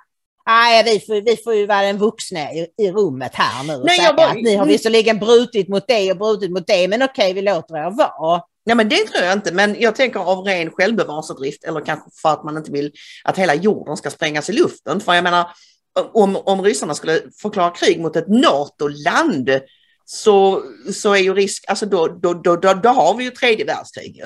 Nej, 0.45 0.83
vi 0.83 0.99
får, 0.99 1.21
vi 1.21 1.37
får 1.43 1.55
ju 1.55 1.65
vara 1.65 1.81
den 1.81 1.97
vuxna 1.97 2.53
i, 2.53 2.67
i 2.77 2.91
rummet 2.91 3.35
här 3.35 3.63
nu 3.63 3.83
Nej, 3.85 3.97
säga 3.97 4.13
bara, 4.13 4.27
att 4.27 4.41
ni 4.41 4.55
har 4.55 4.65
visserligen 4.65 5.19
brutit 5.19 5.67
mot 5.67 5.87
det 5.87 6.11
och 6.11 6.17
brutit 6.17 6.51
mot 6.51 6.67
det, 6.67 6.87
men 6.87 7.01
okej, 7.01 7.33
vi 7.33 7.41
låter 7.41 7.75
er 7.75 7.91
vara. 7.97 8.41
Ja, 8.63 8.75
men 8.75 8.89
det 8.89 8.95
tror 8.95 9.23
jag 9.23 9.33
inte, 9.33 9.53
men 9.53 9.75
jag 9.79 9.95
tänker 9.95 10.19
av 10.19 10.43
ren 10.43 10.71
självbevarelsedrift 10.71 11.63
eller 11.63 11.85
kanske 11.85 12.09
för 12.21 12.29
att 12.29 12.43
man 12.43 12.57
inte 12.57 12.71
vill 12.71 12.91
att 13.23 13.37
hela 13.37 13.55
jorden 13.55 13.97
ska 13.97 14.09
sprängas 14.09 14.49
i 14.49 14.53
luften. 14.53 14.99
För 14.99 15.13
jag 15.13 15.23
menar, 15.23 15.47
om, 16.13 16.35
om 16.35 16.61
ryssarna 16.61 16.93
skulle 16.93 17.21
förklara 17.41 17.69
krig 17.69 17.99
mot 17.99 18.15
ett 18.15 18.27
NATO-land 18.27 19.49
så, 20.05 20.63
så 20.93 21.13
är 21.13 21.19
ju 21.19 21.33
risk, 21.33 21.65
alltså 21.67 21.85
då, 21.85 22.07
då, 22.07 22.33
då, 22.33 22.55
då, 22.55 22.73
då 22.73 22.89
har 22.89 23.17
vi 23.17 23.23
ju 23.23 23.31
tredje 23.31 23.65
världskrig. 23.65 24.23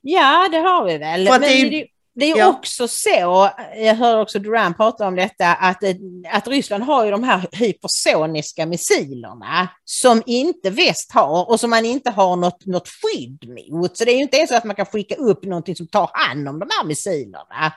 Ja, 0.00 0.48
det 0.52 0.58
har 0.58 0.84
vi 0.84 0.98
väl. 0.98 1.24
Men 1.24 1.40
det 1.40 1.46
är, 1.46 1.86
det 2.14 2.30
är 2.30 2.38
ja. 2.38 2.48
också 2.48 2.88
så, 2.88 3.50
jag 3.76 3.94
hör 3.94 4.20
också 4.20 4.38
Duran 4.38 4.74
prata 4.74 5.06
om 5.06 5.16
detta, 5.16 5.54
att, 5.54 5.84
att 6.32 6.48
Ryssland 6.48 6.84
har 6.84 7.04
ju 7.04 7.10
de 7.10 7.22
här 7.22 7.48
hypersoniska 7.52 8.66
missilerna 8.66 9.68
som 9.84 10.22
inte 10.26 10.70
väst 10.70 11.12
har 11.12 11.50
och 11.50 11.60
som 11.60 11.70
man 11.70 11.84
inte 11.84 12.10
har 12.10 12.36
något, 12.36 12.66
något 12.66 12.88
skydd 12.88 13.48
mot. 13.48 13.96
Så 13.96 14.04
det 14.04 14.10
är 14.10 14.16
ju 14.16 14.22
inte 14.22 14.36
ens 14.36 14.50
så 14.50 14.56
att 14.56 14.64
man 14.64 14.76
kan 14.76 14.86
skicka 14.86 15.14
upp 15.14 15.44
någonting 15.44 15.76
som 15.76 15.86
tar 15.86 16.10
hand 16.12 16.48
om 16.48 16.58
de 16.58 16.68
här 16.78 16.86
missilerna. 16.86 17.72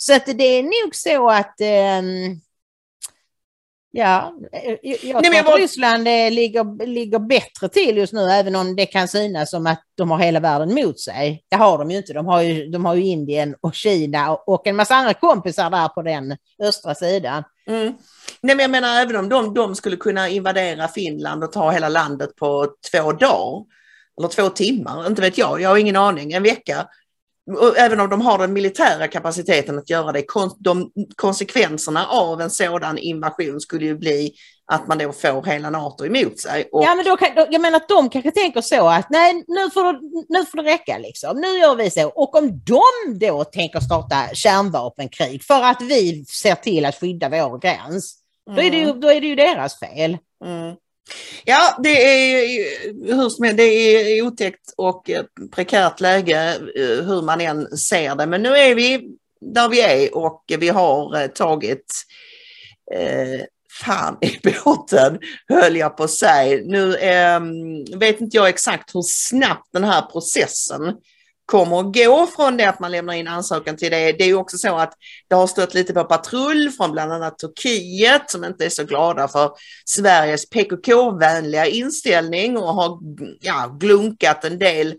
Så 0.00 0.14
att 0.14 0.26
det 0.26 0.44
är 0.44 0.62
nog 0.62 0.94
så 0.94 1.30
att 1.30 1.60
um, 2.00 2.40
Ja, 3.90 4.34
jag, 4.52 4.78
jag 5.02 5.22
Nej, 5.22 5.42
tror 5.42 5.54
att 5.54 5.60
Ryssland 5.60 6.08
eh, 6.08 6.30
ligger, 6.30 6.86
ligger 6.86 7.18
bättre 7.18 7.68
till 7.68 7.96
just 7.96 8.12
nu, 8.12 8.20
även 8.20 8.56
om 8.56 8.76
det 8.76 8.86
kan 8.86 9.08
synas 9.08 9.50
som 9.50 9.66
att 9.66 9.82
de 9.94 10.10
har 10.10 10.18
hela 10.18 10.40
världen 10.40 10.74
mot 10.74 11.00
sig. 11.00 11.44
Det 11.48 11.56
har 11.56 11.78
de 11.78 11.90
ju 11.90 11.96
inte. 11.96 12.12
De 12.12 12.26
har 12.26 12.42
ju, 12.42 12.66
de 12.66 12.84
har 12.84 12.94
ju 12.94 13.04
Indien 13.04 13.54
och 13.60 13.74
Kina 13.74 14.34
och 14.34 14.66
en 14.66 14.76
massa 14.76 14.94
andra 14.94 15.14
kompisar 15.14 15.70
där 15.70 15.88
på 15.88 16.02
den 16.02 16.36
östra 16.62 16.94
sidan. 16.94 17.44
Mm. 17.66 17.94
Nej, 18.40 18.56
men 18.56 18.58
jag 18.58 18.70
menar 18.70 19.00
även 19.00 19.16
om 19.16 19.28
de, 19.28 19.54
de 19.54 19.74
skulle 19.74 19.96
kunna 19.96 20.28
invadera 20.28 20.88
Finland 20.88 21.44
och 21.44 21.52
ta 21.52 21.70
hela 21.70 21.88
landet 21.88 22.36
på 22.36 22.68
två 22.92 23.12
dagar, 23.12 23.64
eller 24.18 24.28
två 24.28 24.48
timmar, 24.48 25.06
inte 25.06 25.22
vet 25.22 25.38
jag, 25.38 25.60
jag 25.60 25.68
har 25.68 25.76
ingen 25.76 25.96
aning, 25.96 26.32
en 26.32 26.42
vecka, 26.42 26.86
även 27.76 28.00
om 28.00 28.10
de 28.10 28.20
har 28.20 28.38
den 28.38 28.52
militära 28.52 29.08
kapaciteten 29.08 29.78
att 29.78 29.90
göra 29.90 30.12
det, 30.12 30.24
de 30.58 30.90
konsekvenserna 31.16 32.06
av 32.06 32.40
en 32.40 32.50
sådan 32.50 32.98
invasion 32.98 33.60
skulle 33.60 33.84
ju 33.84 33.98
bli 33.98 34.32
att 34.72 34.86
man 34.86 34.98
då 34.98 35.12
får 35.12 35.42
hela 35.42 35.70
NATO 35.70 36.06
emot 36.06 36.40
sig. 36.40 36.68
Och... 36.72 36.84
Ja, 36.84 36.94
men 36.94 37.04
då 37.04 37.16
kan, 37.16 37.28
jag 37.34 37.60
menar 37.60 37.76
att 37.76 37.88
de 37.88 38.10
kanske 38.10 38.30
tänker 38.30 38.60
så 38.60 38.88
att 38.88 39.10
nej, 39.10 39.44
nu 39.46 39.70
får, 39.70 39.92
det, 39.92 39.98
nu 40.28 40.44
får 40.44 40.62
det 40.62 40.70
räcka 40.70 40.98
liksom. 40.98 41.40
Nu 41.40 41.58
gör 41.58 41.76
vi 41.76 41.90
så. 41.90 42.08
Och 42.08 42.34
om 42.34 42.60
de 42.64 43.18
då 43.26 43.44
tänker 43.44 43.80
starta 43.80 44.34
kärnvapenkrig 44.34 45.44
för 45.44 45.62
att 45.62 45.82
vi 45.82 46.24
ser 46.24 46.54
till 46.54 46.84
att 46.84 47.00
skydda 47.00 47.28
vår 47.28 47.58
gräns, 47.58 48.14
mm. 48.50 48.56
då, 48.56 48.62
är 48.62 48.70
det 48.70 48.78
ju, 48.78 48.92
då 48.92 49.12
är 49.12 49.20
det 49.20 49.26
ju 49.26 49.34
deras 49.34 49.78
fel. 49.78 50.18
Mm. 50.44 50.74
Ja, 51.44 51.78
det 51.82 51.88
är 51.88 53.14
hur 53.14 53.28
som 53.28 53.56
det 53.56 53.62
är 53.62 54.22
otäckt 54.22 54.74
och 54.76 55.10
eh, 55.10 55.24
prekärt 55.52 56.00
läge 56.00 56.54
eh, 56.76 57.04
hur 57.06 57.22
man 57.22 57.40
än 57.40 57.76
ser 57.76 58.14
det. 58.14 58.26
Men 58.26 58.42
nu 58.42 58.48
är 58.48 58.74
vi 58.74 59.08
där 59.40 59.68
vi 59.68 59.80
är 59.80 60.16
och 60.16 60.44
vi 60.58 60.68
har 60.68 61.20
eh, 61.22 61.26
tagit 61.26 61.94
eh, 62.94 63.40
fan 63.82 64.18
i 64.20 64.38
båten, 64.64 65.18
höll 65.48 65.76
jag 65.76 65.96
på 65.96 66.04
att 66.04 66.10
säga. 66.10 66.62
Nu 66.64 66.94
eh, 66.94 67.40
vet 67.98 68.20
inte 68.20 68.36
jag 68.36 68.48
exakt 68.48 68.94
hur 68.94 69.02
snabbt 69.04 69.68
den 69.72 69.84
här 69.84 70.02
processen 70.02 70.94
kommer 71.48 71.80
att 71.80 71.94
gå 71.94 72.26
från 72.36 72.56
det 72.56 72.64
att 72.64 72.80
man 72.80 72.92
lämnar 72.92 73.14
in 73.14 73.28
ansökan 73.28 73.76
till 73.76 73.90
det. 73.90 74.12
Det 74.12 74.24
är 74.24 74.28
ju 74.28 74.34
också 74.34 74.58
så 74.58 74.76
att 74.76 74.92
det 75.28 75.34
har 75.34 75.46
stött 75.46 75.74
lite 75.74 75.92
på 75.92 76.04
patrull 76.04 76.70
från 76.70 76.92
bland 76.92 77.12
annat 77.12 77.38
Turkiet 77.38 78.30
som 78.30 78.44
inte 78.44 78.64
är 78.64 78.68
så 78.68 78.84
glada 78.84 79.28
för 79.28 79.50
Sveriges 79.84 80.50
PKK-vänliga 80.50 81.66
inställning 81.66 82.56
och 82.56 82.74
har 82.74 82.98
ja, 83.40 83.76
glunkat 83.80 84.44
en 84.44 84.58
del 84.58 84.94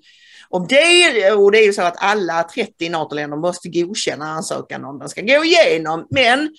om 0.49 0.67
det. 0.69 1.31
Och 1.31 1.51
det 1.51 1.59
är 1.59 1.65
ju 1.65 1.73
så 1.73 1.81
att 1.81 2.03
alla 2.03 2.43
30 2.43 2.89
NATO-länder 2.89 3.37
måste 3.37 3.69
godkänna 3.69 4.25
ansökan 4.25 4.85
om 4.85 4.99
den 4.99 5.09
ska 5.09 5.21
gå 5.21 5.43
igenom. 5.43 6.07
Men 6.09 6.49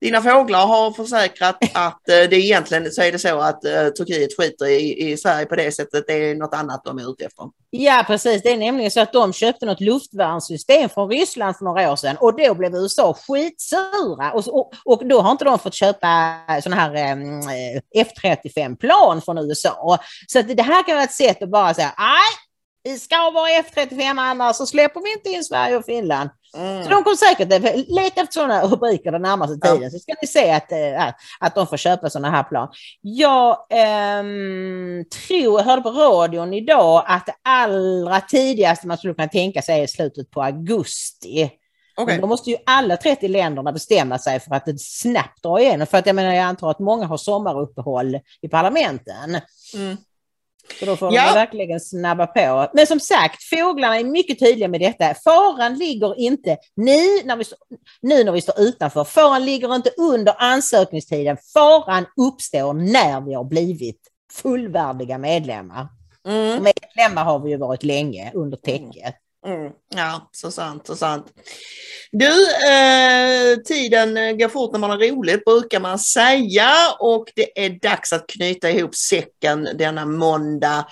dina 0.00 0.22
fåglar 0.22 0.66
har 0.66 0.92
försäkrat 0.92 1.56
att 1.74 2.08
eh, 2.08 2.14
det 2.30 2.36
egentligen 2.36 2.92
så 2.92 3.02
är 3.02 3.12
det 3.12 3.18
så 3.18 3.38
att 3.40 3.64
eh, 3.64 3.88
Turkiet 3.88 4.36
skiter 4.36 4.66
i, 4.66 5.10
i 5.10 5.16
Sverige 5.16 5.46
på 5.46 5.56
det 5.56 5.72
sättet. 5.72 6.04
Det 6.06 6.12
är 6.12 6.34
något 6.34 6.54
annat 6.54 6.84
de 6.84 6.98
är 6.98 7.12
ute 7.12 7.24
efter. 7.24 7.44
Ja, 7.70 8.04
precis. 8.06 8.42
Det 8.42 8.52
är 8.52 8.56
nämligen 8.56 8.90
så 8.90 9.00
att 9.00 9.12
de 9.12 9.32
köpte 9.32 9.66
något 9.66 9.80
luftvärnssystem 9.80 10.88
från 10.88 11.10
Ryssland 11.10 11.56
för 11.56 11.64
några 11.64 11.92
år 11.92 11.96
sedan 11.96 12.16
och 12.16 12.36
då 12.36 12.54
blev 12.54 12.74
USA 12.74 13.16
skitsura 13.28 14.32
och, 14.32 14.48
och, 14.48 14.72
och 14.84 15.06
då 15.06 15.20
har 15.20 15.30
inte 15.30 15.44
de 15.44 15.58
fått 15.58 15.74
köpa 15.74 16.34
eh, 16.48 16.60
sådana 16.60 16.82
här 16.82 16.94
ehm, 16.94 17.40
eh, 17.40 18.04
F35-plan 18.04 19.22
från 19.22 19.38
USA. 19.38 19.98
Så 20.26 20.42
det 20.42 20.62
här 20.62 20.86
kan 20.86 20.94
vara 20.94 21.04
ett 21.04 21.12
sätt 21.12 21.42
att 21.42 21.50
bara 21.50 21.74
säga 21.74 21.94
nej, 21.98 22.50
vi 22.82 22.98
ska 22.98 23.30
vara 23.30 23.48
F35 23.50 24.20
annars 24.20 24.56
så 24.56 24.66
släpper 24.66 25.00
vi 25.00 25.12
inte 25.12 25.28
in 25.28 25.44
Sverige 25.44 25.76
och 25.76 25.84
Finland. 25.84 26.30
Mm. 26.54 26.84
Så 26.84 26.90
de 26.90 27.04
kommer 27.04 27.16
säkert 27.16 27.48
leta 27.88 28.20
efter 28.20 28.32
sådana 28.32 28.62
rubriker 28.62 29.12
den 29.12 29.22
närmaste 29.22 29.68
tiden 29.68 29.82
ja. 29.82 29.90
så 29.90 29.98
ska 29.98 30.14
ni 30.22 30.28
se 30.28 30.50
att, 30.50 30.72
äh, 30.72 31.14
att 31.40 31.54
de 31.54 31.66
får 31.66 31.76
köpa 31.76 32.10
sådana 32.10 32.30
här 32.30 32.42
plan. 32.42 32.68
Jag 33.00 33.56
ähm, 33.70 35.04
tror, 35.28 35.60
jag 35.60 35.64
hörde 35.64 35.82
på 35.82 35.90
radion 35.90 36.54
idag 36.54 37.04
att 37.06 37.26
det 37.26 37.34
allra 37.42 38.20
tidigaste 38.20 38.86
man 38.86 38.98
skulle 38.98 39.14
kunna 39.14 39.28
tänka 39.28 39.62
sig 39.62 39.82
är 39.82 39.86
slutet 39.86 40.30
på 40.30 40.42
augusti. 40.42 41.50
Okay. 41.96 42.20
då 42.20 42.26
måste 42.26 42.50
ju 42.50 42.56
alla 42.66 42.96
30 42.96 43.28
länderna 43.28 43.72
bestämma 43.72 44.18
sig 44.18 44.40
för 44.40 44.54
att 44.54 44.64
det 44.64 44.80
snabbt 44.80 45.42
drar 45.42 45.58
igenom. 45.58 45.86
För 45.86 45.98
att 45.98 46.06
jag 46.06 46.16
menar, 46.16 46.34
jag 46.34 46.44
antar 46.44 46.70
att 46.70 46.78
många 46.78 47.06
har 47.06 47.16
sommaruppehåll 47.16 48.20
i 48.42 48.48
parlamenten. 48.48 49.40
Mm. 49.74 49.96
Så 50.78 50.84
då 50.86 50.96
får 50.96 51.14
ja. 51.14 51.26
de 51.26 51.34
verkligen 51.34 51.80
snabba 51.80 52.26
på. 52.26 52.70
Men 52.74 52.86
som 52.86 53.00
sagt, 53.00 53.42
fåglarna 53.42 53.98
är 53.98 54.04
mycket 54.04 54.38
tydliga 54.38 54.68
med 54.68 54.80
detta. 54.80 55.14
Faran 55.14 55.78
ligger 55.78 56.18
inte 56.18 56.56
nu 56.76 57.22
när 57.24 57.36
vi, 57.36 57.44
nu 58.02 58.24
när 58.24 58.32
vi 58.32 58.40
står 58.40 58.60
utanför. 58.60 59.04
Faran 59.04 59.44
ligger 59.44 59.74
inte 59.74 59.90
under 59.98 60.34
ansökningstiden. 60.38 61.36
Faran 61.54 62.06
uppstår 62.16 62.72
när 62.72 63.20
vi 63.20 63.34
har 63.34 63.44
blivit 63.44 64.00
fullvärdiga 64.32 65.18
medlemmar. 65.18 65.88
Mm. 66.28 66.64
Medlemmar 66.64 67.24
har 67.24 67.38
vi 67.38 67.50
ju 67.50 67.56
varit 67.56 67.82
länge 67.82 68.32
under 68.34 68.56
täcket. 68.56 69.14
Mm. 69.46 69.72
Ja, 69.94 70.28
så 70.32 70.50
sant, 70.50 70.86
så 70.86 70.96
sant. 70.96 71.32
Du, 72.12 72.50
eh, 72.50 73.56
tiden 73.64 74.38
går 74.38 74.48
fort 74.48 74.72
när 74.72 74.78
man 74.78 74.90
har 74.90 74.98
roligt 74.98 75.44
brukar 75.44 75.80
man 75.80 75.98
säga 75.98 76.70
och 76.98 77.24
det 77.34 77.64
är 77.64 77.70
dags 77.70 78.12
att 78.12 78.26
knyta 78.26 78.70
ihop 78.70 78.94
säcken 78.94 79.68
denna 79.74 80.06
måndag. 80.06 80.86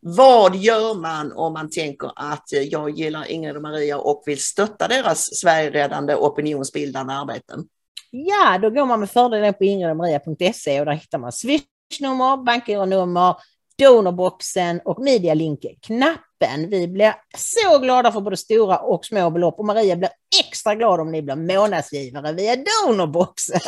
Vad 0.00 0.56
gör 0.56 0.94
man 0.94 1.32
om 1.32 1.52
man 1.52 1.70
tänker 1.70 2.10
att 2.16 2.44
jag 2.70 2.90
gillar 2.90 3.30
Ingrid 3.30 3.56
och 3.56 3.62
Maria 3.62 3.98
och 3.98 4.22
vill 4.26 4.42
stötta 4.42 4.88
deras 4.88 5.36
Sverigeräddande 5.36 6.14
opinionsbildande 6.14 7.12
arbeten? 7.14 7.64
Ja, 8.10 8.58
då 8.62 8.70
går 8.70 8.86
man 8.86 9.00
med 9.00 9.10
fördel 9.10 9.52
på 9.52 9.64
ingridochmaria.se 9.64 10.80
och 10.80 10.86
där 10.86 10.92
hittar 10.92 11.18
man 11.18 11.32
swishnummer, 11.32 12.44
bankgironummer, 12.44 13.36
donorboxen 13.78 14.80
och 14.84 15.02
medialink-knapp 15.02 16.20
öppen. 16.42 16.70
Vi 16.70 16.88
blir 16.88 17.14
så 17.36 17.78
glada 17.78 18.12
för 18.12 18.20
både 18.20 18.36
stora 18.36 18.78
och 18.78 19.04
små 19.04 19.30
belopp 19.30 19.58
och 19.58 19.64
Maria 19.64 19.96
blir 19.96 20.10
extra 20.40 20.74
glad 20.74 21.00
om 21.00 21.12
ni 21.12 21.22
blir 21.22 21.36
månadsgivare 21.36 22.32
via 22.32 22.56
donorboxen. 22.56 23.60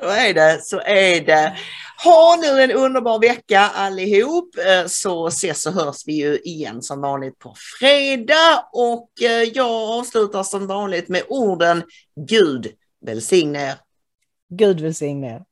Så 0.00 0.06
är 0.06 0.34
det, 0.34 0.60
så 0.62 0.80
är 0.80 1.20
det. 1.20 1.56
Ha 2.04 2.36
nu 2.42 2.62
en 2.62 2.72
underbar 2.72 3.18
vecka 3.18 3.60
allihop 3.60 4.56
eh, 4.66 4.86
så 4.86 5.26
ses 5.26 5.66
och 5.66 5.72
hörs 5.72 6.06
vi 6.06 6.12
ju 6.12 6.38
igen 6.38 6.82
som 6.82 7.00
vanligt 7.00 7.38
på 7.38 7.54
fredag 7.80 8.68
och 8.72 9.10
eh, 9.22 9.42
jag 9.42 9.98
avslutar 9.98 10.42
som 10.42 10.66
vanligt 10.66 11.08
med 11.08 11.22
orden 11.28 11.82
Gud 12.28 12.66
välsigne 13.06 13.68
er. 13.68 13.74
Gud 14.48 14.80
välsigne 14.80 15.26
er. 15.26 15.49